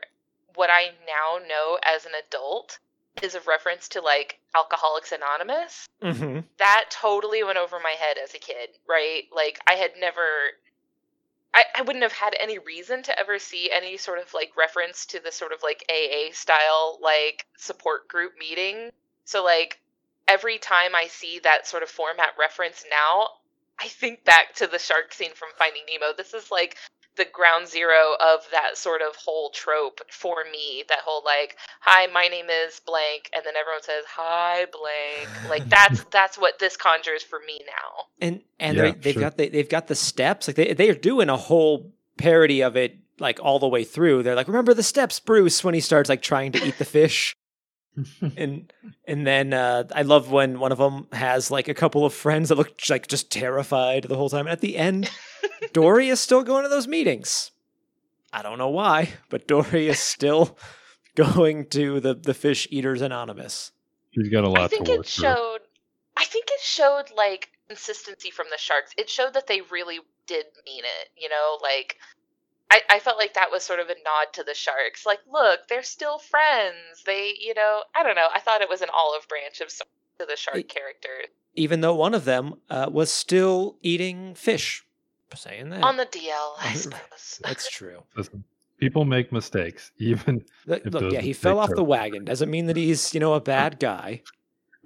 what 0.54 0.70
I 0.70 0.92
now 1.06 1.46
know 1.46 1.78
as 1.84 2.06
an 2.06 2.14
adult 2.26 2.80
is 3.22 3.36
a 3.36 3.42
reference 3.42 3.90
to 3.90 4.02
like 4.02 4.40
Alcoholics 4.56 5.12
Anonymous. 5.12 5.88
Mm-hmm. 6.02 6.40
That 6.60 6.86
totally 6.90 7.44
went 7.44 7.58
over 7.58 7.78
my 7.84 7.96
head 8.00 8.18
as 8.24 8.34
a 8.34 8.40
kid, 8.40 8.70
right? 8.88 9.24
Like 9.36 9.60
I 9.68 9.74
had 9.74 9.92
never. 10.00 10.22
I, 11.54 11.64
I 11.78 11.82
wouldn't 11.84 12.04
have 12.04 12.14
had 12.14 12.36
any 12.42 12.60
reason 12.60 13.04
to 13.04 13.20
ever 13.20 13.40
see 13.40 13.70
any 13.70 13.98
sort 13.98 14.20
of 14.20 14.34
like 14.34 14.52
reference 14.58 15.06
to 15.08 15.22
the 15.22 15.32
sort 15.32 15.52
of 15.52 15.60
like 15.64 15.84
AA 15.90 16.32
style 16.34 17.00
like 17.02 17.46
support 17.58 18.08
group 18.08 18.34
meeting. 18.40 18.92
So 19.24 19.44
like 19.44 19.80
every 20.28 20.58
time 20.58 20.96
I 20.96 21.08
see 21.08 21.40
that 21.44 21.68
sort 21.68 21.84
of 21.84 21.90
format 21.90 22.30
reference 22.40 22.84
now, 22.90 23.30
I 23.80 23.88
think 23.88 24.24
back 24.24 24.56
to 24.56 24.68
the 24.68 24.80
shark 24.80 25.14
scene 25.14 25.34
from 25.34 25.50
Finding 25.58 25.84
Nemo. 25.90 26.14
This 26.16 26.34
is 26.34 26.52
like 26.52 26.78
the 27.18 27.26
ground 27.26 27.68
zero 27.68 28.16
of 28.22 28.42
that 28.52 28.78
sort 28.78 29.02
of 29.02 29.16
whole 29.16 29.50
trope 29.52 30.02
for 30.10 30.38
me. 30.52 30.84
That 30.90 31.00
whole 31.00 31.24
like, 31.26 31.58
"Hi, 31.82 32.08
my 32.08 32.28
name 32.28 32.48
is 32.50 32.82
blank," 32.86 33.30
and 33.34 33.44
then 33.46 33.56
everyone 33.56 33.84
says, 33.84 34.04
"Hi, 34.08 34.66
blank." 34.66 35.50
Like 35.50 35.70
that's 35.70 36.04
that's 36.06 36.38
what 36.38 36.60
this 36.60 36.78
conjures 36.78 37.24
for 37.24 37.40
me 37.46 37.62
now. 37.66 38.06
And 38.22 38.42
and 38.60 38.78
Yeah, 38.78 38.84
they, 38.84 38.92
they've 38.92 39.14
sure. 39.14 39.22
got 39.22 39.38
the, 39.38 39.50
they've 39.50 39.70
got 39.70 39.88
the 39.88 39.96
steps. 39.96 40.48
Like 40.48 40.56
they 40.56 40.74
they 40.74 40.90
are 40.90 40.96
doing 40.96 41.30
a 41.30 41.38
whole 41.38 41.92
parody 42.18 42.62
of 42.62 42.76
it 42.78 42.98
like 43.20 43.40
all 43.42 43.60
the 43.60 43.68
way 43.68 43.84
through. 43.84 44.24
They're 44.24 44.36
like, 44.36 44.48
remember 44.48 44.74
the 44.74 44.84
steps, 44.84 45.20
Bruce, 45.20 45.64
when 45.64 45.74
he 45.74 45.80
starts 45.80 46.10
like 46.10 46.22
trying 46.22 46.52
to 46.54 46.66
eat 46.66 46.78
the 46.78 46.86
fish. 46.86 47.36
And 48.38 48.72
and 49.08 49.26
then 49.26 49.54
uh, 49.54 49.84
I 49.94 50.02
love 50.02 50.32
when 50.32 50.60
one 50.60 50.72
of 50.72 50.78
them 50.78 51.08
has 51.12 51.52
like 51.52 51.68
a 51.68 51.74
couple 51.74 52.06
of 52.06 52.14
friends 52.14 52.50
that 52.50 52.56
look 52.56 52.74
like 52.90 53.08
just 53.08 53.32
terrified 53.32 54.04
the 54.04 54.16
whole 54.16 54.30
time. 54.30 54.48
And 54.48 54.50
at 54.50 54.62
the 54.62 54.78
end, 54.78 55.10
Dory 55.74 56.10
is 56.10 56.20
still 56.20 56.44
going 56.44 56.64
to 56.64 56.70
those 56.70 56.88
meetings. 56.88 57.52
I 58.34 58.42
don't 58.42 58.58
know 58.58 58.70
why, 58.70 59.14
but 59.30 59.48
Dory 59.48 59.88
is 59.88 60.00
still 60.00 60.58
going 61.16 61.68
to 61.70 62.00
the 62.00 62.14
the 62.14 62.34
Fish 62.34 62.68
Eaters 62.70 63.02
Anonymous. 63.02 63.72
She's 64.12 64.30
got 64.30 64.44
a 64.44 64.50
lot 64.50 64.62
I 64.64 64.68
think 64.68 64.86
to 64.86 64.92
work 64.92 65.00
it 65.02 65.10
through. 65.10 65.24
showed. 65.24 65.60
I 66.18 66.26
think 66.26 66.46
it 66.50 66.62
showed 66.62 67.06
like 67.16 67.50
consistency 67.68 68.32
from 68.32 68.48
the 68.52 68.58
sharks. 68.58 68.92
It 68.98 69.10
showed 69.10 69.34
that 69.34 69.48
they 69.48 69.62
really 69.62 70.00
did 70.28 70.46
mean 70.66 70.84
it. 70.84 71.10
You 71.18 71.30
know, 71.30 71.58
like 71.62 71.98
I, 72.71 72.82
I 72.89 72.99
felt 72.99 73.17
like 73.17 73.36
that 73.36 73.51
was 73.51 73.63
sort 73.63 73.80
of 73.80 73.88
a 73.89 73.93
nod 73.93 74.34
to 74.34 74.43
the 74.43 74.54
sharks. 74.54 75.06
Like, 75.06 75.19
look, 75.32 75.67
they're 75.69 75.84
still 75.84 76.17
friends. 76.19 77.04
They, 77.06 77.34
you 77.39 77.54
know, 77.54 77.84
I 77.95 78.04
don't 78.04 78.15
know. 78.15 78.28
I 78.34 78.39
thought 78.39 78.62
it 78.62 78.69
was 78.69 78.82
an 78.82 78.89
olive 78.93 79.28
branch 79.28 79.62
of 79.62 79.69
sorts 79.71 79.91
to 80.19 80.25
the 80.25 80.36
shark 80.36 80.58
It- 80.58 80.69
characters 80.69 81.28
Even 81.56 81.82
though 81.82 81.95
one 81.95 82.13
of 82.13 82.25
them 82.25 82.56
uh, 82.69 82.89
was 82.91 83.12
still 83.12 83.78
eating 83.82 84.34
fish. 84.36 84.84
Saying 85.36 85.69
that. 85.71 85.84
on 85.84 85.97
the 85.97 86.06
DL. 86.06 86.54
I 86.62 86.73
suppose. 86.75 87.39
That's 87.43 87.69
true. 87.69 88.04
Listen, 88.15 88.43
people 88.80 89.04
make 89.04 89.32
mistakes, 89.34 89.91
even 89.97 90.45
Look, 90.65 90.86
If 90.86 90.93
look, 90.93 91.12
yeah, 91.12 91.19
he 91.19 91.34
fell 91.34 91.60
off 91.60 91.71
are- 91.71 91.75
the 91.75 91.84
wagon. 91.84 92.23
Doesn't 92.25 92.49
mean 92.49 92.67
that 92.67 92.78
he's, 92.78 93.13
you 93.13 93.19
know, 93.19 93.34
a 93.34 93.41
bad 93.41 93.80
guy. 93.80 94.21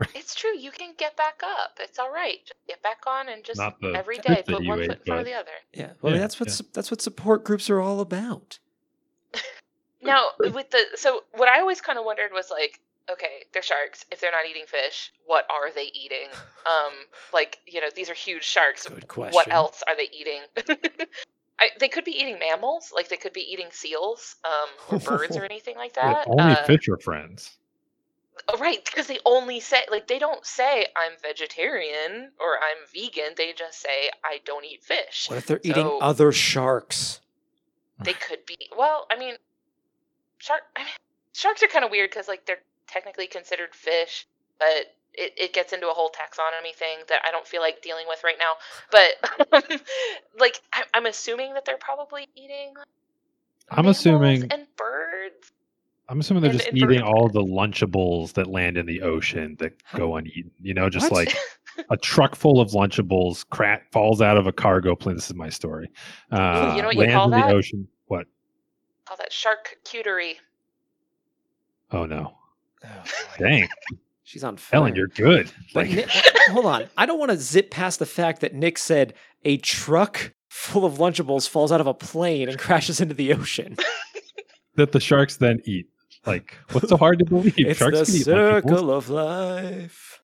It's 0.16 0.36
true. 0.36 0.58
You 0.58 0.72
can 0.72 0.94
get 0.98 1.18
back 1.18 1.42
up. 1.44 1.78
It's 1.80 2.00
all 2.00 2.12
right. 2.12 2.40
Just 2.46 2.60
get 2.68 2.82
back 2.84 3.04
on 3.08 3.30
and 3.30 3.44
just 3.44 3.60
every 3.60 3.78
day 3.80 3.92
the 3.92 3.98
every 3.98 4.16
fish 4.18 4.24
day 4.26 4.36
that 4.36 4.46
put 4.46 4.66
one 4.66 4.82
ate, 4.82 4.88
foot 4.88 4.98
in 5.00 5.04
front 5.06 5.20
of 5.22 5.26
the 5.26 5.34
other. 5.34 5.52
Yeah. 5.74 5.92
Well, 6.02 6.12
I 6.12 6.14
mean, 6.14 6.22
that's 6.22 6.40
what 6.40 6.50
yeah. 6.50 6.56
su- 6.56 6.66
that's 6.74 6.92
what 6.92 7.02
support 7.02 7.44
groups 7.44 7.70
are 7.70 7.80
all 7.80 8.00
about. 8.00 8.60
Now, 10.02 10.28
with 10.40 10.72
the 10.72 10.80
so 10.96 11.24
what 11.36 11.50
I 11.50 11.60
always 11.60 11.82
kind 11.82 12.00
of 12.00 12.06
wondered 12.06 12.32
was 12.32 12.50
like, 12.50 12.80
okay, 13.12 13.44
they're 13.54 13.62
sharks. 13.62 14.06
If 14.12 14.22
they're 14.22 14.32
not 14.32 14.46
eating 14.50 14.64
fish, 14.66 15.12
what 15.26 15.46
are 15.52 15.72
they 15.74 15.92
eating? 15.94 16.30
Um, 16.66 16.94
like 17.34 17.60
you 17.68 17.82
know, 17.82 17.88
these 17.94 18.10
are 18.10 18.14
huge 18.14 18.46
sharks. 18.46 18.88
Good 18.88 19.10
question. 19.10 19.34
What 19.34 19.52
else 19.52 19.84
are 19.88 19.98
they 19.98 20.08
eating? 20.14 20.42
I, 21.60 21.68
they 21.82 21.90
could 21.90 22.06
be 22.06 22.12
eating 22.12 22.40
mammals, 22.40 22.94
like 22.96 23.10
they 23.10 23.18
could 23.18 23.34
be 23.34 23.42
eating 23.42 23.68
seals, 23.72 24.38
um, 24.46 24.96
or 24.96 25.00
birds 25.00 25.36
or 25.36 25.44
anything 25.44 25.76
like 25.76 25.94
Yeah, 25.98 26.14
that. 26.14 26.28
only 26.30 26.54
Uh, 26.54 26.64
fish 26.64 26.88
are 26.88 26.98
friends. 26.98 27.58
Oh, 28.48 28.58
right, 28.58 28.84
because 28.84 29.08
they 29.08 29.20
only 29.26 29.60
say 29.60 29.82
like 29.92 30.08
they 30.08 30.20
don't 30.20 30.46
say 30.46 30.88
I'm 30.96 31.14
vegetarian 31.22 32.32
or 32.40 32.56
I'm 32.56 32.88
vegan. 32.94 33.36
They 33.38 33.54
just 33.54 33.82
say 33.82 34.10
I 34.24 34.40
don't 34.46 34.66
eat 34.66 34.84
fish. 34.84 35.28
What 35.28 35.38
if 35.38 35.46
they're 35.48 35.60
eating 35.64 36.00
other 36.02 36.32
sharks? 36.32 37.22
They 38.02 38.14
could 38.14 38.46
be. 38.46 38.58
Well, 38.78 39.08
I 39.12 39.18
mean, 39.18 39.36
shark. 40.38 40.62
I 40.76 40.80
mean, 40.80 40.90
sharks 41.34 41.62
are 41.64 41.68
kind 41.68 41.84
of 41.84 41.92
weird 41.92 42.10
because 42.10 42.28
like 42.28 42.46
they're 42.46 42.62
technically 42.88 43.28
considered 43.28 43.76
fish, 43.76 44.26
but 44.58 44.96
it, 45.14 45.34
it 45.38 45.54
gets 45.54 45.74
into 45.74 45.90
a 45.90 45.94
whole 45.94 46.10
taxonomy 46.10 46.74
thing 46.74 47.00
that 47.10 47.22
I 47.28 47.32
don't 47.32 47.48
feel 47.48 47.62
like 47.62 47.82
dealing 47.82 48.06
with 48.08 48.24
right 48.24 48.38
now. 48.40 48.54
But 48.92 49.82
like, 50.40 50.62
I, 50.74 50.84
I'm 50.94 51.06
assuming 51.06 51.54
that 51.56 51.66
they're 51.66 51.78
probably 51.78 52.28
eating. 52.36 52.74
I'm 53.70 53.88
assuming 53.88 54.52
and 54.52 54.66
birds. 54.78 55.52
I'm 56.10 56.20
assuming 56.20 56.42
they're 56.42 56.50
and- 56.52 56.60
just 56.60 56.70
and 56.70 56.78
eating 56.78 57.00
bird- 57.00 57.02
all 57.02 57.30
the 57.30 57.42
Lunchables 57.44 58.34
that 58.34 58.48
land 58.48 58.78
in 58.78 58.86
the 58.86 59.02
ocean 59.02 59.56
that 59.60 59.74
go 59.96 60.16
uneaten. 60.16 60.52
You 60.62 60.74
know, 60.74 60.90
just 60.90 61.12
What? 61.12 61.28
like 61.28 61.38
a 61.92 61.98
truck 61.98 62.36
full 62.36 62.60
of 62.60 62.72
Lunchables 62.72 63.48
crack 63.50 63.92
falls 63.92 64.22
out 64.22 64.36
of 64.38 64.48
a 64.48 64.52
cargo 64.52 64.96
plane. 64.96 65.16
This 65.16 65.30
is 65.30 65.36
my 65.36 65.50
story. 65.50 65.90
Uh, 66.32 66.74
you 66.76 66.82
know 66.82 66.88
what 66.88 66.96
you 66.96 67.02
lands 67.02 67.14
call 67.14 67.26
in 67.26 67.32
that? 67.40 67.48
the 67.48 67.54
ocean. 67.54 67.88
What? 68.08 68.26
Call 69.06 69.18
that 69.18 69.32
shark 69.32 69.78
cutery. 69.86 70.34
Oh 71.92 72.06
no! 72.06 72.34
Oh, 72.84 72.90
Dang, 73.40 73.68
She's 74.24 74.44
on 74.44 74.58
fire. 74.58 74.80
Ellen, 74.82 74.96
you're 74.96 75.08
good. 75.08 75.52
But 75.74 75.88
Like, 75.88 75.96
Nick, 75.96 76.10
hold 76.50 76.66
on. 76.68 76.86
I 76.98 77.06
don't 77.08 77.18
want 77.18 77.32
to 77.32 77.38
zip 77.38 77.72
past 77.72 77.98
the 78.00 78.06
fact 78.06 78.42
that 78.42 78.54
Nick 78.54 78.78
said 78.78 79.16
a 79.44 79.58
truck 79.58 80.34
full 80.50 80.86
of 80.86 80.94
Lunchables 81.00 81.48
falls 81.50 81.72
out 81.72 81.82
of 81.82 81.88
a 81.88 81.94
plane 81.96 82.48
and 82.50 82.60
crashes 82.60 83.02
into 83.02 83.16
the 83.16 83.34
ocean. 83.34 83.76
that 84.76 84.92
the 84.92 85.00
sharks 85.00 85.38
then 85.38 85.62
eat. 85.66 85.88
Like, 86.26 86.58
what's 86.74 86.90
so 86.90 86.98
hard 86.98 87.20
to 87.20 87.26
believe? 87.26 87.54
it's 87.58 87.80
sharks 87.80 88.00
the 88.00 88.06
can 88.06 88.16
eat 88.16 88.26
Lunchables. 88.28 88.62
circle 88.64 88.92
of 88.92 89.10
life. 89.10 90.22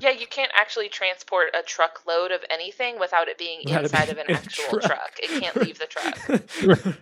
Yeah, 0.00 0.10
you 0.10 0.26
can't 0.26 0.50
actually 0.54 0.88
transport 0.88 1.46
a 1.58 1.62
truckload 1.62 2.32
of 2.32 2.40
anything 2.50 2.98
without 2.98 3.28
it 3.28 3.38
being 3.38 3.60
Without 3.64 3.84
it 3.84 3.92
inside 3.92 4.08
of 4.08 4.18
an 4.18 4.24
actual 4.30 4.80
truck. 4.80 4.82
truck. 4.82 5.12
It 5.22 5.40
can't 5.40 5.56
leave 5.64 5.78
the 5.78 5.86
truck. 5.86 6.96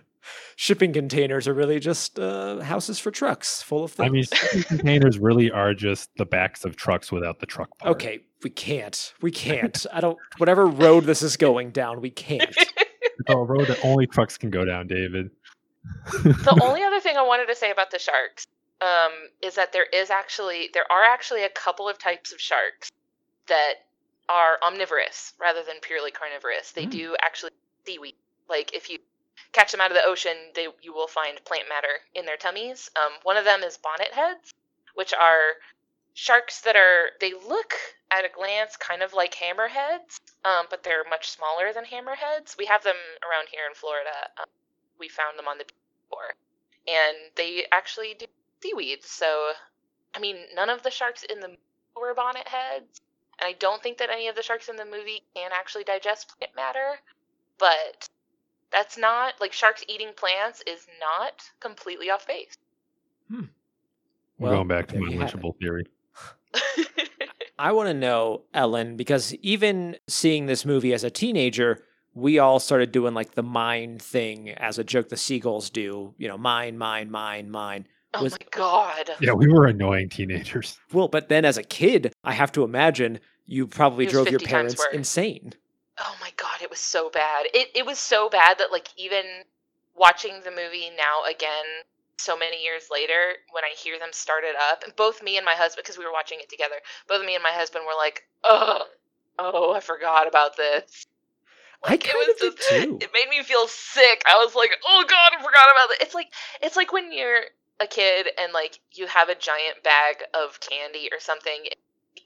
Shipping 0.55 0.93
containers 0.93 1.47
are 1.47 1.53
really 1.53 1.79
just 1.79 2.17
uh, 2.19 2.59
houses 2.61 2.99
for 2.99 3.09
trucks 3.11 3.61
full 3.63 3.83
of 3.85 3.91
things. 3.91 4.07
I 4.07 4.09
mean, 4.11 4.23
shipping 4.23 4.63
containers 4.63 5.17
really 5.19 5.49
are 5.51 5.73
just 5.73 6.09
the 6.17 6.25
backs 6.25 6.63
of 6.63 6.75
trucks 6.75 7.11
without 7.11 7.39
the 7.39 7.45
truck 7.47 7.75
part. 7.79 7.95
okay, 7.95 8.19
we 8.43 8.49
can't. 8.51 9.13
We 9.21 9.31
can't. 9.31 9.85
I 9.91 9.99
don't. 9.99 10.17
Whatever 10.37 10.67
road 10.67 11.05
this 11.05 11.21
is 11.23 11.37
going 11.37 11.71
down, 11.71 12.01
we 12.01 12.11
can't. 12.11 12.55
It's 12.55 13.29
a 13.29 13.35
road 13.37 13.67
that 13.67 13.79
only 13.83 14.07
trucks 14.07 14.37
can 14.37 14.49
go 14.51 14.63
down, 14.63 14.87
David. 14.87 15.31
The 16.43 16.57
only 16.61 16.83
other 16.83 16.99
thing 16.99 17.17
I 17.17 17.21
wanted 17.23 17.47
to 17.47 17.55
say 17.55 17.71
about 17.71 17.91
the 17.91 17.99
sharks 17.99 18.45
um, 18.81 19.11
is 19.41 19.55
that 19.55 19.73
there 19.73 19.85
is 19.85 20.09
actually 20.09 20.69
there 20.73 20.89
are 20.91 21.03
actually 21.03 21.43
a 21.43 21.49
couple 21.49 21.87
of 21.89 21.97
types 21.97 22.31
of 22.31 22.39
sharks 22.41 22.89
that 23.47 23.75
are 24.29 24.57
omnivorous 24.65 25.33
rather 25.39 25.63
than 25.63 25.77
purely 25.81 26.11
carnivorous. 26.11 26.71
They 26.71 26.85
Mm. 26.87 26.91
do 26.91 27.15
actually 27.21 27.51
seaweed. 27.85 28.15
Like 28.49 28.73
if 28.73 28.89
you 28.89 28.99
catch 29.53 29.71
them 29.71 29.81
out 29.81 29.91
of 29.91 29.97
the 29.97 30.03
ocean, 30.05 30.51
they 30.55 30.67
you 30.81 30.93
will 30.93 31.07
find 31.07 31.43
plant 31.45 31.69
matter 31.69 32.01
in 32.13 32.25
their 32.25 32.37
tummies. 32.37 32.89
Um, 32.95 33.13
one 33.23 33.37
of 33.37 33.45
them 33.45 33.63
is 33.63 33.77
bonnet 33.77 34.13
heads, 34.13 34.53
which 34.95 35.13
are 35.13 35.57
sharks 36.13 36.61
that 36.61 36.75
are 36.75 37.11
they 37.19 37.33
look 37.33 37.73
at 38.11 38.25
a 38.25 38.29
glance 38.29 38.77
kind 38.77 39.03
of 39.03 39.13
like 39.13 39.35
hammerheads, 39.35 40.19
um, 40.43 40.67
but 40.69 40.83
they're 40.83 41.03
much 41.09 41.29
smaller 41.29 41.73
than 41.73 41.85
hammerheads. 41.85 42.57
We 42.57 42.65
have 42.65 42.83
them 42.83 42.97
around 43.23 43.47
here 43.51 43.65
in 43.67 43.73
Florida. 43.75 44.29
Um, 44.37 44.45
we 44.99 45.09
found 45.09 45.37
them 45.37 45.47
on 45.47 45.57
the 45.57 45.65
beach 45.65 45.75
before, 46.09 46.35
and 46.87 47.17
they 47.35 47.65
actually 47.71 48.15
do 48.17 48.25
seaweed. 48.61 49.03
So, 49.03 49.51
I 50.13 50.19
mean, 50.19 50.37
none 50.55 50.69
of 50.69 50.83
the 50.83 50.91
sharks 50.91 51.23
in 51.23 51.39
the 51.39 51.47
movie 51.49 51.59
were 51.95 52.13
bonnet 52.13 52.47
heads, 52.47 53.01
and 53.39 53.47
I 53.47 53.53
don't 53.53 53.81
think 53.81 53.97
that 53.99 54.09
any 54.09 54.27
of 54.27 54.35
the 54.35 54.43
sharks 54.43 54.69
in 54.69 54.75
the 54.75 54.85
movie 54.85 55.23
can 55.35 55.51
actually 55.53 55.83
digest 55.83 56.33
plant 56.37 56.55
matter. 56.55 56.99
But 57.57 58.09
that's 58.71 58.97
not 58.97 59.35
like 59.39 59.53
sharks 59.53 59.83
eating 59.87 60.11
plants 60.15 60.61
is 60.67 60.85
not 60.99 61.43
completely 61.59 62.09
off 62.09 62.27
base. 62.27 62.55
I'm 63.31 63.49
Well, 64.39 64.51
going 64.53 64.67
back 64.67 64.87
to 64.87 64.99
my 64.99 65.09
you. 65.09 65.19
Lunchable 65.19 65.57
theory. 65.59 65.87
I 67.59 67.71
want 67.71 67.87
to 67.87 67.93
know, 67.93 68.43
Ellen, 68.53 68.97
because 68.97 69.33
even 69.35 69.97
seeing 70.07 70.45
this 70.45 70.65
movie 70.65 70.93
as 70.93 71.03
a 71.03 71.09
teenager, 71.09 71.83
we 72.15 72.39
all 72.39 72.59
started 72.59 72.91
doing 72.91 73.13
like 73.13 73.35
the 73.35 73.43
mine 73.43 73.99
thing 73.99 74.49
as 74.49 74.79
a 74.79 74.83
joke 74.83 75.09
the 75.09 75.17
seagulls 75.17 75.69
do. 75.69 76.15
You 76.17 76.29
know, 76.29 76.37
mine, 76.37 76.77
mine, 76.77 77.11
mine, 77.11 77.51
mine. 77.51 77.87
oh 78.13 78.23
Was- 78.23 78.31
my 78.31 78.47
god. 78.51 79.11
Yeah, 79.19 79.33
we 79.33 79.47
were 79.47 79.65
annoying 79.65 80.09
teenagers. 80.09 80.79
Well, 80.91 81.09
but 81.09 81.29
then 81.29 81.45
as 81.45 81.57
a 81.57 81.63
kid, 81.63 82.13
I 82.23 82.33
have 82.33 82.51
to 82.53 82.63
imagine 82.63 83.19
you 83.45 83.67
probably 83.67 84.05
drove 84.05 84.31
your 84.31 84.39
parents 84.39 84.83
insane. 84.91 85.53
Oh 85.99 86.15
my 86.19 86.31
god, 86.37 86.61
it 86.61 86.69
was 86.69 86.79
so 86.79 87.09
bad. 87.09 87.45
It 87.53 87.69
it 87.75 87.85
was 87.85 87.99
so 87.99 88.29
bad 88.29 88.57
that 88.59 88.71
like 88.71 88.87
even 88.97 89.23
watching 89.95 90.41
the 90.43 90.51
movie 90.51 90.89
now 90.97 91.23
again 91.29 91.83
so 92.17 92.37
many 92.37 92.63
years 92.63 92.87
later 92.91 93.33
when 93.51 93.63
I 93.63 93.73
hear 93.77 93.99
them 93.99 94.09
start 94.11 94.43
it 94.45 94.55
up, 94.71 94.83
and 94.83 94.95
both 94.95 95.21
me 95.21 95.37
and 95.37 95.45
my 95.45 95.53
husband 95.53 95.83
because 95.83 95.97
we 95.97 96.05
were 96.05 96.13
watching 96.13 96.39
it 96.39 96.49
together, 96.49 96.75
both 97.07 97.25
me 97.25 97.35
and 97.35 97.43
my 97.43 97.51
husband 97.51 97.83
were 97.85 97.97
like, 97.97 98.23
"Oh, 98.43 98.83
oh, 99.37 99.73
I 99.73 99.79
forgot 99.81 100.27
about 100.27 100.55
this." 100.57 101.04
I 101.85 101.91
Like, 101.91 102.05
it 102.05 102.11
kind 102.11 102.25
was 102.27 102.35
of 102.35 102.37
did 102.39 102.57
just- 102.57 102.69
too. 102.69 102.97
It 103.01 103.09
made 103.13 103.29
me 103.29 103.43
feel 103.43 103.67
sick. 103.67 104.23
I 104.27 104.43
was 104.43 104.55
like, 104.55 104.71
"Oh 104.87 105.03
god, 105.07 105.31
I 105.33 105.37
forgot 105.37 105.67
about 105.71 105.91
it." 105.95 106.01
It's 106.01 106.15
like 106.15 106.27
it's 106.61 106.75
like 106.75 106.91
when 106.91 107.11
you're 107.13 107.41
a 107.79 107.87
kid 107.87 108.27
and 108.41 108.53
like 108.53 108.79
you 108.93 109.07
have 109.07 109.29
a 109.29 109.35
giant 109.35 109.83
bag 109.83 110.23
of 110.33 110.59
candy 110.61 111.09
or 111.11 111.19
something 111.19 111.65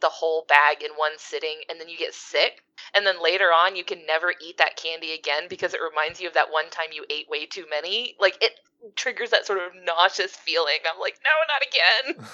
the 0.01 0.07
whole 0.07 0.45
bag 0.47 0.81
in 0.83 0.91
one 0.95 1.11
sitting 1.17 1.55
and 1.69 1.79
then 1.81 1.89
you 1.89 1.97
get 1.97 2.13
sick 2.13 2.63
and 2.95 3.05
then 3.05 3.21
later 3.21 3.45
on 3.47 3.75
you 3.75 3.83
can 3.83 3.99
never 4.05 4.31
eat 4.41 4.57
that 4.59 4.77
candy 4.77 5.11
again 5.13 5.43
because 5.49 5.73
it 5.73 5.79
reminds 5.81 6.21
you 6.21 6.27
of 6.27 6.35
that 6.35 6.51
one 6.51 6.69
time 6.69 6.85
you 6.93 7.03
ate 7.09 7.27
way 7.27 7.45
too 7.47 7.65
many 7.69 8.15
like 8.19 8.37
it 8.41 8.51
triggers 8.95 9.31
that 9.31 9.45
sort 9.45 9.57
of 9.59 9.71
nauseous 9.83 10.31
feeling 10.35 10.77
i'm 10.93 11.01
like 11.01 11.19
no 11.25 12.15
not 12.15 12.25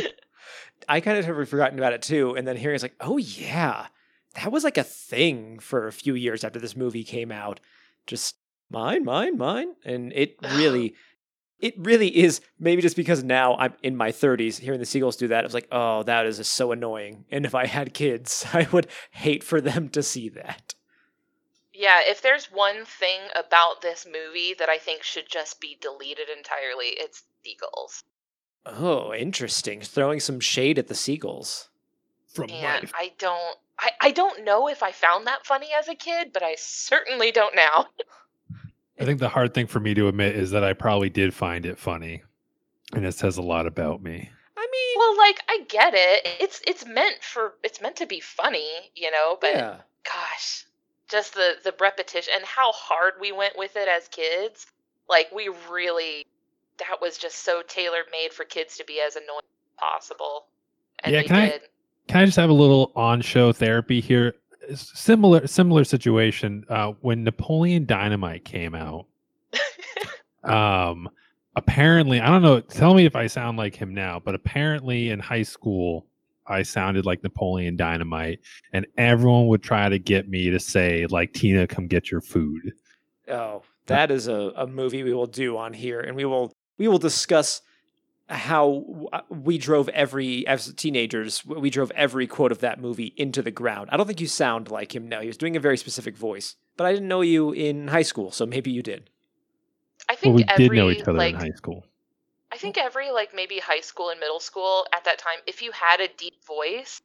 again 0.00 0.12
I 0.88 1.00
kind 1.00 1.18
of 1.18 1.24
have 1.24 1.48
forgotten 1.48 1.78
about 1.78 1.92
it 1.92 2.02
too, 2.02 2.34
and 2.36 2.46
then 2.46 2.56
hearing 2.56 2.74
it's 2.74 2.82
like, 2.82 2.96
oh 3.00 3.16
yeah, 3.16 3.86
that 4.34 4.52
was 4.52 4.64
like 4.64 4.78
a 4.78 4.84
thing 4.84 5.58
for 5.58 5.86
a 5.86 5.92
few 5.92 6.14
years 6.14 6.44
after 6.44 6.58
this 6.58 6.76
movie 6.76 7.04
came 7.04 7.30
out. 7.30 7.60
Just 8.06 8.36
mine, 8.70 9.04
mine, 9.04 9.36
mine. 9.36 9.74
And 9.84 10.12
it 10.12 10.36
really, 10.56 10.94
it 11.58 11.74
really 11.78 12.16
is 12.16 12.40
maybe 12.58 12.82
just 12.82 12.96
because 12.96 13.22
now 13.22 13.56
I'm 13.56 13.74
in 13.82 13.96
my 13.96 14.10
30s, 14.10 14.58
hearing 14.58 14.80
the 14.80 14.86
seagulls 14.86 15.16
do 15.16 15.28
that, 15.28 15.44
I 15.44 15.46
was 15.46 15.54
like, 15.54 15.68
oh, 15.70 16.02
that 16.04 16.26
is 16.26 16.46
so 16.46 16.72
annoying. 16.72 17.24
And 17.30 17.46
if 17.46 17.54
I 17.54 17.66
had 17.66 17.94
kids, 17.94 18.44
I 18.52 18.66
would 18.72 18.88
hate 19.10 19.44
for 19.44 19.60
them 19.60 19.88
to 19.90 20.02
see 20.02 20.28
that. 20.30 20.74
Yeah, 21.72 21.98
if 22.02 22.22
there's 22.22 22.52
one 22.52 22.84
thing 22.84 23.20
about 23.34 23.82
this 23.82 24.06
movie 24.06 24.54
that 24.58 24.68
I 24.68 24.78
think 24.78 25.02
should 25.02 25.28
just 25.28 25.60
be 25.60 25.76
deleted 25.80 26.28
entirely, 26.34 26.90
it's 26.90 27.24
seagulls. 27.42 28.04
Oh, 28.64 29.12
interesting. 29.12 29.80
Throwing 29.80 30.20
some 30.20 30.38
shade 30.38 30.78
at 30.78 30.86
the 30.86 30.94
seagulls. 30.94 31.68
From 32.32 32.50
And 32.50 32.84
life. 32.84 32.92
I 32.96 33.12
don't 33.18 33.58
I, 33.78 33.90
I 34.00 34.10
don't 34.12 34.44
know 34.44 34.68
if 34.68 34.82
I 34.82 34.92
found 34.92 35.26
that 35.26 35.44
funny 35.46 35.68
as 35.78 35.88
a 35.88 35.94
kid, 35.94 36.32
but 36.32 36.42
I 36.42 36.54
certainly 36.58 37.32
don't 37.32 37.54
now. 37.56 37.86
I 39.00 39.04
think 39.04 39.18
the 39.18 39.28
hard 39.28 39.52
thing 39.54 39.66
for 39.66 39.80
me 39.80 39.94
to 39.94 40.06
admit 40.08 40.36
is 40.36 40.52
that 40.52 40.62
I 40.64 40.72
probably 40.72 41.10
did 41.10 41.34
find 41.34 41.66
it 41.66 41.78
funny, 41.78 42.22
and 42.92 43.04
it 43.04 43.12
says 43.12 43.36
a 43.36 43.42
lot 43.42 43.66
about 43.66 44.02
me. 44.02 44.30
I 44.56 44.68
mean, 44.70 44.98
Well, 44.98 45.16
like 45.18 45.40
I 45.48 45.64
get 45.68 45.94
it. 45.94 46.20
It's 46.40 46.60
it's 46.66 46.86
meant 46.86 47.16
for 47.22 47.54
it's 47.64 47.80
meant 47.80 47.96
to 47.96 48.06
be 48.06 48.20
funny, 48.20 48.68
you 48.94 49.10
know, 49.10 49.36
but 49.40 49.54
yeah. 49.54 49.76
gosh, 50.04 50.64
just 51.08 51.34
the 51.34 51.54
the 51.64 51.74
repetition 51.80 52.32
and 52.36 52.44
how 52.44 52.70
hard 52.72 53.14
we 53.20 53.32
went 53.32 53.58
with 53.58 53.76
it 53.76 53.88
as 53.88 54.06
kids. 54.08 54.66
Like 55.08 55.26
we 55.34 55.50
really 55.70 56.24
that 56.78 57.00
was 57.00 57.18
just 57.18 57.38
so 57.44 57.62
tailor 57.66 58.04
made 58.12 58.32
for 58.32 58.44
kids 58.44 58.76
to 58.78 58.84
be 58.84 59.00
as 59.04 59.16
annoying 59.16 59.40
as 59.42 59.78
possible. 59.78 60.46
And 61.02 61.12
Yeah, 61.12 61.22
they 61.22 61.26
can 61.26 61.36
I- 61.36 61.48
did. 61.50 61.60
Can 62.08 62.22
I 62.22 62.24
just 62.26 62.36
have 62.36 62.50
a 62.50 62.54
little 62.54 62.92
on-show 62.94 63.52
therapy 63.52 64.00
here? 64.00 64.34
Similar 64.74 65.46
similar 65.46 65.84
situation 65.84 66.64
uh, 66.68 66.92
when 67.00 67.22
Napoleon 67.22 67.84
Dynamite 67.84 68.44
came 68.44 68.74
out. 68.74 69.06
um, 70.44 71.08
apparently, 71.56 72.20
I 72.20 72.28
don't 72.28 72.42
know. 72.42 72.60
Tell 72.60 72.94
me 72.94 73.04
if 73.04 73.14
I 73.14 73.26
sound 73.26 73.58
like 73.58 73.74
him 73.74 73.92
now, 73.92 74.20
but 74.24 74.34
apparently 74.34 75.10
in 75.10 75.20
high 75.20 75.42
school, 75.42 76.06
I 76.46 76.62
sounded 76.62 77.06
like 77.06 77.22
Napoleon 77.22 77.76
Dynamite, 77.76 78.40
and 78.72 78.86
everyone 78.96 79.46
would 79.48 79.62
try 79.62 79.88
to 79.88 79.98
get 79.98 80.28
me 80.28 80.50
to 80.50 80.58
say 80.58 81.06
like 81.06 81.32
Tina, 81.32 81.66
come 81.66 81.86
get 81.86 82.10
your 82.10 82.20
food. 82.20 82.72
Oh, 83.28 83.62
that 83.86 84.10
is 84.10 84.28
a, 84.28 84.52
a 84.56 84.66
movie 84.66 85.02
we 85.02 85.14
will 85.14 85.26
do 85.26 85.56
on 85.56 85.72
here, 85.72 86.00
and 86.00 86.16
we 86.16 86.24
will 86.24 86.52
we 86.78 86.88
will 86.88 86.98
discuss 86.98 87.62
how 88.28 89.08
uh, 89.12 89.20
we 89.28 89.58
drove 89.58 89.88
every 89.90 90.46
as 90.46 90.72
teenagers 90.74 91.44
we 91.44 91.68
drove 91.68 91.90
every 91.92 92.26
quote 92.26 92.52
of 92.52 92.60
that 92.60 92.80
movie 92.80 93.12
into 93.16 93.42
the 93.42 93.50
ground. 93.50 93.88
I 93.92 93.96
don't 93.96 94.06
think 94.06 94.20
you 94.20 94.28
sound 94.28 94.70
like 94.70 94.94
him 94.94 95.08
now. 95.08 95.20
He 95.20 95.26
was 95.26 95.36
doing 95.36 95.56
a 95.56 95.60
very 95.60 95.76
specific 95.76 96.16
voice, 96.16 96.56
but 96.76 96.86
I 96.86 96.92
didn't 96.92 97.08
know 97.08 97.20
you 97.20 97.52
in 97.52 97.88
high 97.88 98.02
school, 98.02 98.30
so 98.30 98.46
maybe 98.46 98.70
you 98.70 98.82
did. 98.82 99.10
I 100.08 100.12
Well, 100.12 100.16
think 100.16 100.36
we 100.36 100.44
every 100.44 100.68
did 100.68 100.74
know 100.74 100.90
each 100.90 101.02
other 101.02 101.18
like 101.18 101.34
in 101.34 101.40
high 101.40 101.56
school. 101.56 101.84
I 102.50 102.56
think 102.56 102.78
every 102.78 103.10
like 103.10 103.34
maybe 103.34 103.58
high 103.58 103.80
school 103.80 104.10
and 104.10 104.20
middle 104.20 104.40
school 104.40 104.86
at 104.94 105.04
that 105.04 105.18
time, 105.18 105.38
if 105.46 105.60
you 105.60 105.72
had 105.72 106.00
a 106.00 106.08
deep 106.08 106.44
voice, 106.46 107.02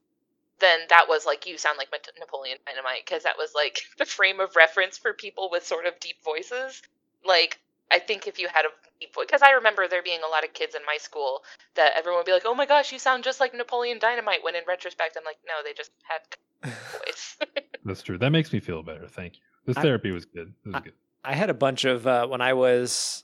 then 0.59 0.81
that 0.89 1.07
was 1.09 1.25
like 1.25 1.47
you 1.47 1.57
sound 1.57 1.77
like 1.77 1.89
Napoleon 2.19 2.57
Dynamite 2.65 3.05
because 3.05 3.23
that 3.23 3.37
was 3.37 3.51
like 3.55 3.81
the 3.97 4.05
frame 4.05 4.39
of 4.39 4.55
reference 4.55 4.97
for 4.97 5.13
people 5.13 5.49
with 5.51 5.65
sort 5.65 5.85
of 5.85 5.99
deep 5.99 6.23
voices. 6.23 6.81
Like 7.25 7.59
I 7.91 7.99
think 7.99 8.27
if 8.27 8.37
you 8.39 8.47
had 8.53 8.65
a 8.65 8.69
deep 8.99 9.13
voice, 9.15 9.25
because 9.27 9.41
I 9.41 9.51
remember 9.51 9.87
there 9.87 10.03
being 10.03 10.19
a 10.25 10.29
lot 10.29 10.43
of 10.43 10.53
kids 10.53 10.75
in 10.75 10.81
my 10.85 10.97
school 10.99 11.43
that 11.75 11.93
everyone 11.97 12.19
would 12.19 12.25
be 12.25 12.31
like, 12.33 12.43
"Oh 12.45 12.53
my 12.55 12.65
gosh, 12.65 12.91
you 12.91 12.99
sound 12.99 13.23
just 13.23 13.39
like 13.39 13.53
Napoleon 13.53 13.99
Dynamite." 13.99 14.43
When 14.43 14.55
in 14.55 14.61
retrospect, 14.67 15.17
I'm 15.17 15.23
like, 15.25 15.37
no, 15.47 15.53
they 15.63 15.73
just 15.73 15.91
had 16.03 16.21
a 16.63 16.99
voice. 17.05 17.37
That's 17.85 18.01
true. 18.03 18.17
That 18.17 18.31
makes 18.31 18.53
me 18.53 18.59
feel 18.59 18.83
better. 18.83 19.07
Thank 19.07 19.35
you. 19.37 19.41
This 19.65 19.77
I- 19.77 19.81
therapy 19.81 20.11
was 20.11 20.25
good. 20.25 20.53
It 20.65 20.67
was 20.67 20.75
I- 20.75 20.79
good. 20.81 20.93
I 21.25 21.33
had 21.35 21.49
a 21.49 21.53
bunch 21.53 21.83
of 21.85 22.07
uh, 22.07 22.27
when 22.27 22.39
I 22.41 22.53
was 22.53 23.23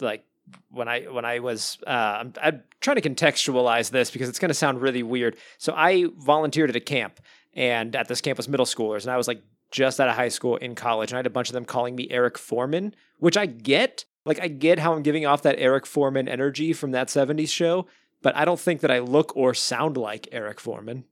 like 0.00 0.24
when 0.70 0.88
I 0.88 1.02
when 1.02 1.24
I 1.26 1.40
was 1.40 1.78
uh, 1.86 1.90
I'm, 1.90 2.32
I'm 2.40 2.62
trying 2.80 2.96
to 2.96 3.02
contextualize 3.08 3.90
this 3.90 4.10
because 4.10 4.28
it's 4.30 4.38
going 4.38 4.48
to 4.48 4.54
sound 4.54 4.80
really 4.80 5.02
weird. 5.02 5.36
So 5.58 5.74
I 5.76 6.06
volunteered 6.16 6.70
at 6.70 6.76
a 6.76 6.80
camp, 6.80 7.20
and 7.54 7.94
at 7.94 8.08
this 8.08 8.20
camp 8.22 8.38
was 8.38 8.48
middle 8.48 8.64
schoolers, 8.64 9.02
and 9.02 9.10
I 9.10 9.16
was 9.18 9.28
like 9.28 9.42
just 9.70 10.00
out 10.00 10.08
of 10.08 10.14
high 10.14 10.28
school 10.28 10.56
in 10.56 10.74
college, 10.74 11.10
and 11.10 11.16
I 11.16 11.18
had 11.18 11.26
a 11.26 11.30
bunch 11.30 11.48
of 11.48 11.54
them 11.54 11.64
calling 11.64 11.94
me 11.94 12.08
Eric 12.10 12.38
Forman, 12.38 12.94
which 13.18 13.36
I 13.36 13.46
get. 13.46 14.04
Like 14.24 14.40
I 14.40 14.48
get 14.48 14.78
how 14.78 14.92
I'm 14.92 15.02
giving 15.02 15.24
off 15.24 15.42
that 15.42 15.56
Eric 15.58 15.86
Forman 15.86 16.28
energy 16.28 16.72
from 16.72 16.90
that 16.90 17.08
'70s 17.08 17.48
show, 17.48 17.86
but 18.22 18.36
I 18.36 18.44
don't 18.44 18.60
think 18.60 18.82
that 18.82 18.90
I 18.90 18.98
look 18.98 19.34
or 19.36 19.54
sound 19.54 19.96
like 19.96 20.28
Eric 20.32 20.60
Forman. 20.60 21.04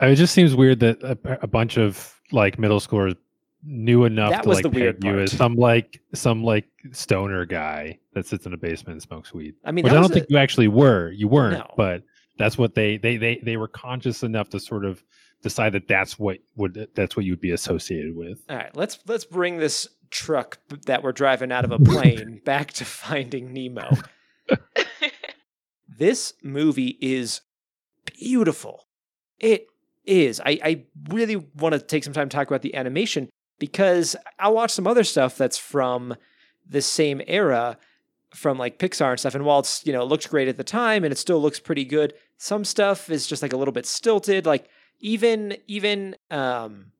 It 0.00 0.16
just 0.16 0.34
seems 0.34 0.54
weird 0.54 0.80
that 0.80 1.02
a, 1.02 1.18
a 1.42 1.46
bunch 1.46 1.78
of 1.78 2.20
like 2.30 2.58
middle 2.58 2.78
schoolers 2.78 3.16
knew 3.64 4.04
enough 4.04 4.30
That 4.30 4.42
to 4.42 4.48
was 4.48 4.56
like 4.56 4.62
the 4.64 4.68
weird 4.70 5.02
you 5.02 5.18
as 5.18 5.32
some 5.32 5.56
like 5.56 6.00
some 6.14 6.44
like 6.44 6.66
stoner 6.92 7.44
guy 7.44 7.98
that 8.14 8.26
sits 8.26 8.46
in 8.46 8.52
a 8.52 8.56
basement 8.56 8.92
and 8.94 9.02
smokes 9.02 9.34
weed. 9.34 9.54
I 9.64 9.72
mean, 9.72 9.84
Which 9.84 9.92
I 9.92 9.96
don't 9.96 10.12
think 10.12 10.26
you 10.28 10.38
actually 10.38 10.68
were. 10.68 11.10
You 11.10 11.26
weren't, 11.28 11.58
No. 11.58 11.74
but 11.76 12.02
that's 12.38 12.56
what 12.56 12.74
they 12.74 12.98
they 12.98 13.16
they 13.16 13.40
they 13.42 13.56
were 13.56 13.68
conscious 13.68 14.22
enough 14.22 14.48
to 14.50 14.60
sort 14.60 14.84
of 14.84 15.02
decide 15.42 15.72
that 15.72 15.88
that's 15.88 16.18
what 16.18 16.38
would 16.56 16.88
that's 16.94 17.16
what 17.16 17.24
you 17.24 17.32
would 17.32 17.40
be 17.40 17.52
associated 17.52 18.16
with. 18.16 18.40
All 18.48 18.56
right, 18.56 18.74
let's 18.76 18.98
let's 19.06 19.24
bring 19.24 19.58
this 19.58 19.88
truck 20.10 20.58
that 20.86 21.02
we're 21.02 21.12
driving 21.12 21.52
out 21.52 21.64
of 21.64 21.72
a 21.72 21.78
plane 21.78 22.40
back 22.44 22.72
to 22.74 22.84
Finding 22.84 23.52
Nemo. 23.52 23.90
this 25.98 26.32
movie 26.42 26.96
is 27.00 27.42
beautiful. 28.06 28.86
It 29.38 29.66
is. 30.04 30.40
I, 30.40 30.58
I 30.64 30.84
really 31.10 31.36
want 31.36 31.74
to 31.74 31.80
take 31.80 32.04
some 32.04 32.12
time 32.12 32.28
to 32.28 32.36
talk 32.36 32.48
about 32.48 32.62
the 32.62 32.74
animation 32.74 33.28
because 33.58 34.16
I 34.38 34.48
watched 34.48 34.74
some 34.74 34.86
other 34.86 35.04
stuff 35.04 35.36
that's 35.36 35.58
from 35.58 36.16
the 36.66 36.82
same 36.82 37.20
era 37.26 37.76
from 38.34 38.58
like 38.58 38.78
Pixar 38.78 39.10
and 39.10 39.20
stuff. 39.20 39.34
And 39.34 39.44
while 39.44 39.60
it's, 39.60 39.86
you 39.86 39.92
know, 39.92 40.02
it 40.02 40.06
looked 40.06 40.28
great 40.30 40.48
at 40.48 40.56
the 40.56 40.64
time 40.64 41.04
and 41.04 41.12
it 41.12 41.18
still 41.18 41.40
looks 41.40 41.60
pretty 41.60 41.84
good, 41.84 42.14
some 42.36 42.64
stuff 42.64 43.10
is 43.10 43.26
just 43.26 43.42
like 43.42 43.52
a 43.52 43.56
little 43.56 43.72
bit 43.72 43.86
stilted. 43.86 44.46
Like 44.46 44.68
even 45.00 45.56
even 45.66 46.16
um 46.30 46.92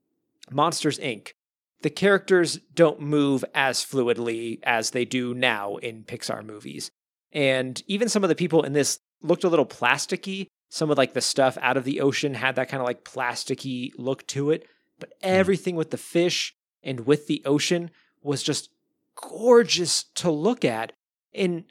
Monsters 0.51 0.99
Inc. 0.99 1.33
The 1.81 1.89
characters 1.89 2.59
don't 2.73 2.99
move 2.99 3.45
as 3.53 3.79
fluidly 3.85 4.59
as 4.63 4.91
they 4.91 5.05
do 5.05 5.33
now 5.33 5.77
in 5.77 6.03
Pixar 6.03 6.45
movies. 6.45 6.91
And 7.31 7.81
even 7.87 8.09
some 8.09 8.23
of 8.23 8.29
the 8.29 8.35
people 8.35 8.63
in 8.63 8.73
this 8.73 8.99
looked 9.21 9.43
a 9.45 9.49
little 9.49 9.65
plasticky. 9.65 10.47
Some 10.69 10.91
of 10.91 10.97
like 10.97 11.13
the 11.13 11.21
stuff 11.21 11.57
out 11.61 11.77
of 11.77 11.83
the 11.85 12.01
ocean 12.01 12.33
had 12.33 12.55
that 12.55 12.67
kind 12.69 12.81
of 12.81 12.87
like 12.87 13.03
plasticky 13.05 13.91
look 13.97 14.27
to 14.27 14.51
it. 14.51 14.67
But 14.99 15.13
everything 15.21 15.75
with 15.75 15.91
the 15.91 15.97
fish 15.97 16.53
and 16.83 17.01
with 17.05 17.27
the 17.27 17.41
ocean 17.45 17.91
was 18.21 18.43
just 18.43 18.69
gorgeous 19.15 20.03
to 20.15 20.31
look 20.31 20.65
at. 20.65 20.91
And 21.33 21.63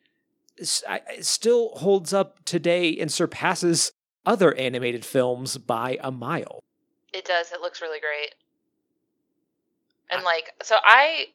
s- 0.59 0.83
I- 0.89 1.03
it 1.19 1.27
still 1.27 1.71
holds 1.77 2.13
up 2.13 2.45
today 2.45 2.97
and 2.99 3.13
surpasses 3.13 3.93
other 4.29 4.55
animated 4.55 5.05
films 5.07 5.57
by 5.57 5.99
a 6.03 6.13
mile. 6.13 6.63
It 7.15 7.25
does. 7.25 7.51
It 7.51 7.63
looks 7.63 7.81
really 7.81 7.99
great. 7.99 8.35
And 10.11 10.23
like, 10.23 10.53
so 10.63 10.77
I 10.85 11.29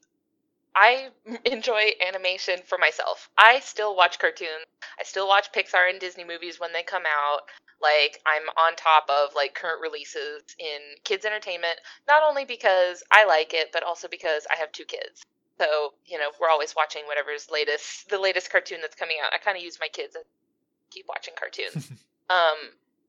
I 0.76 1.10
enjoy 1.46 1.92
animation 2.08 2.60
for 2.66 2.78
myself. 2.78 3.30
I 3.38 3.60
still 3.60 3.96
watch 3.96 4.20
cartoons. 4.20 4.66
I 5.00 5.04
still 5.04 5.28
watch 5.28 5.52
Pixar 5.52 5.90
and 5.90 6.00
Disney 6.00 6.24
movies 6.24 6.60
when 6.60 6.72
they 6.72 6.84
come 6.84 7.04
out. 7.06 7.42
Like 7.82 8.22
I'm 8.28 8.44
on 8.58 8.76
top 8.76 9.10
of 9.10 9.36
like 9.36 9.56
current 9.56 9.82
releases 9.82 10.44
in 10.60 10.80
kids 11.04 11.26
entertainment, 11.26 11.80
not 12.08 12.24
only 12.28 12.46
because 12.46 13.04
I 13.12 13.26
like 13.26 13.54
it, 13.54 13.70
but 13.74 13.84
also 13.84 14.08
because 14.08 14.46
I 14.52 14.58
have 14.60 14.72
two 14.72 14.86
kids. 14.86 15.24
So, 15.60 15.94
you 16.06 16.18
know, 16.18 16.30
we're 16.40 16.50
always 16.50 16.76
watching 16.76 17.04
whatever's 17.08 17.50
latest 17.52 18.10
the 18.10 18.20
latest 18.20 18.52
cartoon 18.52 18.80
that's 18.82 18.96
coming 18.96 19.18
out. 19.24 19.34
I 19.34 19.40
kind 19.40 19.58
of 19.58 19.64
use 19.64 19.78
my 19.82 19.90
kids 19.92 20.14
to 20.14 20.20
keep 20.92 21.06
watching 21.10 21.34
cartoons. 21.38 21.90
um 22.30 22.58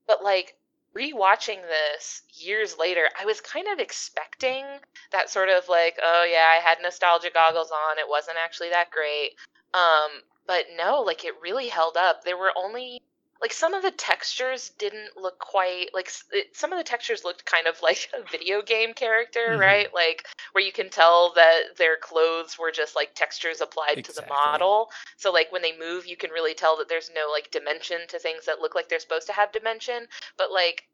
but 0.07 0.23
like 0.23 0.57
rewatching 0.95 1.61
this 1.63 2.23
years 2.35 2.77
later, 2.79 3.09
I 3.21 3.25
was 3.25 3.41
kind 3.41 3.67
of 3.73 3.79
expecting 3.79 4.65
that 5.13 5.31
sort 5.31 5.49
of 5.49 5.69
like, 5.69 5.99
oh 6.03 6.25
yeah, 6.25 6.47
I 6.51 6.61
had 6.61 6.79
nostalgia 6.83 7.31
goggles 7.33 7.71
on. 7.71 7.99
It 7.99 8.09
wasn't 8.09 8.39
actually 8.43 8.71
that 8.71 8.91
great. 8.91 9.33
Um, 9.73 10.23
but 10.47 10.67
no, 10.77 11.01
like 11.01 11.25
it 11.25 11.35
really 11.43 11.69
held 11.69 11.97
up. 11.97 12.25
There 12.25 12.37
were 12.37 12.53
only 12.57 13.03
like 13.45 13.53
some 13.53 13.75
of 13.75 13.83
the 13.83 13.91
textures 13.91 14.71
didn't 14.79 15.19
look 15.19 15.39
quite 15.39 15.91
like 15.93 16.11
it, 16.33 16.57
some 16.57 16.73
of 16.73 16.79
the 16.79 16.83
textures 16.83 17.25
looked 17.25 17.45
kind 17.45 17.67
of 17.67 17.77
like 17.83 18.09
a 18.19 18.23
video 18.33 18.63
game 18.63 18.95
character, 18.95 19.59
Mhm. 19.59 19.61
right? 19.61 19.93
Like 19.93 20.27
where 20.53 20.65
you 20.65 20.73
can 20.73 20.89
tell 20.89 21.31
that 21.35 21.77
their 21.77 21.99
clothes 21.99 22.59
were 22.59 22.71
just 22.71 22.97
like 22.97 23.15
textures 23.15 23.61
applied 23.61 24.03
to 24.03 24.15
the 24.15 24.25
model. 24.27 24.91
So 25.19 25.31
like 25.31 25.53
when 25.53 25.61
they 25.61 25.77
move, 25.77 26.07
you 26.07 26.17
can 26.17 26.31
really 26.31 26.55
tell 26.55 26.79
that 26.79 26.89
there's 26.89 27.11
no 27.15 27.29
like 27.31 27.51
dimension 27.51 28.07
to 28.09 28.19
things 28.19 28.47
that 28.47 28.61
look 28.61 28.75
like 28.75 28.89
they're 28.89 28.99
supposed 28.99 29.27
to 29.27 29.35
have 29.35 29.53
dimension. 29.53 30.09
But 30.39 30.51
like 30.51 30.85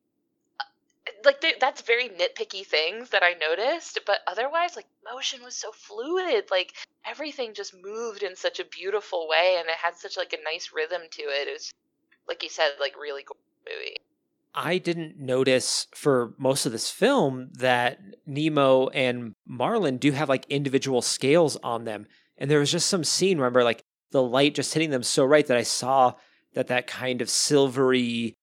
like 1.24 1.40
they, 1.40 1.54
that's 1.60 1.82
very 1.82 2.08
nitpicky 2.08 2.66
things 2.66 3.10
that 3.10 3.22
I 3.22 3.34
noticed, 3.34 4.00
but 4.06 4.18
otherwise, 4.26 4.76
like 4.76 4.86
motion 5.10 5.42
was 5.42 5.54
so 5.56 5.70
fluid. 5.72 6.46
Like 6.50 6.72
everything 7.06 7.54
just 7.54 7.74
moved 7.74 8.22
in 8.22 8.34
such 8.36 8.58
a 8.60 8.64
beautiful 8.64 9.28
way, 9.28 9.56
and 9.58 9.68
it 9.68 9.76
had 9.76 9.96
such 9.96 10.16
like 10.16 10.32
a 10.32 10.42
nice 10.42 10.70
rhythm 10.74 11.02
to 11.12 11.22
it. 11.22 11.48
It 11.48 11.52
was, 11.52 11.72
like 12.28 12.42
you 12.42 12.48
said, 12.48 12.72
like 12.80 12.94
really 12.98 13.22
cool 13.22 13.36
movie. 13.66 13.96
I 14.54 14.78
didn't 14.78 15.18
notice 15.18 15.86
for 15.94 16.34
most 16.38 16.66
of 16.66 16.72
this 16.72 16.90
film 16.90 17.50
that 17.58 18.00
Nemo 18.26 18.88
and 18.88 19.34
Marlin 19.46 19.96
do 19.96 20.12
have 20.12 20.28
like 20.28 20.44
individual 20.48 21.02
scales 21.02 21.56
on 21.62 21.84
them. 21.84 22.06
And 22.36 22.50
there 22.50 22.58
was 22.58 22.72
just 22.72 22.88
some 22.88 23.04
scene, 23.04 23.38
remember, 23.38 23.62
like 23.62 23.84
the 24.10 24.22
light 24.22 24.54
just 24.54 24.74
hitting 24.74 24.90
them 24.90 25.02
so 25.02 25.24
right 25.24 25.46
that 25.46 25.56
I 25.56 25.62
saw 25.62 26.14
that 26.54 26.66
that 26.66 26.88
kind 26.88 27.22
of 27.22 27.30
silvery 27.30 28.36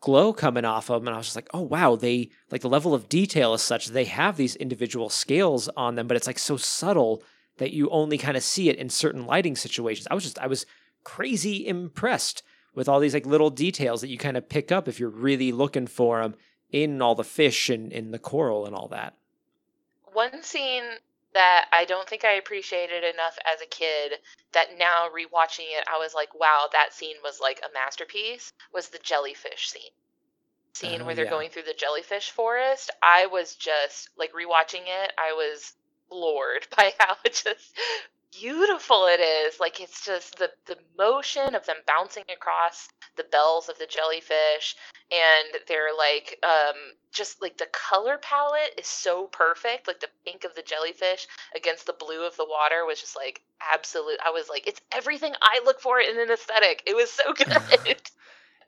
glow 0.00 0.32
coming 0.32 0.64
off 0.64 0.90
of 0.90 1.02
them. 1.02 1.08
And 1.08 1.14
I 1.14 1.18
was 1.18 1.26
just 1.26 1.36
like, 1.36 1.50
oh, 1.52 1.60
wow, 1.60 1.96
they 1.96 2.30
like 2.50 2.62
the 2.62 2.68
level 2.68 2.94
of 2.94 3.08
detail 3.08 3.52
is 3.52 3.62
such 3.62 3.88
they 3.88 4.04
have 4.04 4.36
these 4.36 4.56
individual 4.56 5.10
scales 5.10 5.68
on 5.76 5.96
them, 5.96 6.06
but 6.06 6.16
it's 6.16 6.26
like 6.26 6.38
so 6.38 6.56
subtle 6.56 7.22
that 7.58 7.72
you 7.72 7.90
only 7.90 8.16
kind 8.16 8.36
of 8.36 8.42
see 8.42 8.70
it 8.70 8.76
in 8.76 8.88
certain 8.88 9.26
lighting 9.26 9.56
situations. 9.56 10.06
I 10.10 10.14
was 10.14 10.24
just, 10.24 10.38
I 10.38 10.46
was 10.46 10.64
crazy 11.04 11.66
impressed 11.66 12.42
with 12.74 12.88
all 12.88 13.00
these 13.00 13.14
like 13.14 13.26
little 13.26 13.50
details 13.50 14.00
that 14.00 14.08
you 14.08 14.18
kind 14.18 14.36
of 14.36 14.48
pick 14.48 14.70
up 14.72 14.88
if 14.88 14.98
you're 15.00 15.08
really 15.08 15.52
looking 15.52 15.86
for 15.86 16.22
them 16.22 16.34
in 16.70 17.00
all 17.00 17.14
the 17.14 17.24
fish 17.24 17.68
and 17.68 17.92
in 17.92 18.10
the 18.10 18.18
coral 18.18 18.66
and 18.66 18.74
all 18.74 18.88
that. 18.88 19.14
One 20.12 20.42
scene 20.42 20.84
that 21.34 21.66
I 21.72 21.84
don't 21.84 22.08
think 22.08 22.24
I 22.24 22.32
appreciated 22.32 23.04
enough 23.04 23.38
as 23.54 23.60
a 23.60 23.66
kid 23.66 24.14
that 24.52 24.78
now 24.78 25.08
rewatching 25.08 25.66
it 25.78 25.84
I 25.92 25.98
was 25.98 26.14
like 26.14 26.34
wow 26.34 26.66
that 26.72 26.92
scene 26.94 27.16
was 27.22 27.38
like 27.40 27.60
a 27.62 27.72
masterpiece 27.74 28.52
was 28.72 28.88
the 28.88 28.98
jellyfish 29.02 29.68
scene 29.68 29.90
scene 30.72 31.02
Oh, 31.02 31.04
where 31.04 31.14
they're 31.14 31.26
yeah. 31.26 31.30
going 31.30 31.50
through 31.50 31.64
the 31.64 31.74
jellyfish 31.76 32.30
forest 32.30 32.90
I 33.02 33.26
was 33.26 33.54
just 33.56 34.08
like 34.18 34.32
rewatching 34.32 34.82
it 34.86 35.12
I 35.18 35.32
was 35.32 35.74
floored 36.08 36.66
by 36.76 36.92
how 36.98 37.16
just 37.24 37.76
beautiful 38.32 39.06
it 39.06 39.20
is. 39.20 39.60
Like 39.60 39.80
it's 39.80 40.04
just 40.04 40.38
the 40.38 40.50
the 40.66 40.76
motion 40.96 41.54
of 41.54 41.64
them 41.66 41.76
bouncing 41.86 42.24
across 42.32 42.88
the 43.16 43.24
bells 43.24 43.68
of 43.68 43.78
the 43.78 43.86
jellyfish 43.86 44.76
and 45.10 45.62
they're 45.66 45.96
like 45.96 46.38
um 46.44 46.76
just 47.12 47.40
like 47.42 47.56
the 47.58 47.66
color 47.72 48.18
palette 48.18 48.74
is 48.78 48.86
so 48.86 49.26
perfect. 49.26 49.86
Like 49.88 50.00
the 50.00 50.08
pink 50.24 50.44
of 50.44 50.54
the 50.54 50.62
jellyfish 50.62 51.26
against 51.54 51.86
the 51.86 51.94
blue 51.98 52.26
of 52.26 52.36
the 52.36 52.46
water 52.48 52.84
was 52.86 53.00
just 53.00 53.16
like 53.16 53.42
absolute 53.72 54.18
i 54.24 54.30
was 54.30 54.48
like 54.48 54.68
it's 54.68 54.80
everything 54.92 55.34
i 55.42 55.60
look 55.64 55.80
for 55.80 56.00
in 56.00 56.18
an 56.18 56.30
aesthetic. 56.30 56.82
It 56.86 56.94
was 56.94 57.10
so 57.10 57.32
good. 57.34 57.48
It- 57.86 58.10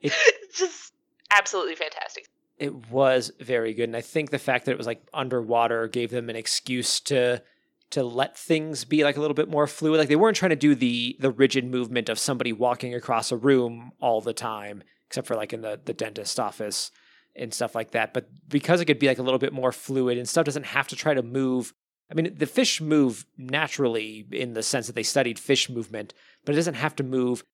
just 0.54 0.92
absolutely 1.30 1.74
fantastic. 1.74 2.26
It 2.58 2.90
was 2.90 3.32
very 3.40 3.72
good. 3.72 3.84
And 3.84 3.96
I 3.96 4.00
think 4.02 4.30
the 4.30 4.38
fact 4.38 4.66
that 4.66 4.72
it 4.72 4.78
was 4.78 4.86
like 4.86 5.02
underwater 5.14 5.88
gave 5.88 6.10
them 6.10 6.28
an 6.28 6.36
excuse 6.36 7.00
to 7.00 7.42
to 7.90 8.02
let 8.02 8.38
things 8.38 8.84
be 8.84 9.04
like 9.04 9.16
a 9.16 9.20
little 9.20 9.34
bit 9.34 9.48
more 9.48 9.66
fluid. 9.66 9.98
Like 9.98 10.08
they 10.08 10.16
weren't 10.16 10.36
trying 10.36 10.50
to 10.50 10.56
do 10.56 10.74
the 10.74 11.16
the 11.18 11.30
rigid 11.30 11.64
movement 11.64 12.08
of 12.08 12.18
somebody 12.18 12.52
walking 12.52 12.94
across 12.94 13.32
a 13.32 13.36
room 13.36 13.92
all 14.00 14.20
the 14.20 14.32
time, 14.32 14.82
except 15.06 15.26
for 15.26 15.36
like 15.36 15.52
in 15.52 15.62
the, 15.62 15.80
the 15.84 15.92
dentist 15.92 16.38
office 16.38 16.90
and 17.36 17.52
stuff 17.52 17.74
like 17.74 17.92
that. 17.92 18.12
But 18.12 18.28
because 18.48 18.80
it 18.80 18.86
could 18.86 18.98
be 18.98 19.06
like 19.06 19.18
a 19.18 19.22
little 19.22 19.38
bit 19.38 19.52
more 19.52 19.72
fluid 19.72 20.18
and 20.18 20.28
stuff 20.28 20.44
doesn't 20.44 20.66
have 20.66 20.88
to 20.88 20.96
try 20.96 21.14
to 21.14 21.22
move. 21.22 21.72
I 22.10 22.14
mean, 22.14 22.34
the 22.36 22.46
fish 22.46 22.80
move 22.80 23.24
naturally 23.38 24.26
in 24.32 24.54
the 24.54 24.64
sense 24.64 24.88
that 24.88 24.94
they 24.94 25.04
studied 25.04 25.38
fish 25.38 25.70
movement, 25.70 26.12
but 26.44 26.54
it 26.54 26.56
doesn't 26.56 26.74
have 26.74 26.96
to 26.96 27.04
move. 27.04 27.44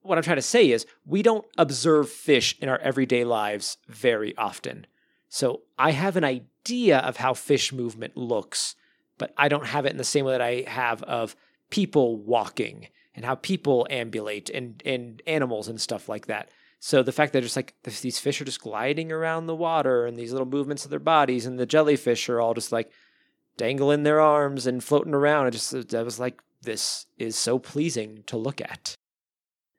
What 0.00 0.16
I'm 0.16 0.24
trying 0.24 0.36
to 0.36 0.42
say 0.42 0.70
is 0.70 0.86
we 1.04 1.22
don't 1.22 1.44
observe 1.58 2.08
fish 2.08 2.56
in 2.60 2.70
our 2.70 2.78
everyday 2.78 3.24
lives 3.24 3.76
very 3.86 4.34
often. 4.38 4.86
So 5.28 5.62
I 5.78 5.90
have 5.90 6.16
an 6.16 6.24
idea 6.24 6.98
of 6.98 7.18
how 7.18 7.34
fish 7.34 7.70
movement 7.72 8.16
looks, 8.16 8.74
but 9.18 9.34
I 9.36 9.48
don't 9.48 9.66
have 9.66 9.86
it 9.86 9.92
in 9.92 9.98
the 9.98 10.04
same 10.04 10.24
way 10.24 10.32
that 10.32 10.40
I 10.40 10.64
have 10.66 11.02
of 11.02 11.36
people 11.70 12.16
walking 12.16 12.88
and 13.14 13.24
how 13.24 13.34
people 13.34 13.86
ambulate 13.90 14.48
and, 14.48 14.80
and 14.86 15.20
animals 15.26 15.68
and 15.68 15.80
stuff 15.80 16.08
like 16.08 16.26
that. 16.26 16.50
So 16.80 17.02
the 17.02 17.12
fact 17.12 17.32
that 17.32 17.42
just 17.42 17.56
like 17.56 17.74
these 17.82 18.20
fish 18.20 18.40
are 18.40 18.44
just 18.44 18.60
gliding 18.60 19.10
around 19.10 19.46
the 19.46 19.54
water 19.54 20.06
and 20.06 20.16
these 20.16 20.32
little 20.32 20.46
movements 20.46 20.84
of 20.84 20.90
their 20.90 21.00
bodies 21.00 21.44
and 21.44 21.58
the 21.58 21.66
jellyfish 21.66 22.28
are 22.28 22.40
all 22.40 22.54
just 22.54 22.70
like 22.70 22.90
dangling 23.56 24.04
their 24.04 24.20
arms 24.20 24.66
and 24.66 24.82
floating 24.82 25.14
around. 25.14 25.48
It 25.48 25.52
just 25.52 25.94
I 25.94 26.02
was 26.02 26.20
like, 26.20 26.40
this 26.62 27.06
is 27.18 27.36
so 27.36 27.58
pleasing 27.58 28.22
to 28.26 28.36
look 28.36 28.60
at. 28.60 28.94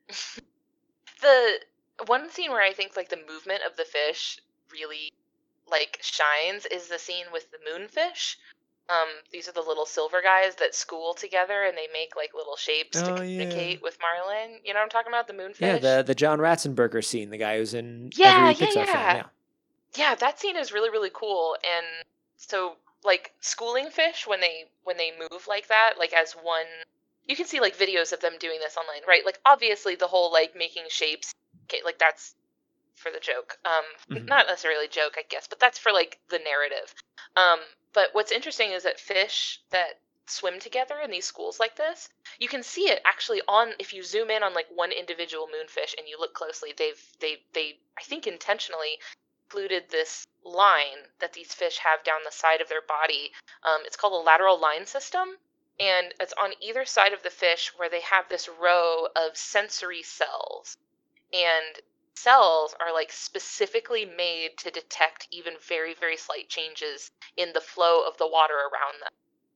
the 1.22 1.60
one 2.06 2.30
scene 2.30 2.52
where 2.52 2.62
I 2.62 2.74
think 2.74 2.96
like 2.96 3.10
the 3.10 3.24
movement 3.30 3.62
of 3.70 3.78
the 3.78 3.86
fish 3.86 4.40
really 4.72 5.12
like 5.70 6.00
shines 6.02 6.66
is 6.66 6.88
the 6.88 7.00
scene 7.00 7.26
with 7.32 7.48
the 7.52 7.58
moonfish. 7.70 8.36
Um, 8.90 9.08
these 9.32 9.48
are 9.48 9.52
the 9.52 9.62
little 9.62 9.86
silver 9.86 10.22
guys 10.22 10.56
that 10.56 10.74
school 10.74 11.14
together 11.14 11.64
and 11.64 11.78
they 11.78 11.88
make 11.94 12.16
like 12.16 12.32
little 12.34 12.56
shapes 12.56 12.98
to 13.04 13.12
Oh, 13.12 13.22
yeah. 13.22 13.22
communicate 13.22 13.82
with 13.84 13.98
Marlin. 14.02 14.58
You 14.64 14.74
know 14.74 14.80
what 14.80 14.86
I'm 14.86 14.90
talking 14.90 15.12
about? 15.12 15.28
The 15.28 15.34
moonfish. 15.34 15.60
Yeah, 15.62 15.78
the 15.78 16.04
the 16.06 16.16
John 16.16 16.40
Ratzenberger 16.40 17.04
scene, 17.06 17.30
the 17.30 17.38
guy 17.38 17.58
who's 17.58 17.74
in 17.76 18.10
Yeah, 18.16 18.52
every 18.52 18.56
yeah, 18.56 18.68
Pixar 18.68 18.74
film. 18.74 18.88
yeah. 18.88 19.14
Yeah. 19.16 19.24
yeah, 19.96 20.16
that 20.16 20.40
scene 20.40 20.58
is 20.58 20.72
really 20.72 20.90
really 20.90 21.12
cool. 21.14 21.56
And 21.78 21.86
so 22.38 22.78
like 23.04 23.32
schooling 23.42 23.90
fish 23.92 24.26
when 24.26 24.42
they 24.42 24.66
when 24.84 24.98
they 24.98 25.12
move 25.18 25.46
like 25.48 25.68
that, 25.68 25.94
like 26.00 26.14
as 26.14 26.34
one, 26.34 26.66
you 27.28 27.36
can 27.36 27.46
see 27.46 27.60
like 27.60 27.78
videos 27.78 28.12
of 28.12 28.22
them 28.22 28.34
doing 28.40 28.60
this 28.60 28.76
online, 28.76 29.04
right? 29.08 29.24
Like 29.24 29.40
obviously 29.46 29.96
the 29.96 30.08
whole 30.08 30.32
like 30.34 30.56
making 30.56 30.84
shapes, 30.90 31.32
like 31.86 32.00
that's 32.00 32.34
for 32.96 33.12
the 33.12 33.20
joke. 33.20 33.58
Um, 33.66 33.84
Mhm. 34.18 34.28
not 34.28 34.48
necessarily 34.48 34.88
joke, 34.88 35.14
I 35.18 35.24
guess, 35.30 35.48
but 35.48 35.60
that's 35.60 35.78
for 35.78 35.92
like 35.94 36.20
the 36.30 36.40
narrative. 36.40 36.94
Um, 37.38 37.60
but 37.94 38.10
what's 38.14 38.32
interesting 38.32 38.72
is 38.72 38.84
that 38.84 39.00
fish 39.00 39.62
that 39.72 40.00
swim 40.26 40.60
together 40.60 41.00
in 41.00 41.10
these 41.10 41.26
schools 41.26 41.60
like 41.60 41.76
this, 41.76 42.10
you 42.40 42.48
can 42.48 42.62
see 42.62 42.90
it 42.90 43.02
actually 43.06 43.42
on 43.48 43.74
if 43.80 43.94
you 43.94 44.04
zoom 44.04 44.30
in 44.30 44.44
on 44.44 44.54
like 44.54 44.68
one 44.74 44.92
individual 44.92 45.48
moonfish 45.48 45.96
and 45.98 46.08
you 46.08 46.20
look 46.20 46.34
closely, 46.34 46.74
they've 46.78 47.02
they 47.20 47.38
they 47.54 47.80
I 47.98 48.04
think 48.04 48.28
intentionally 48.28 49.00
included 49.46 49.90
this 49.90 50.28
line 50.44 51.10
that 51.20 51.34
these 51.34 51.54
fish 51.54 51.80
have 51.80 52.04
down 52.04 52.20
the 52.24 52.32
side 52.32 52.62
of 52.62 52.70
their 52.70 52.82
body. 52.82 53.32
Um, 53.64 53.82
it's 53.86 53.98
called 53.98 54.14
a 54.14 54.26
lateral 54.26 54.60
line 54.60 54.86
system, 54.86 55.38
and 55.80 56.14
it's 56.20 56.34
on 56.34 56.52
either 56.62 56.86
side 56.86 57.14
of 57.14 57.24
the 57.24 57.30
fish 57.30 57.72
where 57.76 57.90
they 57.90 58.02
have 58.02 58.30
this 58.30 58.48
row 58.48 59.08
of 59.16 59.36
sensory 59.36 60.04
cells. 60.04 60.78
And 61.34 61.82
cells 62.24 62.76
are 62.82 62.94
like 62.94 63.12
specifically 63.12 64.04
made 64.06 64.58
to 64.58 64.70
detect 64.70 65.28
even 65.32 65.54
very 65.68 65.94
very 65.94 66.18
slight 66.18 66.50
changes 66.50 67.12
in 67.38 67.54
the 67.54 67.62
flow 67.62 68.06
of 68.06 68.18
the 68.18 68.28
water 68.28 68.56
around 68.56 69.02
them. 69.02 69.12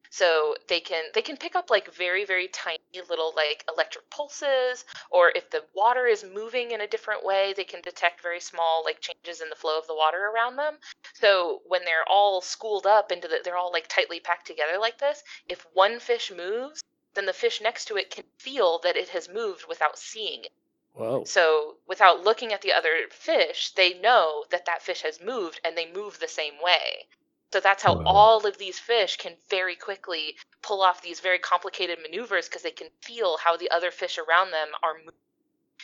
So 0.10 0.56
they 0.68 0.80
can 0.80 1.06
they 1.14 1.22
can 1.22 1.36
pick 1.38 1.56
up 1.56 1.70
like 1.70 1.94
very 1.94 2.24
very 2.24 2.48
tiny 2.48 2.80
little 3.10 3.34
like 3.36 3.66
electric 3.68 4.10
pulses 4.10 4.86
or 5.10 5.32
if 5.36 5.50
the 5.50 5.66
water 5.74 6.06
is 6.06 6.24
moving 6.24 6.72
in 6.72 6.80
a 6.80 6.88
different 6.88 7.26
way 7.26 7.52
they 7.52 7.66
can 7.66 7.82
detect 7.82 8.22
very 8.22 8.40
small 8.40 8.84
like 8.86 9.02
changes 9.02 9.42
in 9.42 9.50
the 9.50 9.56
flow 9.58 9.78
of 9.78 9.88
the 9.88 9.96
water 9.96 10.28
around 10.28 10.56
them. 10.56 10.78
So 11.16 11.64
when 11.66 11.84
they're 11.84 12.08
all 12.08 12.40
schooled 12.42 12.88
up 12.88 13.12
into 13.12 13.28
the 13.28 13.42
they're 13.44 13.58
all 13.58 13.74
like 13.74 13.88
tightly 13.90 14.22
packed 14.22 14.48
together 14.48 14.78
like 14.78 15.00
this 15.00 15.22
if 15.50 15.66
one 15.74 16.00
fish 16.00 16.32
moves 16.32 16.82
then 17.14 17.26
the 17.26 17.34
fish 17.34 17.60
next 17.60 17.86
to 17.86 17.98
it 17.98 18.10
can 18.10 18.24
feel 18.38 18.80
that 18.80 18.96
it 18.96 19.10
has 19.10 19.28
moved 19.28 19.66
without 19.68 19.98
seeing 19.98 20.46
it 20.46 20.52
Whoa. 20.94 21.24
so 21.26 21.76
without 21.88 22.24
looking 22.24 22.54
at 22.54 22.62
the 22.62 22.74
other 22.74 23.08
fish, 23.10 23.72
they 23.76 24.00
know 24.00 24.46
that 24.52 24.66
that 24.68 24.82
fish 24.84 25.02
has 25.02 25.20
moved 25.22 25.60
and 25.66 25.76
they 25.78 25.92
move 25.92 26.20
the 26.20 26.28
same 26.28 26.54
way. 26.62 27.08
So 27.52 27.60
that's 27.60 27.84
how 27.84 27.96
Wow. 27.98 28.04
all 28.06 28.48
of 28.48 28.58
these 28.58 28.80
fish 28.80 29.18
can 29.18 29.34
very 29.50 29.76
quickly 29.76 30.36
pull 30.62 30.82
off 30.82 31.02
these 31.02 31.20
very 31.20 31.40
complicated 31.40 32.00
maneuvers 32.02 32.48
because 32.48 32.64
they 32.64 32.72
can 32.72 32.90
feel 33.02 33.38
how 33.38 33.58
the 33.58 33.70
other 33.72 33.92
fish 33.92 34.18
around 34.18 34.52
them 34.52 34.70
are 34.84 34.96
moving. 34.98 35.14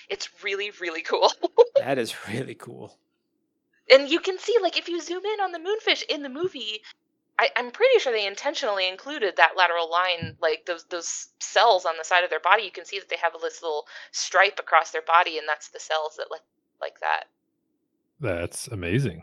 It's 0.10 0.30
really, 0.43 0.72
really 0.80 1.01
cool. 1.01 1.32
That 1.78 1.97
is 1.97 2.14
really 2.28 2.55
cool. 2.55 2.99
and 3.89 4.10
you 4.10 4.20
can 4.20 4.38
see, 4.38 4.55
like, 4.62 4.78
if 4.78 4.89
you 4.89 4.99
zoom 5.01 5.24
in 5.26 5.39
on 5.39 5.51
the 5.53 5.60
moonfish 5.60 6.03
in 6.10 6.24
the 6.24 6.30
movie, 6.30 6.82
I, 7.39 7.49
I'm 7.55 7.71
pretty 7.71 7.99
sure 7.99 8.11
they 8.11 8.27
intentionally 8.27 8.89
included 8.89 9.37
that 9.37 9.55
lateral 9.55 9.89
line, 9.89 10.35
like 10.41 10.65
those 10.65 10.83
those 10.89 11.29
cells 11.39 11.85
on 11.85 11.93
the 11.97 12.03
side 12.03 12.25
of 12.25 12.29
their 12.29 12.41
body. 12.41 12.63
You 12.63 12.71
can 12.71 12.83
see 12.83 12.99
that 12.99 13.07
they 13.07 13.15
have 13.15 13.31
this 13.41 13.61
little 13.63 13.87
stripe 14.11 14.59
across 14.59 14.91
their 14.91 15.01
body, 15.01 15.37
and 15.37 15.47
that's 15.47 15.69
the 15.69 15.79
cells 15.79 16.17
that 16.17 16.27
look 16.29 16.41
like 16.81 16.99
that. 16.99 17.25
That's 18.19 18.67
amazing. 18.67 19.21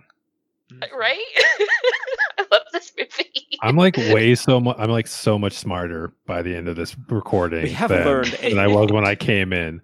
Hmm. 0.73 0.83
Uh, 0.83 0.99
right? 0.99 1.19
I 2.39 2.47
love 2.51 2.63
this 2.73 2.91
movie. 2.97 3.59
I'm 3.61 3.77
like 3.77 3.97
way 3.99 4.35
so 4.35 4.61
much. 4.61 4.77
I'm 4.79 4.91
like 4.91 5.09
so 5.09 5.39
much 5.39 5.53
smarter 5.53 6.15
by 6.25 6.41
the 6.41 6.57
end 6.57 6.69
of 6.69 6.77
this 6.77 6.97
recording 7.11 7.65
We 7.65 7.71
have 7.73 7.91
than, 7.91 8.07
learned 8.07 8.33
than 8.41 8.59
I 8.59 8.67
was 8.67 8.91
when 8.93 9.07
I 9.07 9.15
came 9.15 9.53
in. 9.53 9.83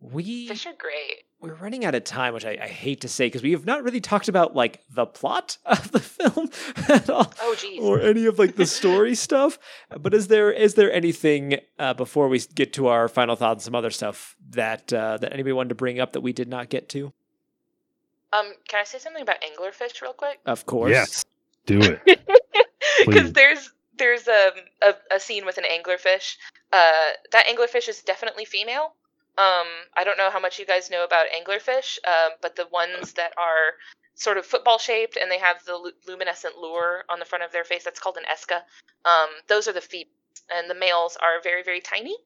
We 0.00 0.48
Fish 0.48 0.66
are 0.66 0.74
great. 0.76 1.22
We're 1.40 1.54
running 1.54 1.84
out 1.84 1.94
of 1.94 2.04
time, 2.04 2.34
which 2.34 2.44
I, 2.44 2.58
I 2.60 2.66
hate 2.68 3.00
to 3.00 3.08
say 3.08 3.26
because 3.26 3.42
we 3.42 3.52
have 3.52 3.64
not 3.64 3.82
really 3.82 4.00
talked 4.00 4.28
about 4.28 4.54
like 4.54 4.80
the 4.90 5.06
plot 5.06 5.56
of 5.66 5.90
the 5.92 6.00
film 6.00 6.50
at 6.88 7.08
all, 7.08 7.32
Oh, 7.40 7.54
geez. 7.58 7.80
or 7.82 8.00
any 8.00 8.26
of 8.26 8.38
like 8.38 8.56
the 8.56 8.66
story 8.66 9.14
stuff. 9.26 9.58
But 9.98 10.12
is 10.14 10.28
there 10.28 10.50
is 10.52 10.74
there 10.74 10.92
anything 10.92 11.56
uh, 11.78 11.94
before 11.94 12.28
we 12.28 12.40
get 12.54 12.72
to 12.74 12.88
our 12.88 13.08
final 13.08 13.36
thoughts 13.36 13.58
and 13.58 13.62
some 13.64 13.74
other 13.74 13.90
stuff 13.90 14.36
that 14.50 14.92
uh, 14.92 15.16
that 15.18 15.32
anybody 15.32 15.52
wanted 15.52 15.70
to 15.70 15.74
bring 15.76 15.98
up 16.00 16.12
that 16.12 16.20
we 16.20 16.32
did 16.32 16.48
not 16.48 16.68
get 16.68 16.88
to? 16.90 17.12
Um, 18.32 18.52
can 18.68 18.80
I 18.80 18.84
say 18.84 18.98
something 18.98 19.22
about 19.22 19.36
anglerfish 19.42 20.00
real 20.02 20.12
quick? 20.12 20.38
Of 20.46 20.66
course, 20.66 20.90
Yes, 20.92 21.24
do 21.66 21.80
it. 21.80 22.00
Because 23.06 23.32
there's 23.32 23.70
there's 23.98 24.28
um, 24.28 24.52
a 24.82 24.94
a 25.14 25.18
scene 25.20 25.44
with 25.46 25.58
an 25.58 25.64
anglerfish. 25.64 26.36
Uh, 26.72 27.10
that 27.32 27.46
anglerfish 27.46 27.88
is 27.88 28.02
definitely 28.02 28.44
female. 28.44 28.94
Um, 29.38 29.66
I 29.96 30.04
don't 30.04 30.18
know 30.18 30.30
how 30.30 30.40
much 30.40 30.58
you 30.58 30.66
guys 30.66 30.90
know 30.90 31.04
about 31.04 31.26
anglerfish, 31.28 31.98
um, 32.06 32.32
but 32.42 32.56
the 32.56 32.66
ones 32.66 33.14
that 33.14 33.32
are 33.38 33.74
sort 34.14 34.36
of 34.36 34.44
football 34.44 34.78
shaped 34.78 35.16
and 35.16 35.30
they 35.30 35.38
have 35.38 35.64
the 35.64 35.76
lu- 35.76 35.92
luminescent 36.06 36.56
lure 36.58 37.04
on 37.08 37.18
the 37.18 37.24
front 37.24 37.44
of 37.44 37.52
their 37.52 37.64
face, 37.64 37.84
that's 37.84 38.00
called 38.00 38.18
an 38.18 38.24
esca. 38.30 38.62
Um, 39.04 39.28
those 39.48 39.66
are 39.66 39.72
the 39.72 39.80
females, 39.80 40.12
and 40.54 40.68
the 40.68 40.74
males 40.74 41.16
are 41.16 41.40
very, 41.42 41.62
very 41.62 41.80
tiny. 41.80 42.16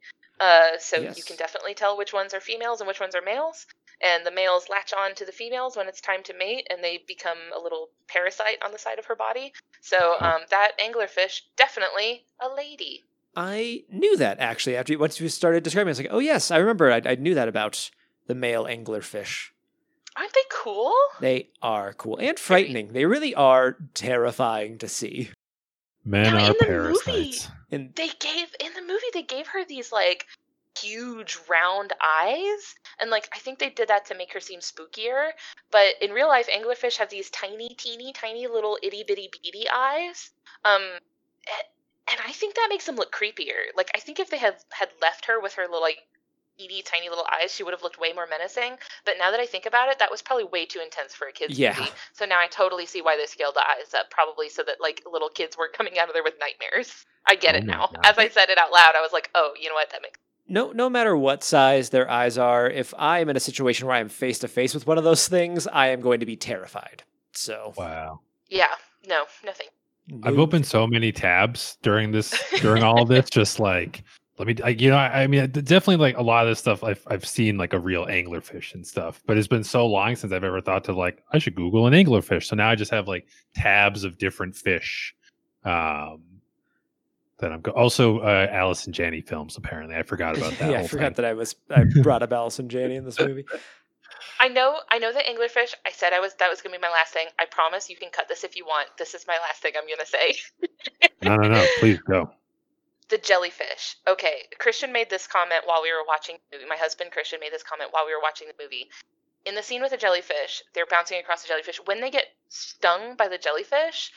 Uh, 0.41 0.77
so 0.79 1.01
Yes. 1.01 1.17
you 1.17 1.23
can 1.23 1.37
definitely 1.37 1.75
tell 1.75 1.97
which 1.97 2.13
ones 2.13 2.35
are 2.35 2.41
females 2.41 2.81
and 2.81 2.89
which 2.89 3.01
ones 3.01 3.15
are 3.15 3.23
males. 3.23 3.67
And 4.01 4.27
the 4.27 4.33
males 4.33 4.69
latch 4.69 4.93
on 4.93 5.15
to 5.15 5.25
the 5.25 5.33
females 5.33 5.77
when 5.77 5.87
it's 5.89 6.01
time 6.01 6.23
to 6.25 6.35
mate, 6.35 6.67
and 6.69 6.83
they 6.83 6.99
become 7.07 7.39
a 7.55 7.59
little 7.61 7.91
parasite 8.09 8.59
on 8.65 8.73
the 8.73 8.79
side 8.79 8.99
of 8.99 9.07
her 9.07 9.15
body. 9.15 9.53
So 9.81 10.17
um, 10.21 10.41
that 10.51 10.73
anglerfish, 10.81 11.43
definitely 11.57 12.27
a 12.41 12.49
lady. 12.49 13.05
I 13.37 13.85
knew 13.91 14.17
that 14.19 14.39
actually 14.41 14.77
after 14.77 14.93
you, 14.93 14.99
once 14.99 15.21
you 15.21 15.29
started 15.29 15.63
describing 15.63 15.89
it. 15.89 15.91
I 15.91 15.93
was 15.93 15.99
like, 15.99 16.09
oh, 16.11 16.19
yes, 16.19 16.51
I 16.51 16.59
remember. 16.59 16.91
I, 16.93 17.03
I 17.05 17.15
knew 17.17 17.35
that 17.35 17.49
about 17.49 17.91
the 18.27 18.35
male 18.35 18.65
anglerfish. 18.65 19.51
Aren't 20.17 20.33
they 20.33 20.41
cool? 20.51 20.95
They 21.21 21.51
are 21.61 21.93
cool 21.93 22.19
and 22.19 22.39
frightening. 22.39 22.93
They 22.93 23.05
really 23.05 23.35
are 23.35 23.77
terrifying 23.95 24.79
to 24.79 24.89
see. 24.89 25.31
Men 26.05 26.25
Now, 26.25 26.37
are 26.37 26.41
in 26.41 26.47
the 26.47 26.55
parasites. 26.55 27.49
And 27.73 27.95
they 27.97 28.09
gave 28.21 28.55
in 28.61 28.73
the 28.75 28.83
movie 28.83 29.11
they 29.13 29.23
gave 29.23 29.49
her 29.49 29.65
these 29.65 29.91
like 29.91 30.27
huge 30.79 31.39
round 31.49 31.93
eyes 32.21 32.75
and 33.01 33.09
like 33.09 33.29
i 33.33 33.39
think 33.39 33.61
they 33.61 33.71
did 33.71 33.87
that 33.87 34.05
to 34.05 34.15
make 34.17 34.33
her 34.33 34.41
seem 34.41 34.59
spookier 34.59 35.31
but 35.71 35.95
in 36.03 36.11
real 36.11 36.27
life 36.27 36.49
anglerfish 36.49 36.97
have 36.97 37.09
these 37.09 37.31
tiny 37.31 37.69
teeny 37.79 38.13
tiny 38.13 38.49
little 38.49 38.77
itty 38.83 39.05
bitty 39.07 39.31
beady 39.33 39.67
eyes 39.73 40.31
um 40.65 40.83
a- 40.83 41.69
and 42.11 42.21
i 42.27 42.33
think 42.33 42.55
that 42.55 42.67
makes 42.71 42.87
them 42.87 42.97
look 42.97 43.13
creepier 43.13 43.73
like 43.77 43.91
i 43.95 43.99
think 43.99 44.19
if 44.21 44.31
they 44.31 44.39
had 44.39 44.57
had 44.71 44.89
left 45.01 45.27
her 45.27 45.41
with 45.41 45.55
her 45.55 45.63
little 45.63 45.81
like 45.81 45.99
teeny 46.59 46.83
tiny 46.83 47.09
little 47.09 47.27
eyes 47.33 47.53
she 47.53 47.65
would 47.65 47.73
have 47.75 47.83
looked 47.83 47.99
way 47.99 48.13
more 48.13 48.27
menacing 48.31 48.73
but 49.05 49.15
now 49.19 49.31
that 49.31 49.41
i 49.41 49.47
think 49.47 49.67
about 49.67 49.89
it 49.89 49.99
that 49.99 50.11
was 50.11 50.23
probably 50.23 50.45
way 50.45 50.65
too 50.65 50.79
intense 50.81 51.13
for 51.15 51.27
a 51.27 51.33
kids 51.33 51.59
Yeah. 51.59 51.75
movie 51.77 51.91
so 52.13 52.25
now 52.25 52.39
i 52.39 52.47
totally 52.47 52.87
see 52.87 53.03
why 53.03 53.17
they 53.17 53.27
scaled 53.27 53.55
the 53.57 53.61
eyes 53.67 53.93
up 53.95 54.09
probably 54.11 54.49
so 54.49 54.63
that 54.65 54.77
like 54.81 55.03
little 55.11 55.29
kids 55.29 55.57
weren't 55.59 55.73
coming 55.73 55.99
out 55.99 56.09
of 56.09 56.15
there 56.15 56.23
with 56.23 56.35
nightmares 56.39 57.05
i 57.27 57.35
get 57.35 57.55
Oh 57.57 57.59
it 57.59 57.67
now 57.67 57.89
God. 57.93 58.01
as 58.05 58.19
i 58.19 58.29
said 58.29 58.51
it 58.51 58.59
out 58.59 58.71
loud 58.73 58.95
i 58.97 59.01
was 59.01 59.13
like 59.13 59.31
oh 59.35 59.53
you 59.61 59.69
know 59.69 59.75
what 59.75 59.91
that 59.91 60.03
makes 60.03 60.19
no, 60.47 60.73
no 60.73 60.91
matter 60.91 61.17
what 61.17 61.43
size 61.43 61.89
their 61.89 62.09
eyes 62.11 62.37
are, 62.37 62.69
if 62.69 62.93
I 62.99 63.21
am 63.21 63.31
in 63.31 63.37
a 63.39 63.41
situation 63.41 63.87
where 63.87 63.97
I 63.97 64.01
am 64.01 64.11
face 64.11 64.39
to 64.41 64.47
face 64.49 64.75
with 64.75 64.87
one 64.87 64.99
of 64.99 65.05
those 65.05 65.27
things, 65.27 65.67
I 65.67 65.87
am 65.87 66.03
going 66.03 66.21
to 66.21 66.27
be 66.27 66.37
terrified. 66.37 67.03
So, 67.33 67.73
Wow. 67.79 68.21
yeah 68.51 68.69
no 69.09 69.25
nothing 69.43 69.69
I've 70.23 70.39
opened 70.39 70.67
so 70.67 70.87
many 70.87 71.13
tabs 71.13 71.79
during 71.83 72.13
this 72.13 72.35
during 72.61 72.83
all 72.83 73.03
of 73.03 73.09
this, 73.15 73.31
just 73.31 73.59
like 73.59 74.03
let 74.39 74.49
me, 74.49 74.57
I, 74.65 74.71
you 74.71 74.91
know, 74.91 74.97
I, 74.97 75.23
I 75.23 75.27
mean, 75.29 75.49
definitely 75.51 75.97
like 75.97 76.17
a 76.19 76.23
lot 76.23 76.45
of 76.45 76.51
this 76.51 76.59
stuff 76.59 76.83
I've 76.83 77.03
I've 77.07 77.27
seen 77.27 77.57
like 77.57 77.73
a 77.73 77.79
real 77.79 78.07
anglerfish 78.07 78.75
and 78.75 78.87
stuff, 78.87 79.23
but 79.27 79.39
it's 79.39 79.47
been 79.47 79.65
so 79.65 79.87
long 79.87 80.17
since 80.17 80.33
I've 80.33 80.45
ever 80.45 80.61
thought 80.61 80.85
to 80.85 80.93
like 80.93 81.23
I 81.33 81.39
should 81.39 81.55
Google 81.55 81.87
an 81.87 81.93
anglerfish. 81.95 82.45
So 82.45 82.57
now 82.57 82.69
I 82.69 82.75
just 82.75 82.91
have 82.91 83.07
like 83.09 83.27
tabs 83.55 84.05
of 84.05 84.19
different 84.19 84.57
fish. 84.57 85.15
Um, 85.65 86.23
that 87.39 87.53
I'm 87.53 87.61
go- 87.61 87.73
also 87.73 88.19
uh, 88.21 88.49
Allison 88.51 88.93
Janney 88.93 89.21
films. 89.21 89.57
Apparently, 89.57 89.97
I 89.97 90.03
forgot 90.03 90.37
about 90.39 90.53
that. 90.59 90.71
yeah, 90.71 90.81
I 90.81 90.87
forgot 90.87 91.15
thing. 91.17 91.23
that 91.23 91.31
I 91.31 91.35
was 91.35 91.55
I 91.71 91.85
brought 92.03 92.23
up 92.23 92.33
Allison 92.33 92.69
Janney 92.69 92.97
in 92.97 93.05
this 93.05 93.19
movie. 93.21 93.45
I 94.41 94.49
know 94.49 94.79
i 94.91 94.99
know 94.99 95.13
that 95.13 95.25
anglerfish 95.27 95.75
i 95.87 95.91
said 95.91 96.13
i 96.13 96.21
was 96.21 96.35
that 96.35 96.49
was 96.51 96.61
gonna 96.63 96.77
be 96.77 96.81
my 96.81 96.91
last 96.91 97.13
thing 97.13 97.27
i 97.39 97.45
promise 97.45 97.89
you 97.91 97.97
can 97.97 98.11
cut 98.11 98.29
this 98.29 98.45
if 98.45 98.57
you 98.57 98.65
want 98.65 98.89
this 98.99 99.15
is 99.15 99.27
my 99.27 99.39
last 99.39 99.61
thing 99.63 99.73
i'm 99.77 99.89
gonna 99.89 100.07
say 100.07 100.35
No, 101.23 101.37
no, 101.37 101.49
no. 101.49 101.67
Please 101.79 101.99
go. 102.01 102.31
the 103.09 103.17
jellyfish. 103.19 103.97
Okay, 104.07 104.43
Christian 104.59 104.93
made 104.93 105.09
this 105.09 105.27
comment 105.27 105.63
while 105.65 105.83
we 105.83 105.91
were 105.93 106.05
watching 106.07 106.37
the 106.51 106.57
movie. 106.59 106.69
My 106.69 106.77
husband 106.77 107.13
Christian 107.13 107.41
made 107.41 107.53
this 107.53 107.63
comment 107.63 107.91
while 107.93 108.05
we 108.07 108.13
were 108.15 108.21
watching 108.21 108.49
the 108.49 108.63
movie. 108.63 108.89
In 109.47 109.55
the 109.55 109.63
scene 109.63 109.81
with 109.83 109.91
the 109.93 109.97
jellyfish, 109.97 110.63
they're 110.75 110.87
bouncing 110.87 111.19
across 111.19 111.43
the 111.43 111.49
jellyfish. 111.49 111.81
When 111.87 112.01
they 112.01 112.11
get 112.11 112.27
stung 112.49 113.17
by 113.17 113.29
the 113.29 113.39
jellyfish, 113.39 114.11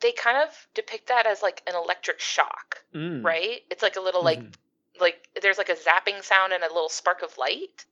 they 0.00 0.12
kind 0.12 0.36
of 0.38 0.50
depict 0.74 1.08
that 1.08 1.26
as 1.26 1.42
like 1.42 1.62
an 1.68 1.74
electric 1.76 2.18
shock, 2.20 2.82
Mm. 2.94 3.24
right? 3.24 3.60
It's 3.70 3.82
like 3.82 3.96
a 3.96 4.00
little 4.00 4.22
like 4.24 4.40
Mhm. 4.40 4.54
like 5.00 5.28
there's 5.42 5.58
like 5.58 5.68
a 5.68 5.76
zapping 5.76 6.22
sound 6.24 6.52
and 6.52 6.64
a 6.64 6.68
little 6.72 6.88
spark 6.88 7.22
of 7.22 7.36
light. 7.38 7.84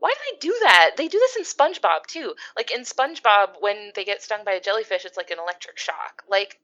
Why 0.00 0.10
do 0.10 0.32
they 0.32 0.38
do 0.38 0.58
that? 0.62 0.92
They 0.96 1.08
do 1.08 1.18
this 1.18 1.36
in 1.36 1.44
SpongeBob 1.44 2.06
too. 2.06 2.34
Like 2.56 2.70
in 2.70 2.82
SpongeBob, 2.82 3.56
when 3.60 3.92
they 3.94 4.04
get 4.04 4.22
stung 4.22 4.44
by 4.44 4.52
a 4.52 4.60
jellyfish, 4.60 5.04
it's 5.04 5.16
like 5.16 5.30
an 5.30 5.38
electric 5.38 5.78
shock. 5.78 6.24
Like 6.28 6.58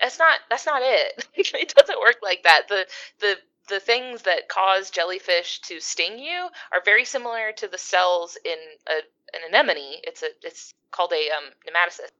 that's 0.00 0.18
not 0.18 0.38
that's 0.48 0.66
not 0.66 0.82
it. 0.82 1.26
it 1.34 1.74
doesn't 1.74 2.00
work 2.00 2.18
like 2.22 2.44
that. 2.44 2.68
The 2.68 2.86
the 3.20 3.36
the 3.68 3.80
things 3.80 4.22
that 4.22 4.48
cause 4.48 4.90
jellyfish 4.90 5.60
to 5.62 5.80
sting 5.80 6.18
you 6.20 6.48
are 6.72 6.80
very 6.84 7.04
similar 7.04 7.50
to 7.56 7.66
the 7.66 7.78
cells 7.78 8.38
in 8.44 8.58
a, 8.88 9.36
an 9.36 9.42
anemone. 9.48 10.00
It's 10.04 10.22
a 10.22 10.28
it's 10.42 10.72
called 10.92 11.12
a 11.12 11.30
um, 11.36 11.50
nematocyst, 11.66 12.12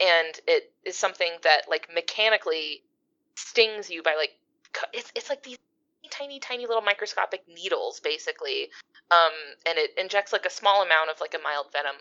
and 0.00 0.40
it 0.46 0.72
is 0.84 0.96
something 0.96 1.32
that 1.42 1.62
like 1.68 1.88
mechanically 1.92 2.84
stings 3.34 3.90
you 3.90 4.02
by 4.04 4.14
like 4.14 4.36
it's 4.92 5.10
it's 5.16 5.28
like 5.28 5.42
these 5.42 5.58
tiny 6.10 6.38
tiny 6.40 6.66
little 6.66 6.82
microscopic 6.82 7.42
needles 7.48 8.00
basically. 8.00 8.70
Um 9.10 9.32
and 9.66 9.78
it 9.78 9.90
injects 9.98 10.32
like 10.32 10.46
a 10.46 10.50
small 10.50 10.82
amount 10.82 11.10
of 11.10 11.20
like 11.20 11.34
a 11.34 11.42
mild 11.42 11.66
venom. 11.72 11.96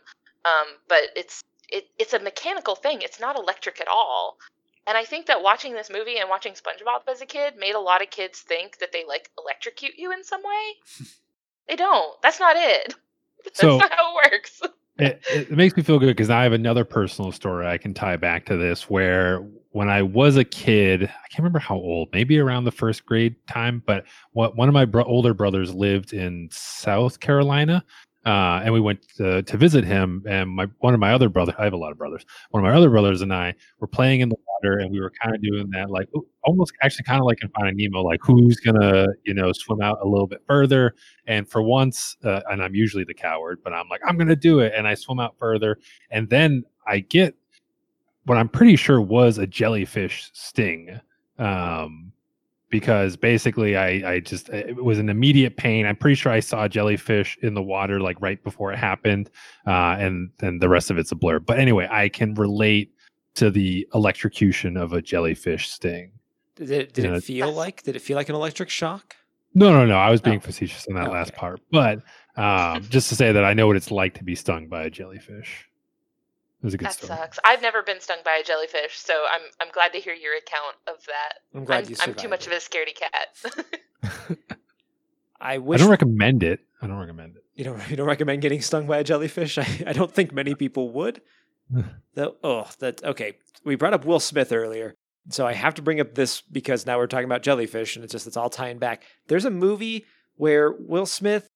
Um 0.45 0.67
but 0.87 1.03
it's 1.15 1.41
it, 1.69 1.87
it's 1.97 2.13
a 2.13 2.19
mechanical 2.19 2.75
thing. 2.75 3.01
It's 3.01 3.19
not 3.19 3.35
electric 3.37 3.79
at 3.81 3.87
all. 3.87 4.37
And 4.87 4.97
i 4.97 5.05
think 5.05 5.27
that 5.27 5.41
watching 5.43 5.73
this 5.73 5.89
movie 5.89 6.17
and 6.17 6.29
watching 6.29 6.53
spongebob 6.53 7.07
as 7.09 7.21
a 7.21 7.25
kid 7.25 7.55
made 7.57 7.75
a 7.75 7.79
lot 7.79 8.01
of 8.01 8.09
kids 8.09 8.39
think 8.39 8.79
that 8.79 8.91
they 8.91 9.03
like 9.07 9.29
electrocute 9.37 9.93
you 9.97 10.11
in 10.11 10.23
some 10.23 10.41
way. 10.43 11.05
They 11.67 11.75
don't. 11.77 12.21
That's 12.21 12.39
not 12.39 12.55
it. 12.57 12.95
That's 13.45 13.59
So- 13.59 13.77
not 13.77 13.91
how 13.93 14.17
it 14.19 14.31
works 14.31 14.61
it, 15.01 15.21
it 15.31 15.51
makes 15.51 15.75
me 15.75 15.83
feel 15.83 15.99
good 15.99 16.15
because 16.15 16.29
I 16.29 16.43
have 16.43 16.53
another 16.53 16.85
personal 16.85 17.31
story 17.31 17.67
I 17.67 17.77
can 17.77 17.93
tie 17.93 18.17
back 18.17 18.45
to 18.45 18.57
this. 18.57 18.89
Where 18.89 19.39
when 19.71 19.89
I 19.89 20.01
was 20.01 20.37
a 20.37 20.43
kid, 20.43 21.03
I 21.03 21.27
can't 21.29 21.39
remember 21.39 21.59
how 21.59 21.75
old, 21.75 22.09
maybe 22.13 22.37
around 22.39 22.65
the 22.65 22.71
first 22.71 23.05
grade 23.05 23.35
time, 23.47 23.81
but 23.85 24.05
what 24.33 24.55
one 24.55 24.67
of 24.67 24.73
my 24.73 24.85
bro- 24.85 25.03
older 25.03 25.33
brothers 25.33 25.73
lived 25.73 26.13
in 26.13 26.49
South 26.51 27.19
Carolina, 27.19 27.83
uh, 28.25 28.61
and 28.63 28.73
we 28.73 28.79
went 28.79 29.07
to, 29.17 29.41
to 29.43 29.57
visit 29.57 29.83
him. 29.83 30.23
And 30.27 30.49
my 30.49 30.67
one 30.79 30.93
of 30.93 30.99
my 30.99 31.13
other 31.13 31.29
brothers, 31.29 31.55
I 31.57 31.63
have 31.63 31.73
a 31.73 31.77
lot 31.77 31.91
of 31.91 31.97
brothers. 31.97 32.25
One 32.51 32.63
of 32.63 32.69
my 32.69 32.75
other 32.75 32.89
brothers 32.89 33.21
and 33.21 33.33
I 33.33 33.55
were 33.79 33.87
playing 33.87 34.21
in 34.21 34.29
the 34.29 34.35
water, 34.47 34.79
and 34.79 34.91
we 34.91 34.99
were 34.99 35.11
kind 35.21 35.35
of 35.35 35.41
doing 35.41 35.69
that, 35.71 35.89
like 35.89 36.07
almost 36.43 36.73
actually 36.83 37.03
kind 37.03 37.19
of 37.19 37.25
like 37.25 37.41
in 37.41 37.49
Finding 37.49 37.77
Nemo, 37.77 38.01
like 38.01 38.19
who's 38.23 38.59
gonna 38.59 39.07
you 39.25 39.33
know 39.33 39.51
swim 39.53 39.81
out 39.81 39.99
a 40.01 40.07
little 40.07 40.27
bit 40.27 40.41
further. 40.47 40.95
And 41.27 41.49
for 41.49 41.61
once, 41.61 42.17
uh, 42.23 42.41
and 42.49 42.61
I'm 42.63 42.75
usually 42.75 43.03
the 43.03 43.13
coward, 43.13 43.59
but 43.63 43.73
I'm 43.73 43.89
like, 43.89 44.01
I'm 44.05 44.17
to 44.19 44.35
do 44.35 44.59
it. 44.59 44.73
And 44.75 44.87
I 44.87 44.93
swim 44.93 45.19
out 45.19 45.35
further. 45.37 45.77
And 46.11 46.29
then 46.29 46.63
I 46.87 46.99
get 46.99 47.35
what 48.25 48.37
I'm 48.37 48.49
pretty 48.49 48.75
sure 48.75 49.01
was 49.01 49.37
a 49.37 49.47
jellyfish 49.47 50.29
sting. 50.33 50.99
Um, 51.39 52.11
because 52.71 53.15
basically 53.17 53.75
I, 53.77 54.13
I 54.13 54.19
just, 54.21 54.49
it 54.49 54.83
was 54.83 54.97
an 54.97 55.09
immediate 55.09 55.57
pain. 55.57 55.85
I'm 55.85 55.95
pretty 55.95 56.15
sure 56.15 56.31
I 56.31 56.39
saw 56.39 56.63
a 56.63 56.69
jellyfish 56.69 57.37
in 57.41 57.53
the 57.53 57.61
water 57.61 57.99
like 57.99 58.19
right 58.21 58.43
before 58.43 58.71
it 58.73 58.77
happened. 58.79 59.29
Uh, 59.67 59.97
and 59.99 60.31
then 60.39 60.57
the 60.59 60.69
rest 60.69 60.89
of 60.89 60.97
it's 60.97 61.11
a 61.11 61.15
blur. 61.15 61.39
But 61.39 61.59
anyway, 61.59 61.87
I 61.91 62.09
can 62.09 62.33
relate 62.33 62.93
to 63.35 63.51
the 63.51 63.87
electrocution 63.93 64.77
of 64.77 64.93
a 64.93 65.01
jellyfish 65.01 65.69
sting. 65.69 66.11
Did 66.55 66.71
it, 66.71 66.93
did 66.93 67.05
it 67.05 67.23
feel 67.23 67.51
like? 67.51 67.83
Did 67.83 67.95
it 67.95 68.01
feel 68.01 68.15
like 68.15 68.29
an 68.29 68.35
electric 68.35 68.69
shock? 68.69 69.15
No, 69.53 69.71
no, 69.71 69.85
no. 69.85 69.95
I 69.97 70.09
was 70.09 70.21
being 70.21 70.37
Oh. 70.37 70.41
facetious 70.41 70.85
in 70.87 70.95
that 70.95 71.07
Oh, 71.09 71.11
last 71.11 71.33
part, 71.35 71.59
but 71.71 72.01
um, 72.37 72.83
just 72.89 73.09
to 73.09 73.15
say 73.15 73.31
that 73.33 73.43
I 73.43 73.53
know 73.53 73.67
what 73.67 73.75
it's 73.75 73.91
like 73.91 74.13
to 74.15 74.23
be 74.23 74.35
stung 74.35 74.67
by 74.67 74.83
a 74.83 74.89
jellyfish. 74.89 75.65
It 76.61 76.65
was 76.65 76.73
a 76.75 76.77
good 76.77 76.89
that 76.89 76.93
story. 76.93 77.17
sucks 77.17 77.39
i've 77.43 77.61
never 77.61 77.81
been 77.81 77.99
stung 77.99 78.19
by 78.23 78.39
a 78.39 78.43
jellyfish 78.43 78.97
so 78.99 79.13
i'm 79.33 79.41
i'm 79.59 79.71
glad 79.73 79.93
to 79.93 79.99
hear 79.99 80.13
your 80.13 80.37
account 80.37 80.75
of 80.87 81.03
that 81.07 81.39
I'm 81.55 81.65
glad 81.65 81.85
I'm, 81.85 81.89
you 81.89 81.95
I'm 82.01 82.13
too 82.13 82.29
much 82.29 82.45
of 82.45 82.53
a 82.53 82.57
scaredy 82.57 82.95
cat 82.95 84.37
I 85.41 85.55
I 85.55 85.57
don't 85.57 85.89
recommend 85.89 86.43
it. 86.43 86.59
I 86.81 86.87
don't 86.87 86.99
recommend 86.99 87.35
it. 87.35 87.43
you 87.55 87.63
don't 87.63 87.89
you 87.89 87.95
don't 87.95 88.07
recommend 88.07 88.41
getting 88.41 88.61
stung 88.61 88.85
by 88.87 88.99
a 88.99 89.03
jellyfish. 89.03 89.57
I, 89.57 89.67
I 89.87 89.93
don't 89.93 90.11
think 90.11 90.31
many 90.31 90.55
people 90.55 90.91
would. 90.91 91.21
Though 92.13 92.35
oh 92.43 92.69
that 92.79 93.03
okay. 93.03 93.37
We 93.63 93.75
brought 93.75 93.93
up 93.93 94.05
Will 94.05 94.19
Smith 94.19 94.51
earlier. 94.51 94.93
So 95.29 95.45
I 95.45 95.53
have 95.53 95.75
to 95.75 95.81
bring 95.81 95.99
up 95.99 96.15
this 96.15 96.41
because 96.41 96.85
now 96.85 96.97
we're 96.97 97.07
talking 97.07 97.25
about 97.25 97.43
jellyfish 97.43 97.95
and 97.95 98.03
it's 98.03 98.11
just 98.11 98.27
it's 98.27 98.37
all 98.37 98.49
tying 98.49 98.79
back. 98.79 99.03
There's 99.27 99.45
a 99.45 99.51
movie 99.51 100.05
where 100.35 100.71
Will 100.71 101.05
Smith 101.05 101.47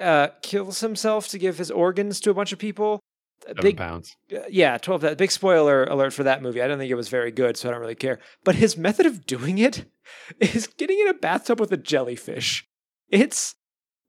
uh, 0.00 0.28
kills 0.42 0.80
himself 0.80 1.28
to 1.28 1.38
give 1.38 1.58
his 1.58 1.70
organs 1.70 2.20
to 2.20 2.30
a 2.30 2.34
bunch 2.34 2.52
of 2.52 2.58
people. 2.58 3.00
A 3.46 3.54
big 3.54 3.76
pounds. 3.76 4.16
uh, 4.34 4.40
yeah, 4.50 4.76
12 4.78 5.00
that 5.02 5.18
big 5.18 5.30
spoiler 5.30 5.84
alert 5.84 6.12
for 6.12 6.24
that 6.24 6.42
movie. 6.42 6.60
I 6.60 6.66
don't 6.68 6.78
think 6.78 6.90
it 6.90 6.94
was 6.96 7.08
very 7.08 7.30
good, 7.30 7.56
so 7.56 7.68
I 7.68 7.72
don't 7.72 7.80
really 7.80 7.94
care. 7.94 8.18
But 8.44 8.56
his 8.56 8.76
method 8.76 9.06
of 9.06 9.26
doing 9.26 9.58
it 9.58 9.84
is 10.40 10.66
getting 10.66 10.98
in 11.00 11.08
a 11.08 11.14
bathtub 11.14 11.60
with 11.60 11.72
a 11.72 11.76
jellyfish. 11.76 12.66
It's 13.08 13.54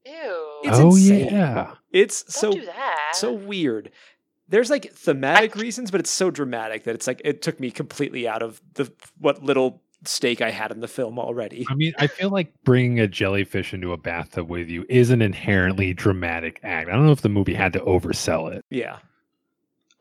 ew 0.05 0.59
It's 0.63 0.79
oh 0.79 0.87
insane. 0.95 1.25
yeah. 1.27 1.75
it's 1.91 2.23
don't 2.41 2.63
so 2.65 2.71
so 3.13 3.33
weird. 3.33 3.91
There's 4.47 4.69
like 4.71 4.91
thematic 4.93 5.55
reasons, 5.55 5.91
but 5.91 5.99
it's 5.99 6.09
so 6.09 6.31
dramatic 6.31 6.83
that 6.85 6.95
it's 6.95 7.05
like 7.07 7.21
it 7.23 7.41
took 7.41 7.59
me 7.59 7.69
completely 7.71 8.27
out 8.27 8.41
of 8.41 8.59
the 8.73 8.91
what 9.19 9.43
little 9.43 9.83
stake 10.05 10.41
I 10.41 10.49
had 10.49 10.71
in 10.71 10.79
the 10.79 10.87
film 10.87 11.19
already. 11.19 11.65
I 11.69 11.75
mean, 11.75 11.93
I 11.99 12.07
feel 12.07 12.29
like 12.29 12.51
bringing 12.63 12.99
a 12.99 13.07
jellyfish 13.07 13.73
into 13.73 13.91
a 13.93 13.97
bathtub 13.97 14.49
with 14.49 14.69
you 14.69 14.85
is 14.89 15.11
an 15.11 15.21
inherently 15.21 15.93
dramatic 15.93 16.59
act. 16.63 16.89
I 16.89 16.93
don't 16.93 17.05
know 17.05 17.11
if 17.11 17.21
the 17.21 17.29
movie 17.29 17.53
had 17.53 17.73
to 17.73 17.79
oversell 17.81 18.51
it. 18.51 18.63
Yeah. 18.69 18.97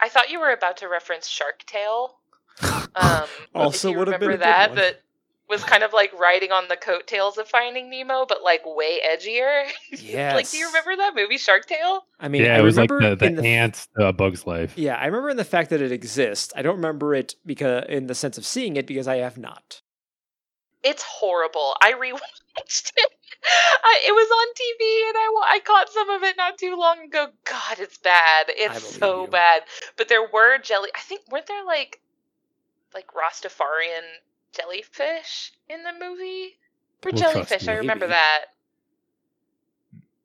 I 0.00 0.08
thought 0.08 0.30
you 0.30 0.40
were 0.40 0.52
about 0.52 0.78
to 0.78 0.88
reference 0.88 1.26
Shark 1.28 1.64
Tale. 1.66 2.16
Um, 2.96 3.26
Also 3.54 3.88
if 3.88 3.92
you 3.92 3.98
would 3.98 4.08
have 4.08 4.18
been 4.18 4.30
a 4.30 4.32
remember 4.32 4.32
good 4.32 4.40
that, 4.40 4.70
one. 4.70 4.76
that 4.78 5.02
was 5.48 5.62
kind 5.64 5.82
of 5.82 5.92
like 5.92 6.12
riding 6.18 6.52
on 6.52 6.68
the 6.68 6.76
coattails 6.76 7.38
of 7.38 7.48
Finding 7.48 7.88
Nemo, 7.90 8.26
but 8.28 8.42
like 8.42 8.62
way 8.64 8.98
edgier. 9.08 9.64
Yes. 9.92 10.34
like, 10.36 10.50
do 10.50 10.56
you 10.56 10.66
remember 10.66 10.96
that 10.96 11.14
movie 11.14 11.38
Shark 11.38 11.66
Tale? 11.66 12.04
I 12.20 12.28
mean, 12.28 12.42
yeah, 12.42 12.56
I 12.56 12.58
it 12.58 12.62
was 12.62 12.76
like 12.76 12.88
the, 12.90 13.16
the 13.18 13.30
the 13.30 13.46
ants, 13.46 13.88
uh, 13.98 14.12
Bug's 14.12 14.46
Life. 14.46 14.72
Yeah, 14.76 14.96
I 14.96 15.06
remember 15.06 15.30
in 15.30 15.36
the 15.36 15.44
fact 15.44 15.70
that 15.70 15.80
it 15.80 15.92
exists. 15.92 16.52
I 16.56 16.62
don't 16.62 16.76
remember 16.76 17.14
it 17.14 17.36
because 17.46 17.84
in 17.88 18.08
the 18.08 18.14
sense 18.14 18.36
of 18.36 18.44
seeing 18.44 18.76
it 18.76 18.86
because 18.86 19.06
I 19.08 19.16
have 19.18 19.38
not. 19.38 19.80
It's 20.82 21.02
horrible. 21.02 21.76
I 21.82 21.90
rewatched 22.60 22.92
it. 22.96 23.12
I, 23.84 24.00
it 24.08 24.12
was 24.12 24.28
on 24.30 24.48
TV, 24.54 25.08
and 25.08 25.16
I 25.16 25.54
I 25.56 25.60
caught 25.60 25.88
some 25.90 26.10
of 26.10 26.22
it 26.24 26.36
not 26.36 26.58
too 26.58 26.76
long 26.76 27.04
ago. 27.04 27.28
God, 27.44 27.78
it's 27.78 27.98
bad. 27.98 28.46
It's 28.48 28.96
so 28.96 29.22
you. 29.22 29.28
bad. 29.30 29.62
But 29.96 30.08
there 30.08 30.26
were 30.32 30.58
jelly. 30.58 30.90
I 30.96 31.00
think 31.00 31.22
weren't 31.30 31.46
there 31.46 31.64
like 31.64 32.00
like 32.94 33.06
Rastafarian 33.08 34.02
jellyfish 34.52 35.52
in 35.68 35.82
the 35.84 35.92
movie? 35.92 36.58
Or 37.04 37.12
Well, 37.12 37.20
jellyfish? 37.20 37.66
me, 37.66 37.72
I 37.72 37.76
remember 37.76 38.06
maybe. 38.06 38.14
that. 38.18 38.44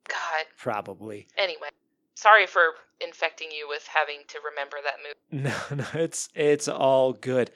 God. 0.08 0.44
Probably. 0.58 1.28
Anyway, 1.38 1.68
sorry 2.14 2.46
for 2.46 2.62
infecting 3.00 3.48
you 3.50 3.68
with 3.68 3.86
having 3.86 4.20
to 4.28 4.38
remember 4.50 4.78
that 4.82 4.96
movie. 5.02 5.14
No, 5.70 5.76
no, 5.76 6.00
it's 6.02 6.28
it's 6.34 6.68
all 6.68 7.12
good. 7.12 7.50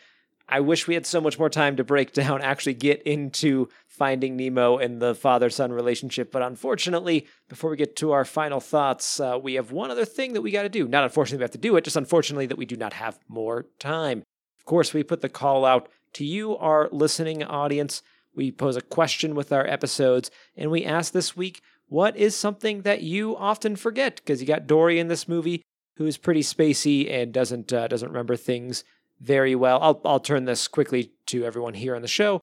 I 0.49 0.61
wish 0.61 0.89
we 0.89 0.95
had 0.95 1.05
so 1.05 1.21
much 1.21 1.39
more 1.39 1.51
time 1.51 1.77
to 1.77 1.85
break 1.85 2.13
down, 2.13 2.41
actually 2.41 2.75
get 2.75 3.03
into 3.03 3.69
Finding 3.99 4.37
Nemo 4.37 4.79
and 4.79 5.03
the 5.03 5.15
father-son 5.15 5.73
relationship, 5.73 6.31
but 6.31 6.43
unfortunately, 6.43 7.27
before 7.49 7.71
we 7.71 7.77
get 7.77 7.97
to 7.97 8.13
our 8.13 8.25
final 8.25 8.61
thoughts, 8.61 9.19
uh, 9.19 9.39
we 9.43 9.55
have 9.55 9.73
one 9.73 9.91
other 9.91 10.05
thing 10.05 10.33
that 10.33 10.43
we 10.43 10.53
got 10.53 10.63
to 10.63 10.69
do. 10.69 10.87
Not 10.87 11.05
unfortunately 11.05 11.41
we 11.41 11.49
have 11.49 11.51
to 11.51 11.59
do 11.59 11.77
it, 11.77 11.85
just 11.85 11.97
unfortunately 11.97 12.47
that 12.47 12.59
we 12.59 12.67
do 12.67 12.77
not 12.77 12.93
have 12.93 13.19
more 13.29 13.67
time. 13.79 14.23
Of 14.59 14.65
course, 14.65 14.95
we 14.95 15.03
put 15.03 15.21
the 15.21 15.29
call 15.29 15.65
out 15.65 15.89
to 16.15 16.25
you, 16.25 16.57
our 16.57 16.89
listening 16.93 17.43
audience. 17.43 18.03
We 18.35 18.53
pose 18.53 18.77
a 18.77 18.81
question 18.81 19.35
with 19.35 19.53
our 19.53 19.67
episodes, 19.67 20.31
and 20.57 20.71
we 20.71 20.85
ask 20.85 21.13
this 21.13 21.37
week, 21.37 21.61
what 21.89 22.17
is 22.17 22.37
something 22.37 22.83
that 22.83 23.03
you 23.03 23.37
often 23.37 23.75
forget? 23.75 24.17
Because 24.17 24.41
you 24.41 24.47
got 24.47 24.67
Dory 24.67 24.99
in 25.01 25.09
this 25.09 25.27
movie, 25.27 25.63
who's 25.97 26.17
pretty 26.17 26.43
spacey 26.43 27.11
and 27.11 27.33
doesn't 27.33 27.73
uh, 27.73 27.89
doesn't 27.89 28.11
remember 28.11 28.37
things 28.37 28.85
very 29.21 29.57
well. 29.57 29.81
I'll 29.83 30.01
I'll 30.05 30.21
turn 30.21 30.45
this 30.45 30.69
quickly 30.69 31.13
to 31.27 31.45
everyone 31.45 31.75
here 31.75 31.97
on 31.97 32.03
the 32.03 32.09
show. 32.09 32.41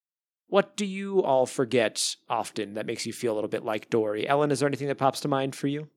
What 0.47 0.77
do 0.77 0.85
you 0.85 1.23
all 1.23 1.45
forget 1.45 2.15
often 2.29 2.75
that 2.75 2.85
makes 2.85 3.05
you 3.05 3.13
feel 3.13 3.33
a 3.33 3.35
little 3.35 3.49
bit 3.49 3.65
like 3.65 3.89
Dory? 3.89 4.27
Ellen, 4.27 4.51
is 4.51 4.59
there 4.59 4.67
anything 4.67 4.87
that 4.87 4.97
pops 4.97 5.19
to 5.21 5.27
mind 5.27 5.55
for 5.55 5.67
you? 5.67 5.89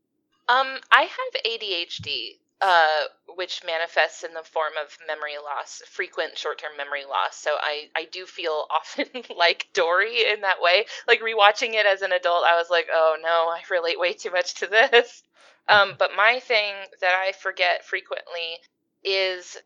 Um, 0.49 0.79
I 0.91 1.03
have 1.03 1.43
ADHD, 1.45 2.39
uh, 2.63 3.05
which 3.35 3.63
manifests 3.65 4.25
in 4.25 4.33
the 4.33 4.43
form 4.43 4.73
of 4.83 4.97
memory 5.07 5.37
loss, 5.45 5.83
frequent 5.87 6.39
short-term 6.39 6.73
memory 6.79 7.05
loss. 7.05 7.37
So 7.37 7.51
I, 7.61 7.89
I 7.95 8.07
do 8.11 8.25
feel 8.25 8.67
often 8.75 9.07
like 9.37 9.69
Dory 9.75 10.31
in 10.33 10.41
that 10.41 10.63
way. 10.63 10.87
Like 11.07 11.21
rewatching 11.21 11.75
it 11.75 11.85
as 11.85 12.01
an 12.01 12.13
adult, 12.13 12.45
I 12.45 12.57
was 12.57 12.71
like, 12.71 12.87
oh 12.91 13.17
no, 13.23 13.51
I 13.51 13.61
relate 13.71 14.01
way 14.01 14.15
too 14.15 14.31
much 14.31 14.55
to 14.57 14.67
this. 14.67 15.23
Um, 15.71 15.97
but 15.99 16.13
my 16.17 16.41
thing 16.41 16.73
that 17.03 17.13
I 17.13 17.33
forget 17.33 17.85
frequently 17.85 18.57
is 19.05 19.59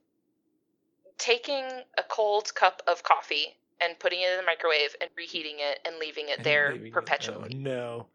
taking 1.17 1.65
a 1.97 2.03
cold 2.03 2.53
cup 2.57 2.83
of 2.89 3.05
coffee 3.05 3.57
and 3.83 3.99
putting 3.99 4.21
it 4.21 4.31
in 4.31 4.37
the 4.39 4.43
microwave 4.45 4.95
and 5.01 5.11
reheating 5.17 5.57
it 5.59 5.79
and 5.87 5.97
leaving 5.99 6.29
it 6.29 6.43
there 6.45 6.73
Leaving 6.73 6.87
it- 6.89 6.93
perpetually 6.93 7.51
Oh, 7.55 7.59
no, 7.59 8.07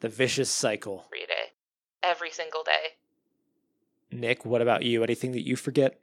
the 0.00 0.08
vicious 0.08 0.50
cycle. 0.50 1.04
every 1.06 1.26
day, 1.26 1.52
every 2.02 2.30
single 2.30 2.62
day. 2.62 2.94
Nick, 4.12 4.44
what 4.44 4.60
about 4.62 4.82
you? 4.82 5.02
Anything 5.04 5.32
that 5.32 5.46
you 5.46 5.56
forget? 5.56 6.00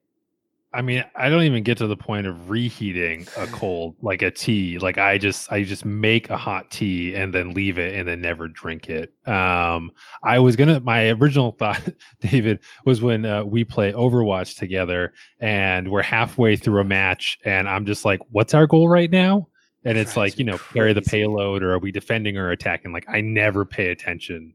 I 0.74 0.82
mean, 0.82 1.04
I 1.16 1.30
don't 1.30 1.44
even 1.44 1.64
get 1.64 1.78
to 1.78 1.88
the 1.88 1.96
point 1.96 2.28
of 2.28 2.50
reheating 2.50 3.26
a 3.38 3.48
cold 3.52 3.96
like 4.02 4.22
a 4.22 4.30
tea. 4.30 4.78
Like 4.80 4.98
I 4.98 5.18
just 5.18 5.52
I 5.52 5.64
just 5.64 5.86
make 5.86 6.30
a 6.30 6.36
hot 6.38 6.70
tea 6.70 7.16
and 7.16 7.34
then 7.34 7.54
leave 7.54 7.78
it 7.80 7.96
and 7.96 8.08
then 8.08 8.20
never 8.22 8.48
drink 8.50 8.90
it. 8.90 9.14
Um 9.26 9.92
I 10.24 10.40
was 10.40 10.56
going 10.58 10.68
to 10.68 10.80
my 10.82 11.10
original 11.12 11.52
thought 11.60 11.82
David 12.20 12.60
was 12.86 13.02
when 13.02 13.26
uh, 13.26 13.46
we 13.46 13.64
play 13.64 13.94
Overwatch 13.94 14.58
together 14.58 15.14
and 15.40 15.90
we're 15.90 16.02
halfway 16.04 16.58
through 16.58 16.82
a 16.82 16.86
match 16.86 17.40
and 17.46 17.70
I'm 17.70 17.86
just 17.86 18.04
like 18.04 18.20
what's 18.32 18.54
our 18.54 18.68
goal 18.68 18.90
right 18.90 19.10
now? 19.10 19.48
And 19.86 19.98
it's 19.98 20.16
Drives 20.16 20.34
like, 20.34 20.40
you 20.40 20.46
me 20.46 20.52
know, 20.52 20.60
carry 20.74 20.92
the 20.92 21.02
payload 21.02 21.64
or 21.64 21.74
are 21.74 21.80
we 21.80 21.94
defending 21.94 22.38
or 22.38 22.52
attacking? 22.52 22.92
Like 22.92 23.06
I 23.08 23.22
never 23.22 23.64
pay 23.64 23.90
attention 23.92 24.54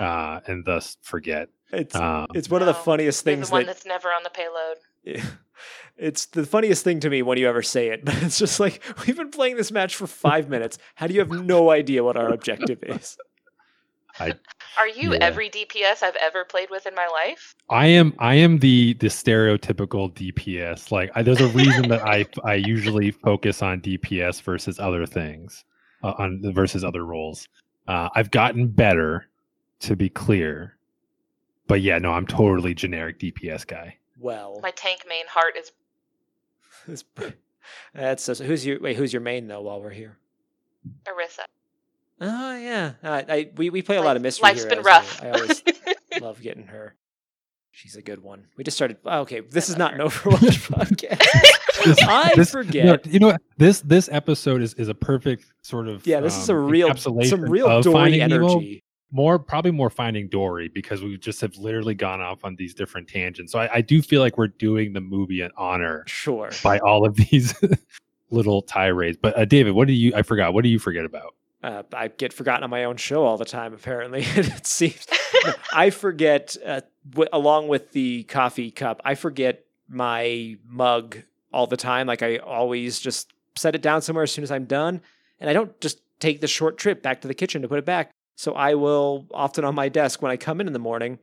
uh 0.00 0.40
and 0.48 0.64
thus 0.64 0.96
forget. 1.02 1.50
It's 1.72 1.94
Um 1.94 2.26
it's 2.34 2.50
one 2.50 2.62
of 2.62 2.66
the 2.66 2.72
No, 2.72 2.78
funniest 2.80 3.24
You're 3.24 3.36
things 3.36 3.48
the 3.48 3.52
one 3.52 3.60
that 3.62 3.74
that's 3.74 3.86
never 3.86 4.08
on 4.08 4.24
the 4.24 4.30
payload. 4.30 4.78
It's 5.96 6.26
the 6.26 6.44
funniest 6.46 6.84
thing 6.84 7.00
to 7.00 7.10
me 7.10 7.22
when 7.22 7.38
you 7.38 7.48
ever 7.48 7.62
say 7.62 7.88
it, 7.88 8.04
but 8.04 8.20
it's 8.22 8.38
just 8.38 8.58
like 8.60 8.82
we've 9.06 9.16
been 9.16 9.30
playing 9.30 9.56
this 9.56 9.70
match 9.70 9.94
for 9.94 10.06
five 10.06 10.48
minutes. 10.48 10.78
How 10.94 11.06
do 11.06 11.14
you 11.14 11.20
have 11.20 11.30
no 11.30 11.70
idea 11.70 12.02
what 12.04 12.16
our 12.16 12.32
objective 12.32 12.82
is? 12.82 13.16
Are 14.78 14.88
you 14.88 15.12
Yeah. 15.12 15.18
every 15.20 15.48
DPS 15.50 16.02
I've 16.02 16.16
ever 16.16 16.44
played 16.44 16.70
with 16.70 16.86
in 16.86 16.94
my 16.94 17.06
life? 17.08 17.54
I 17.70 17.86
am 17.86 18.14
I 18.18 18.34
am 18.34 18.58
the 18.58 18.94
the 18.94 19.08
stereotypical 19.08 20.12
DPS. 20.12 20.90
Like 20.90 21.10
I, 21.14 21.22
there's 21.22 21.40
a 21.40 21.48
reason 21.48 21.88
that 21.88 22.02
I 22.02 22.26
I 22.44 22.54
usually 22.54 23.10
focus 23.10 23.62
on 23.62 23.80
DPS 23.80 24.42
versus 24.42 24.78
other 24.78 25.06
things, 25.06 25.64
uh, 26.02 26.12
on 26.18 26.40
versus 26.54 26.84
other 26.84 27.04
roles. 27.04 27.48
Uh, 27.88 28.08
I've 28.14 28.30
gotten 28.30 28.68
better, 28.68 29.28
to 29.80 29.96
be 29.96 30.08
clear, 30.08 30.76
but 31.66 31.80
yeah, 31.80 31.98
no, 31.98 32.12
I'm 32.12 32.26
totally 32.26 32.74
generic 32.74 33.18
DPS 33.18 33.66
guy. 33.66 33.96
Well, 34.18 34.60
My 34.62 34.70
tank 34.70 35.02
main 35.08 35.26
heart 35.26 35.56
is 35.58 35.72
it's- 36.88 37.32
that's 37.94 38.24
so, 38.24 38.34
who's 38.34 38.66
your 38.66 38.80
wait. 38.80 38.96
Who's 38.96 39.12
your 39.12 39.22
main 39.22 39.46
though? 39.46 39.60
While 39.60 39.80
we're 39.80 39.90
here. 39.90 40.18
Arissa. 41.06 41.44
Oh 42.20 42.56
yeah, 42.56 42.92
I, 43.02 43.24
I 43.28 43.50
we 43.56 43.70
we 43.70 43.82
play 43.82 43.96
a 43.96 44.02
lot 44.02 44.16
of 44.16 44.22
mystery. 44.22 44.44
Life's 44.48 44.62
here, 44.62 44.70
been 44.70 44.82
rough. 44.82 45.22
I, 45.22 45.28
I 45.28 45.30
always 45.32 45.62
love 46.20 46.40
getting 46.40 46.66
her. 46.66 46.94
She's 47.70 47.96
a 47.96 48.02
good 48.02 48.22
one. 48.22 48.46
We 48.56 48.64
just 48.64 48.76
started. 48.76 48.98
oh, 49.06 49.20
okay, 49.20 49.40
this 49.40 49.68
is 49.68 49.78
love 49.78 49.78
not 49.78 49.94
an 49.94 50.00
Overwatch 50.00 50.68
podcast. 50.70 52.02
I 52.08 52.32
This- 52.36 52.50
forget. 52.50 52.84
no, 52.84 53.10
you 53.10 53.18
know 53.20 53.28
what? 53.28 53.42
This 53.56 53.80
this 53.80 54.08
episode 54.12 54.60
is 54.60 54.74
is 54.74 54.88
a 54.88 54.94
perfect 54.94 55.46
sort 55.62 55.88
of 55.88 56.06
yeah, 56.06 56.20
this 56.20 56.36
is 56.36 56.48
a 56.50 56.56
um, 56.56 56.64
real 56.68 56.94
some 56.96 57.42
real 57.42 57.68
of 57.68 57.84
Dory 57.84 57.94
Finding 57.94 58.28
Nemo, 58.28 58.50
energy. 58.58 58.84
More 59.12 59.38
probably 59.38 59.70
more 59.70 59.90
finding 59.90 60.26
Dory 60.28 60.68
because 60.68 61.02
we 61.02 61.16
just 61.18 61.40
have 61.42 61.54
literally 61.56 61.94
gone 61.94 62.20
off 62.20 62.44
on 62.44 62.56
these 62.56 62.74
different 62.74 63.08
tangents. 63.08 63.52
So 63.52 63.58
I, 63.60 63.74
I 63.74 63.80
do 63.82 64.00
feel 64.02 64.20
like 64.22 64.38
we're 64.38 64.48
doing 64.48 64.92
the 64.94 65.00
movie 65.02 65.42
an 65.42 65.50
honor 65.56 66.02
Sure. 66.06 66.50
by 66.64 66.78
all 66.80 67.06
of 67.06 67.14
these 67.30 67.54
little 68.30 68.62
tirades. 68.62 69.18
But 69.20 69.38
uh, 69.38 69.44
David, 69.44 69.72
what 69.74 69.86
do 69.86 69.92
you? 69.92 70.12
I 70.14 70.22
forgot. 70.22 70.54
What 70.54 70.64
do 70.64 70.70
you 70.70 70.78
forget 70.78 71.04
about? 71.04 71.34
Uh, 71.62 71.82
I 71.92 72.08
get 72.08 72.32
forgotten 72.32 72.64
on 72.64 72.70
my 72.70 72.84
own 72.84 72.96
show 72.96 73.22
all 73.24 73.36
the 73.36 73.44
time. 73.44 73.72
Apparently, 73.72 74.22
it 74.26 74.66
seems 74.66 75.06
No, 75.44 75.52
I 75.72 75.90
forget. 75.90 76.56
Uh, 76.64 76.80
w- 77.10 77.28
along 77.32 77.68
with 77.68 77.92
the 77.92 78.24
coffee 78.24 78.70
cup, 78.70 79.00
I 79.04 79.14
forget 79.14 79.64
my 79.88 80.56
mug 80.66 81.18
all 81.52 81.66
the 81.66 81.76
time. 81.76 82.06
Like 82.06 82.22
I 82.22 82.38
always 82.38 82.98
just 82.98 83.32
set 83.54 83.74
it 83.74 83.82
down 83.82 84.00
somewhere 84.02 84.24
as 84.24 84.32
soon 84.32 84.42
as 84.42 84.50
I'm 84.50 84.64
done, 84.64 85.02
and 85.38 85.48
I 85.50 85.52
don't 85.52 85.78
just 85.80 86.00
take 86.18 86.40
the 86.40 86.48
short 86.48 86.78
trip 86.78 87.02
back 87.02 87.20
to 87.20 87.28
the 87.28 87.34
kitchen 87.34 87.62
to 87.62 87.68
put 87.68 87.78
it 87.78 87.84
back. 87.84 88.10
So 88.36 88.54
I 88.54 88.74
will 88.74 89.26
often 89.32 89.64
on 89.64 89.74
my 89.74 89.88
desk 89.88 90.22
when 90.22 90.32
I 90.32 90.36
come 90.36 90.60
in 90.60 90.66
in 90.66 90.72
the 90.72 90.78
morning 90.78 91.18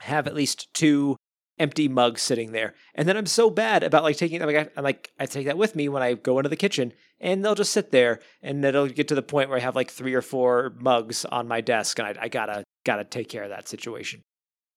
have 0.00 0.26
at 0.26 0.34
least 0.34 0.72
two 0.74 1.16
empty 1.58 1.88
mugs 1.88 2.20
sitting 2.20 2.52
there, 2.52 2.74
and 2.94 3.08
then 3.08 3.16
I'm 3.16 3.26
so 3.26 3.48
bad 3.48 3.82
about 3.82 4.02
like 4.02 4.16
taking 4.16 4.38
them. 4.38 4.48
Like 4.48 4.68
I, 4.68 4.70
I'm 4.76 4.84
like 4.84 5.10
I 5.18 5.26
take 5.26 5.46
that 5.46 5.56
with 5.56 5.74
me 5.74 5.88
when 5.88 6.02
I 6.02 6.14
go 6.14 6.38
into 6.38 6.50
the 6.50 6.56
kitchen, 6.56 6.92
and 7.18 7.42
they'll 7.44 7.54
just 7.54 7.72
sit 7.72 7.90
there, 7.90 8.20
and 8.42 8.62
it'll 8.64 8.88
get 8.88 9.08
to 9.08 9.14
the 9.14 9.22
point 9.22 9.48
where 9.48 9.58
I 9.58 9.62
have 9.62 9.74
like 9.74 9.90
three 9.90 10.14
or 10.14 10.22
four 10.22 10.74
mugs 10.78 11.24
on 11.24 11.48
my 11.48 11.62
desk, 11.62 11.98
and 11.98 12.08
I, 12.08 12.24
I 12.24 12.28
gotta 12.28 12.64
gotta 12.84 13.04
take 13.04 13.28
care 13.30 13.42
of 13.42 13.48
that 13.50 13.68
situation. 13.68 14.20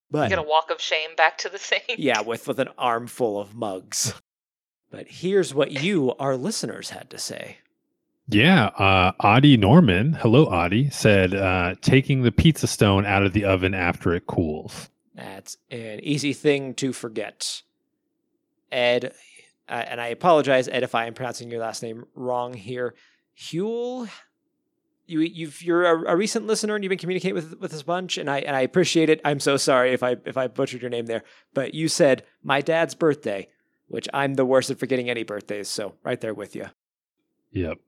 But 0.09 0.23
you 0.23 0.29
Get 0.29 0.39
a 0.39 0.47
walk 0.47 0.71
of 0.71 0.81
shame 0.81 1.15
back 1.17 1.37
to 1.39 1.49
the 1.49 1.57
sink. 1.59 1.83
yeah, 1.97 2.21
with 2.21 2.47
with 2.47 2.59
an 2.59 2.69
armful 2.77 3.39
of 3.39 3.53
mugs. 3.53 4.13
But 4.89 5.07
here's 5.07 5.53
what 5.53 5.83
you, 5.83 6.15
our 6.17 6.35
listeners, 6.35 6.89
had 6.89 7.11
to 7.11 7.19
say. 7.19 7.57
Yeah, 8.31 8.65
uh, 8.67 9.13
Audie 9.19 9.57
Norman, 9.57 10.13
hello 10.13 10.45
Audie, 10.45 10.91
said 10.91 11.33
uh, 11.33 11.73
taking 11.81 12.21
the 12.21 12.31
pizza 12.31 12.67
stone 12.67 13.03
out 13.03 13.23
of 13.23 13.33
the 13.33 13.45
oven 13.45 13.73
after 13.73 14.13
it 14.13 14.27
cools. 14.27 14.89
That's 15.15 15.57
an 15.71 15.99
easy 16.03 16.33
thing 16.33 16.75
to 16.75 16.93
forget. 16.93 17.63
Ed, 18.71 19.13
uh, 19.67 19.83
and 19.87 19.99
I 19.99 20.07
apologize, 20.07 20.67
Ed, 20.67 20.83
if 20.83 20.93
I 20.93 21.07
am 21.07 21.15
pronouncing 21.15 21.49
your 21.49 21.59
last 21.59 21.81
name 21.81 22.05
wrong 22.13 22.53
here. 22.53 22.93
Huel, 23.35 24.07
you 25.07 25.21
you've 25.21 25.63
you're 25.63 25.85
a, 25.85 26.13
a 26.13 26.15
recent 26.15 26.45
listener 26.45 26.75
and 26.75 26.83
you've 26.83 26.89
been 26.89 26.99
communicating 26.99 27.33
with 27.33 27.59
with 27.59 27.71
this 27.71 27.81
bunch, 27.81 28.19
and 28.19 28.29
I 28.29 28.39
and 28.41 28.55
I 28.55 28.61
appreciate 28.61 29.09
it. 29.09 29.21
I'm 29.25 29.39
so 29.39 29.57
sorry 29.57 29.91
if 29.91 30.03
I 30.03 30.17
if 30.25 30.37
I 30.37 30.47
butchered 30.47 30.83
your 30.83 30.91
name 30.91 31.07
there, 31.07 31.23
but 31.55 31.73
you 31.73 31.87
said 31.87 32.23
my 32.43 32.61
dad's 32.61 32.93
birthday, 32.93 33.47
which 33.87 34.07
I'm 34.13 34.35
the 34.35 34.45
worst 34.45 34.69
at 34.69 34.77
forgetting 34.77 35.09
any 35.09 35.23
birthdays, 35.23 35.67
so 35.67 35.95
right 36.03 36.21
there 36.21 36.35
with 36.35 36.55
you. 36.55 36.67
Yep. 37.51 37.79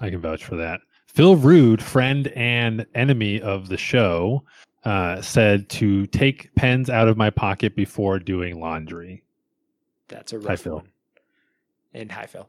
I 0.00 0.10
can 0.10 0.20
vouch 0.20 0.44
for 0.44 0.56
that. 0.56 0.80
Phil 1.06 1.36
Rude, 1.36 1.82
friend 1.82 2.28
and 2.28 2.86
enemy 2.94 3.40
of 3.40 3.68
the 3.68 3.76
show, 3.76 4.44
uh, 4.84 5.20
said 5.20 5.68
to 5.70 6.06
take 6.06 6.54
pens 6.54 6.88
out 6.88 7.08
of 7.08 7.16
my 7.16 7.30
pocket 7.30 7.74
before 7.74 8.18
doing 8.18 8.60
laundry. 8.60 9.22
That's 10.08 10.32
a 10.32 10.36
Hi, 10.40 10.44
rough 10.46 10.60
Phil. 10.60 10.76
one. 10.76 10.88
And 11.92 12.12
hi, 12.12 12.26
Phil. 12.26 12.48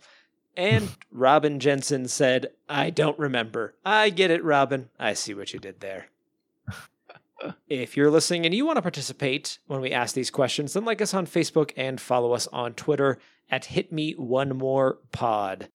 And 0.56 0.90
Robin 1.12 1.60
Jensen 1.60 2.08
said, 2.08 2.48
I 2.68 2.90
don't 2.90 3.18
remember. 3.18 3.76
I 3.86 4.10
get 4.10 4.32
it, 4.32 4.44
Robin. 4.44 4.90
I 5.00 5.14
see 5.14 5.34
what 5.34 5.54
you 5.54 5.60
did 5.60 5.80
there. 5.80 6.08
if 7.70 7.98
you're 7.98 8.12
listening 8.12 8.46
and 8.46 8.54
you 8.54 8.66
want 8.66 8.76
to 8.78 8.82
participate 8.82 9.58
when 9.68 9.82
we 9.82 9.92
ask 9.92 10.14
these 10.14 10.30
questions, 10.30 10.74
then 10.74 10.86
like 10.86 11.02
us 11.02 11.14
on 11.14 11.26
Facebook 11.26 11.72
and 11.76 12.00
follow 12.00 12.34
us 12.34 12.48
on 12.48 12.74
Twitter 12.74 13.18
at 13.50 13.66
Hit 13.66 13.92
Me 13.92 14.14
One 14.14 14.58
More 14.58 15.00
Pod. 15.12 15.70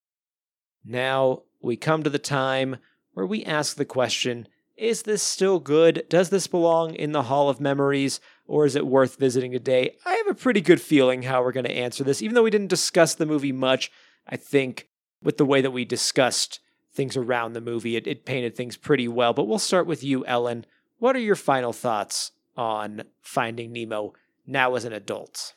Now 0.85 1.41
we 1.65 1.75
come 1.75 2.03
to 2.03 2.09
the 2.09 2.19
time 2.19 2.77
where 3.13 3.25
we 3.25 3.43
ask 3.43 3.75
the 3.75 3.85
question 3.85 4.47
Is 4.77 5.03
this 5.03 5.23
still 5.23 5.59
good? 5.59 6.05
Does 6.09 6.29
this 6.29 6.47
belong 6.47 6.93
in 6.93 7.11
the 7.11 7.23
Hall 7.23 7.49
of 7.49 7.59
Memories? 7.59 8.19
Or 8.47 8.65
is 8.65 8.75
it 8.75 8.85
worth 8.85 9.17
visiting 9.17 9.51
today? 9.51 9.95
I 10.05 10.13
have 10.13 10.27
a 10.27 10.35
pretty 10.35 10.61
good 10.61 10.79
feeling 10.79 11.23
how 11.23 11.41
we're 11.41 11.51
going 11.51 11.65
to 11.65 11.71
answer 11.71 12.03
this. 12.03 12.21
Even 12.21 12.35
though 12.35 12.43
we 12.43 12.51
didn't 12.51 12.67
discuss 12.67 13.15
the 13.15 13.25
movie 13.25 13.51
much, 13.51 13.91
I 14.27 14.35
think 14.35 14.87
with 15.23 15.37
the 15.37 15.45
way 15.45 15.61
that 15.61 15.71
we 15.71 15.83
discussed 15.85 16.59
things 16.93 17.17
around 17.17 17.53
the 17.53 17.61
movie, 17.61 17.95
it, 17.95 18.05
it 18.05 18.25
painted 18.25 18.55
things 18.55 18.77
pretty 18.77 19.07
well. 19.07 19.33
But 19.33 19.47
we'll 19.47 19.57
start 19.57 19.87
with 19.87 20.03
you, 20.03 20.23
Ellen. 20.27 20.65
What 20.99 21.15
are 21.15 21.19
your 21.19 21.35
final 21.35 21.73
thoughts 21.73 22.31
on 22.55 23.03
Finding 23.21 23.71
Nemo 23.71 24.13
now 24.45 24.75
as 24.75 24.85
an 24.85 24.93
adult? 24.93 25.55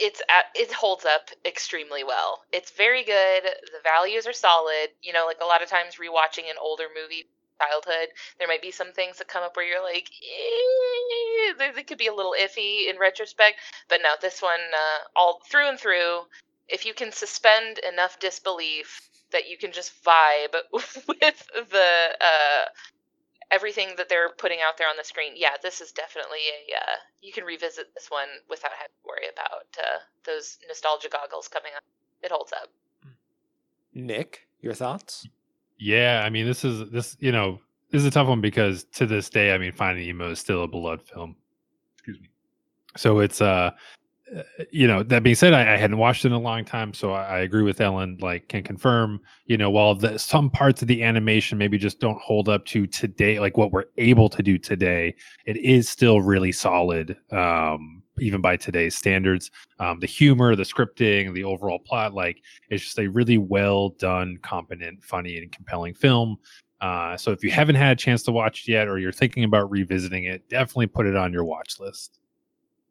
It's 0.00 0.22
it 0.54 0.72
holds 0.72 1.04
up 1.04 1.30
extremely 1.44 2.04
well. 2.04 2.42
It's 2.52 2.70
very 2.70 3.04
good. 3.04 3.42
The 3.44 3.80
values 3.82 4.26
are 4.26 4.32
solid. 4.32 4.90
You 5.02 5.12
know, 5.12 5.26
like 5.26 5.38
a 5.42 5.46
lot 5.46 5.62
of 5.62 5.68
times 5.68 5.96
rewatching 5.96 6.48
an 6.50 6.56
older 6.60 6.86
movie 6.94 7.28
childhood, 7.60 8.08
there 8.38 8.48
might 8.48 8.62
be 8.62 8.70
some 8.70 8.92
things 8.92 9.18
that 9.18 9.28
come 9.28 9.42
up 9.42 9.56
where 9.56 9.66
you're 9.66 9.82
like, 9.82 10.08
eh, 10.08 11.52
they, 11.58 11.72
they 11.72 11.82
could 11.82 11.98
be 11.98 12.06
a 12.06 12.14
little 12.14 12.34
iffy 12.40 12.88
in 12.88 12.98
retrospect. 12.98 13.56
But 13.88 14.00
no, 14.02 14.10
this 14.20 14.40
one 14.42 14.60
uh, 14.60 14.98
all 15.16 15.40
through 15.50 15.68
and 15.68 15.78
through. 15.78 16.20
If 16.68 16.84
you 16.84 16.94
can 16.94 17.12
suspend 17.12 17.78
enough 17.78 18.18
disbelief 18.20 19.08
that 19.32 19.48
you 19.48 19.56
can 19.58 19.72
just 19.72 19.92
vibe 20.04 20.54
with 20.72 21.48
the 21.70 22.08
uh, 22.20 22.64
everything 23.50 23.94
that 23.96 24.08
they're 24.08 24.30
putting 24.30 24.58
out 24.66 24.78
there 24.78 24.88
on 24.88 24.96
the 24.96 25.04
screen, 25.04 25.32
yeah, 25.36 25.56
this 25.62 25.80
is 25.80 25.92
definitely 25.92 26.38
a. 26.38 26.76
Uh, 26.76 26.96
you 27.22 27.32
can 27.32 27.44
revisit 27.44 27.94
this 27.94 28.08
one 28.10 28.28
without 28.48 28.72
having 28.72 28.92
to 29.02 29.08
worry 29.08 29.28
about 29.32 29.66
uh, 29.78 29.98
those 30.24 30.58
nostalgia 30.66 31.08
goggles 31.08 31.48
coming 31.48 31.72
up. 31.76 31.82
It 32.22 32.30
holds 32.30 32.52
up. 32.52 32.68
Nick, 33.94 34.46
your 34.60 34.74
thoughts? 34.74 35.26
Yeah, 35.78 36.22
I 36.24 36.30
mean, 36.30 36.46
this 36.46 36.64
is 36.64 36.90
this 36.90 37.16
you 37.20 37.32
know 37.32 37.60
this 37.90 38.00
is 38.00 38.06
a 38.06 38.10
tough 38.10 38.28
one 38.28 38.40
because 38.40 38.84
to 38.94 39.06
this 39.06 39.30
day, 39.30 39.54
I 39.54 39.58
mean, 39.58 39.72
Finding 39.72 40.06
Nemo 40.06 40.32
is 40.32 40.38
still 40.38 40.64
a 40.64 40.68
beloved 40.68 41.06
film. 41.06 41.36
Excuse 41.94 42.20
me. 42.20 42.28
So 42.96 43.20
it's 43.20 43.40
uh, 43.40 43.44
uh, 43.44 43.70
you 44.70 44.86
know, 44.86 45.02
that 45.02 45.22
being 45.22 45.36
said, 45.36 45.54
I, 45.54 45.74
I 45.74 45.76
hadn't 45.76 45.98
watched 45.98 46.24
it 46.24 46.28
in 46.28 46.34
a 46.34 46.38
long 46.38 46.64
time, 46.64 46.92
so 46.92 47.12
I, 47.12 47.24
I 47.24 47.38
agree 47.40 47.62
with 47.62 47.80
Ellen. 47.80 48.18
Like, 48.20 48.48
can 48.48 48.62
confirm, 48.62 49.20
you 49.46 49.56
know, 49.56 49.70
while 49.70 49.94
the, 49.94 50.18
some 50.18 50.50
parts 50.50 50.82
of 50.82 50.88
the 50.88 51.02
animation 51.02 51.58
maybe 51.58 51.78
just 51.78 52.00
don't 52.00 52.20
hold 52.20 52.48
up 52.48 52.64
to 52.66 52.86
today, 52.86 53.40
like 53.40 53.56
what 53.56 53.72
we're 53.72 53.86
able 53.96 54.28
to 54.28 54.42
do 54.42 54.58
today, 54.58 55.14
it 55.46 55.56
is 55.56 55.88
still 55.88 56.20
really 56.20 56.52
solid, 56.52 57.16
um, 57.32 58.02
even 58.20 58.40
by 58.40 58.56
today's 58.56 58.96
standards. 58.96 59.50
Um, 59.78 60.00
the 60.00 60.06
humor, 60.06 60.56
the 60.56 60.64
scripting, 60.64 61.32
the 61.32 61.44
overall 61.44 61.78
plot, 61.78 62.12
like, 62.12 62.42
it's 62.68 62.84
just 62.84 62.98
a 62.98 63.08
really 63.08 63.38
well 63.38 63.90
done, 63.90 64.38
competent, 64.42 65.02
funny, 65.02 65.38
and 65.38 65.50
compelling 65.52 65.94
film. 65.94 66.36
Uh, 66.80 67.16
so 67.16 67.32
if 67.32 67.42
you 67.42 67.50
haven't 67.50 67.74
had 67.74 67.92
a 67.92 68.00
chance 68.00 68.22
to 68.22 68.30
watch 68.30 68.62
it 68.62 68.72
yet, 68.72 68.88
or 68.88 68.98
you're 68.98 69.10
thinking 69.10 69.44
about 69.44 69.70
revisiting 69.70 70.24
it, 70.24 70.48
definitely 70.48 70.86
put 70.86 71.06
it 71.06 71.16
on 71.16 71.32
your 71.32 71.44
watch 71.44 71.80
list. 71.80 72.17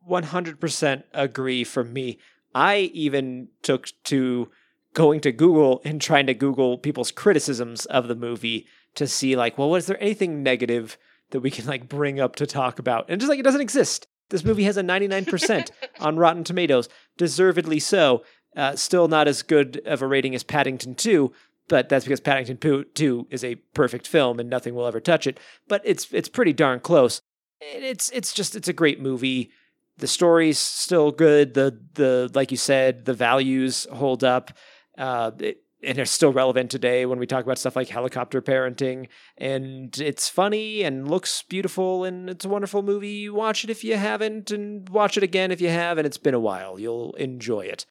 100% 0.10 1.03
agree 1.14 1.64
from 1.64 1.93
me. 1.93 2.20
I 2.55 2.91
even 2.93 3.49
took 3.62 3.89
to 4.05 4.49
going 4.93 5.20
to 5.22 5.32
Google 5.32 5.82
and 5.86 6.01
trying 6.01 6.28
to 6.28 6.34
Google 6.34 6.78
people's 6.78 7.12
criticisms 7.12 7.86
of 7.86 8.08
the 8.08 8.16
movie 8.16 8.66
to 8.95 9.08
see, 9.08 9.36
like, 9.36 9.58
well, 9.58 9.70
was 9.70 9.86
there 9.86 10.01
anything 10.01 10.41
negative 10.41 10.97
that 11.32 11.41
we 11.41 11.51
can, 11.51 11.66
like, 11.66 11.88
bring 11.88 12.20
up 12.20 12.36
to 12.38 12.47
talk 12.47 12.80
about? 12.80 13.05
And 13.10 13.22
just 13.22 13.30
like, 13.30 13.39
it 13.39 13.43
doesn't 13.43 13.62
exist. 13.62 14.08
This 14.30 14.43
movie 14.43 14.64
has 14.64 14.78
a 14.78 14.82
99% 14.82 15.70
on 15.99 16.18
Rotten 16.18 16.43
Tomatoes, 16.43 16.89
deservedly 17.18 17.80
so. 17.80 18.24
Uh, 18.55 18.76
still 18.76 19.08
not 19.08 19.28
as 19.28 19.43
good 19.43 19.80
of 19.86 20.01
a 20.01 20.08
rating 20.08 20.34
as 20.34 20.43
Paddington 20.43 20.95
2, 20.95 21.32
but 21.68 21.89
that's 21.89 22.05
because 22.05 22.20
Paddington 22.20 22.86
2 22.95 23.28
is 23.30 23.43
a 23.43 23.55
perfect 23.55 24.08
film 24.08 24.39
and 24.39 24.49
nothing 24.49 24.74
will 24.74 24.88
ever 24.88 24.99
touch 24.99 25.28
it. 25.28 25.39
But 25.68 25.82
it's 25.86 26.12
it's 26.12 26.30
pretty 26.30 26.53
darn 26.53 26.80
close. 26.80 27.22
It's 27.62 28.10
it's 28.12 28.34
just 28.34 28.55
it's 28.55 28.68
a 28.68 28.74
great 28.74 28.99
movie 28.99 29.51
the 29.97 30.07
story's 30.07 30.59
still 30.59 31.11
good. 31.11 31.53
The 31.53 31.79
the 31.93 32.31
like 32.33 32.51
you 32.51 32.57
said, 32.57 33.05
the 33.05 33.13
values 33.13 33.87
hold 33.91 34.23
up, 34.23 34.51
uh, 34.97 35.31
it, 35.39 35.63
and 35.83 35.99
are 35.99 36.05
still 36.05 36.33
relevant 36.33 36.71
today 36.71 37.05
when 37.05 37.19
we 37.19 37.27
talk 37.27 37.43
about 37.43 37.57
stuff 37.57 37.75
like 37.75 37.89
helicopter 37.89 38.41
parenting. 38.41 39.07
And 39.37 39.97
it's 39.99 40.29
funny 40.29 40.83
and 40.83 41.09
looks 41.09 41.43
beautiful, 41.43 42.03
and 42.03 42.29
it's 42.29 42.45
a 42.45 42.49
wonderful 42.49 42.83
movie. 42.83 43.29
Watch 43.29 43.63
it 43.63 43.69
if 43.69 43.83
you 43.83 43.97
haven't, 43.97 44.51
and 44.51 44.87
watch 44.89 45.17
it 45.17 45.23
again 45.23 45.51
if 45.51 45.61
you 45.61 45.69
have. 45.69 45.97
And 45.97 46.05
it's 46.05 46.17
been 46.17 46.33
a 46.33 46.39
while. 46.39 46.79
You'll 46.79 47.13
enjoy 47.13 47.61
it. 47.61 47.85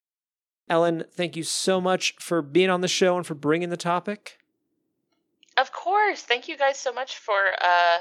Ellen, 0.69 1.05
thank 1.13 1.37
you 1.37 1.45
so 1.45 1.81
much 1.81 2.17
for 2.19 2.43
being 2.43 2.71
on 2.71 2.81
the 2.81 2.89
show 2.89 3.17
and 3.17 3.25
for 3.25 3.35
bringing 3.35 3.71
the 3.71 3.77
topic. 3.77 4.39
Of 5.57 5.73
course. 5.73 6.23
Thank 6.23 6.49
you 6.49 6.57
guys 6.57 6.77
so 6.77 6.93
much 6.93 7.19
for 7.19 7.53
uh, 7.63 7.99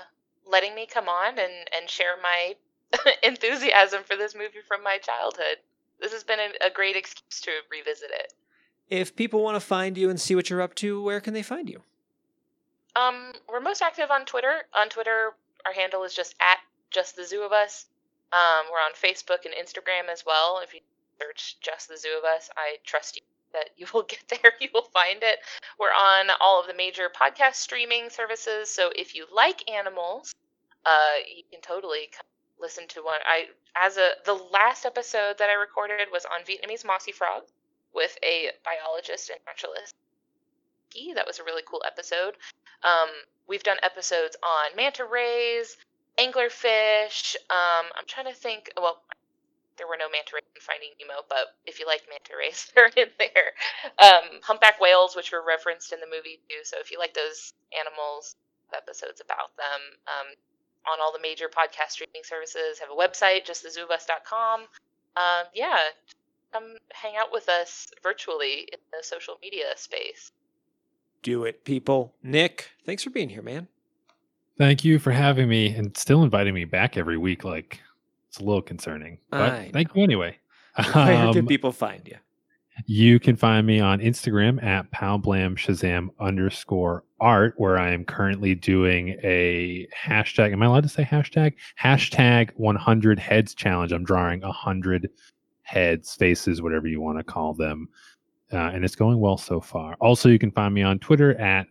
letting 0.50 0.76
me 0.76 0.88
come 0.92 1.08
on 1.08 1.38
and, 1.38 1.70
and 1.76 1.90
share 1.90 2.16
my 2.22 2.56
enthusiasm 3.24 4.04
for 4.04 4.16
this 4.16 4.36
movie 4.36 4.62
from 4.68 4.84
my 4.84 4.98
childhood. 4.98 5.58
This 6.00 6.14
has 6.14 6.24
been 6.24 6.40
a, 6.40 6.70
great 6.70 6.96
excuse 6.96 7.42
to 7.42 7.52
revisit 7.72 8.12
it. 8.12 8.34
If 8.90 9.16
people 9.16 9.44
want 9.44 9.56
to 9.56 9.66
find 9.66 9.98
you 9.98 10.10
and 10.10 10.20
see 10.20 10.36
what 10.36 10.50
you're 10.50 10.62
up 10.62 10.76
to, 10.76 11.02
where 11.02 11.22
can 11.22 11.34
they 11.34 11.42
find 11.42 11.70
you? 11.70 11.82
Um, 12.96 13.34
we're 13.50 13.60
most 13.60 13.82
active 13.82 14.12
on 14.12 14.26
Twitter. 14.26 14.64
On 14.74 14.90
Twitter, 14.90 15.34
our 15.66 15.74
handle 15.74 16.04
is 16.04 16.14
just 16.14 16.36
at 16.42 16.60
just 16.92 17.16
the 17.16 17.26
zoo 17.26 17.44
of 17.44 17.52
us. 17.52 17.86
Um, 18.32 18.66
we're 18.72 18.80
on 18.80 18.94
Facebook 18.94 19.46
and 19.46 19.54
Instagram 19.54 20.12
as 20.12 20.24
well. 20.26 20.60
If 20.64 20.74
you 20.74 20.82
search 21.20 21.58
just 21.62 21.88
the 21.88 21.98
zoo 21.98 22.16
of 22.18 22.24
us, 22.24 22.50
I 22.58 22.78
trust 22.84 23.16
you 23.16 23.22
that 23.54 23.70
you 23.78 23.88
will 23.94 24.04
get 24.08 24.28
there. 24.30 24.52
You 24.60 24.70
will 24.74 24.90
find 24.94 25.24
it. 25.24 25.40
We're 25.80 25.88
on 25.88 26.28
all 26.42 26.62
of 26.62 26.68
the 26.68 26.74
major 26.74 27.10
podcast 27.10 27.56
streaming 27.56 28.10
services. 28.10 28.70
So 28.70 28.92
if 28.96 29.16
you 29.16 29.26
like 29.34 29.70
animals, 29.70 30.36
uh, 30.86 31.18
you 31.36 31.44
can 31.50 31.62
totally 31.62 32.10
come 32.16 32.26
listen 32.60 32.88
to 32.90 33.04
one. 33.04 33.20
I 33.26 33.46
as 33.76 33.98
a 33.98 34.12
the 34.26 34.34
last 34.34 34.86
episode 34.86 35.38
that 35.38 35.50
I 35.50 35.54
recorded 35.54 36.08
was 36.12 36.26
on 36.26 36.46
Vietnamese 36.46 36.86
mossy 36.86 37.12
frog 37.12 37.44
with 37.94 38.18
a 38.24 38.50
biologist 38.64 39.30
and 39.30 39.40
naturalist. 39.46 39.94
That 41.16 41.28
was 41.28 41.40
a 41.40 41.44
really 41.44 41.64
cool 41.68 41.84
episode. 41.86 42.36
Um, 42.84 43.10
we've 43.48 43.64
done 43.64 43.78
episodes 43.84 44.38
on 44.42 44.76
manta 44.78 45.04
rays, 45.04 45.76
anglerfish. 46.18 47.36
Um, 47.50 47.86
I'm 47.98 48.08
trying 48.08 48.28
to 48.28 48.34
think. 48.34 48.72
Well, 48.78 49.02
there 49.78 49.88
were 49.88 49.98
no 50.00 50.08
manta 50.08 50.36
rays 50.36 50.48
in 50.56 50.62
Finding 50.62 50.92
Nemo, 51.00 51.24
but 51.28 51.60
if 51.66 51.80
you 51.80 51.86
like 51.86 52.04
manta 52.08 52.32
rays, 52.38 52.72
they're 52.76 52.92
in 52.96 53.12
there. 53.20 53.52
Um, 54.00 54.40
humpback 54.42 54.80
whales, 54.80 55.16
which 55.18 55.34
were 55.34 55.44
referenced 55.46 55.92
in 55.92 56.00
the 56.00 56.08
movie 56.08 56.40
too. 56.48 56.64
So 56.64 56.78
if 56.80 56.92
you 56.92 57.00
like 57.00 57.14
those 57.14 57.52
animals, 57.78 58.36
episodes 58.74 59.22
about 59.22 59.56
them. 59.58 59.82
Um, 60.08 60.28
on 60.92 61.00
all 61.02 61.12
the 61.14 61.22
major 61.22 61.46
podcast 61.48 61.92
streaming 61.92 62.22
services, 62.24 62.80
have 62.80 62.90
a 62.90 62.96
website, 62.96 63.46
just 63.46 63.66
justthezooofus.com. 63.66 64.62
Um, 65.18 65.46
yeah, 65.54 65.78
come 66.54 66.76
hang 66.94 67.14
out 67.18 67.32
with 67.32 67.48
us 67.50 67.92
virtually 68.04 68.68
in 68.72 68.80
the 68.92 69.04
social 69.04 69.36
media 69.42 69.66
space. 69.76 70.32
Do 71.24 71.44
it, 71.46 71.64
people. 71.64 72.14
Nick, 72.24 72.70
thanks 72.86 73.04
for 73.04 73.10
being 73.10 73.30
here, 73.30 73.42
man. 73.42 73.68
Thank 74.58 74.86
you 74.86 75.00
for 75.00 75.12
having 75.12 75.50
me 75.50 75.74
and 75.74 75.96
still 75.98 76.24
inviting 76.24 76.54
me 76.54 76.66
back 76.66 76.98
every 76.98 77.18
week. 77.18 77.44
Like 77.44 77.82
it's 78.30 78.40
a 78.40 78.44
little 78.44 78.62
concerning, 78.62 79.18
but 79.32 79.72
thank 79.74 79.96
you 79.96 80.04
anyway. 80.04 80.38
Where 80.76 80.86
can 80.94 81.38
Um, 81.40 81.48
people 81.48 81.72
find 81.72 82.08
you? 82.08 82.18
You 82.86 83.20
can 83.20 83.38
find 83.38 83.66
me 83.66 83.80
on 83.80 84.00
Instagram 84.00 84.62
at 84.62 84.92
Palblam 84.92 85.56
Shazam 85.58 86.10
underscore 86.20 87.04
art, 87.20 87.54
where 87.58 87.78
I 87.78 87.92
am 87.92 88.06
currently 88.06 88.56
doing 88.56 89.18
a 89.24 89.88
hashtag. 89.96 90.52
Am 90.52 90.62
I 90.62 90.66
allowed 90.66 90.84
to 90.84 90.90
say 90.90 91.04
hashtag? 91.04 91.54
Hashtag 91.82 92.52
100 92.56 93.20
heads 93.20 93.56
challenge. 93.56 93.92
I'm 93.92 94.04
drawing 94.04 94.42
100 94.42 95.10
heads, 95.64 96.16
faces, 96.16 96.62
whatever 96.62 96.88
you 96.88 97.02
want 97.02 97.18
to 97.18 97.24
call 97.24 97.54
them. 97.54 97.88
Uh, 98.54 98.72
and 98.74 98.86
it's 98.86 98.96
going 98.96 99.20
well 99.20 99.38
so 99.38 99.60
far. 99.60 99.96
Also, 100.00 100.30
you 100.30 100.40
can 100.40 100.52
find 100.52 100.74
me 100.74 100.84
on 100.84 101.00
Twitter 101.00 101.40
at 101.40 101.68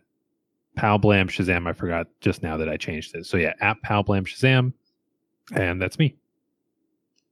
Palblam 0.77 1.29
Shazam. 1.29 1.67
I 1.67 1.73
forgot 1.73 2.07
just 2.19 2.43
now 2.43 2.57
that 2.57 2.67
I 2.67 2.77
changed 2.77 3.15
it. 3.15 3.25
So, 3.25 3.37
yeah, 3.37 3.53
at 3.61 3.77
Palblam 3.83 4.23
Shazam. 4.23 4.73
And 5.53 5.81
that's 5.81 5.97
me. 5.99 6.15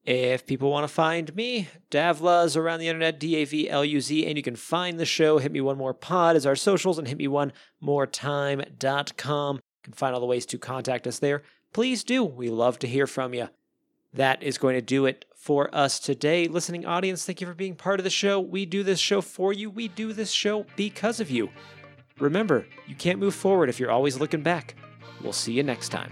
If 0.05 0.45
people 0.45 0.69
want 0.69 0.85
to 0.85 0.93
find 0.93 1.33
me, 1.33 1.69
Davluz 1.89 2.57
around 2.57 2.79
the 2.79 2.89
internet, 2.89 3.19
D 3.19 3.37
A 3.37 3.45
V 3.45 3.69
L 3.69 3.85
U 3.85 4.01
Z, 4.01 4.25
and 4.25 4.35
you 4.35 4.43
can 4.43 4.57
find 4.57 4.99
the 4.99 5.05
show. 5.05 5.37
Hit 5.37 5.51
Me 5.51 5.61
One 5.61 5.77
More 5.77 5.93
Pod 5.93 6.35
is 6.35 6.45
our 6.45 6.57
socials, 6.57 6.97
and 6.97 7.07
hit 7.07 7.17
me 7.17 7.27
one 7.27 7.53
more 7.79 8.05
time.com. 8.05 9.55
You 9.55 9.61
can 9.83 9.93
find 9.93 10.13
all 10.13 10.19
the 10.19 10.25
ways 10.25 10.45
to 10.47 10.57
contact 10.57 11.07
us 11.07 11.19
there. 11.19 11.43
Please 11.71 12.03
do. 12.03 12.23
We 12.23 12.49
love 12.49 12.79
to 12.79 12.87
hear 12.87 13.07
from 13.07 13.33
you. 13.33 13.47
That 14.13 14.43
is 14.43 14.57
going 14.57 14.75
to 14.75 14.81
do 14.81 15.05
it 15.05 15.25
for 15.35 15.73
us 15.73 15.99
today. 15.99 16.47
Listening 16.47 16.85
audience, 16.85 17.25
thank 17.25 17.41
you 17.41 17.47
for 17.47 17.53
being 17.53 17.75
part 17.75 17.99
of 17.99 18.03
the 18.03 18.09
show. 18.09 18.39
We 18.39 18.65
do 18.65 18.83
this 18.83 18.99
show 18.99 19.21
for 19.21 19.53
you, 19.53 19.69
we 19.69 19.87
do 19.87 20.13
this 20.13 20.31
show 20.31 20.65
because 20.75 21.19
of 21.19 21.31
you. 21.31 21.49
Remember, 22.19 22.67
you 22.87 22.95
can't 22.95 23.19
move 23.19 23.33
forward 23.33 23.69
if 23.69 23.79
you're 23.79 23.91
always 23.91 24.19
looking 24.19 24.43
back. 24.43 24.75
We'll 25.21 25.33
see 25.33 25.53
you 25.53 25.63
next 25.63 25.89
time. 25.89 26.11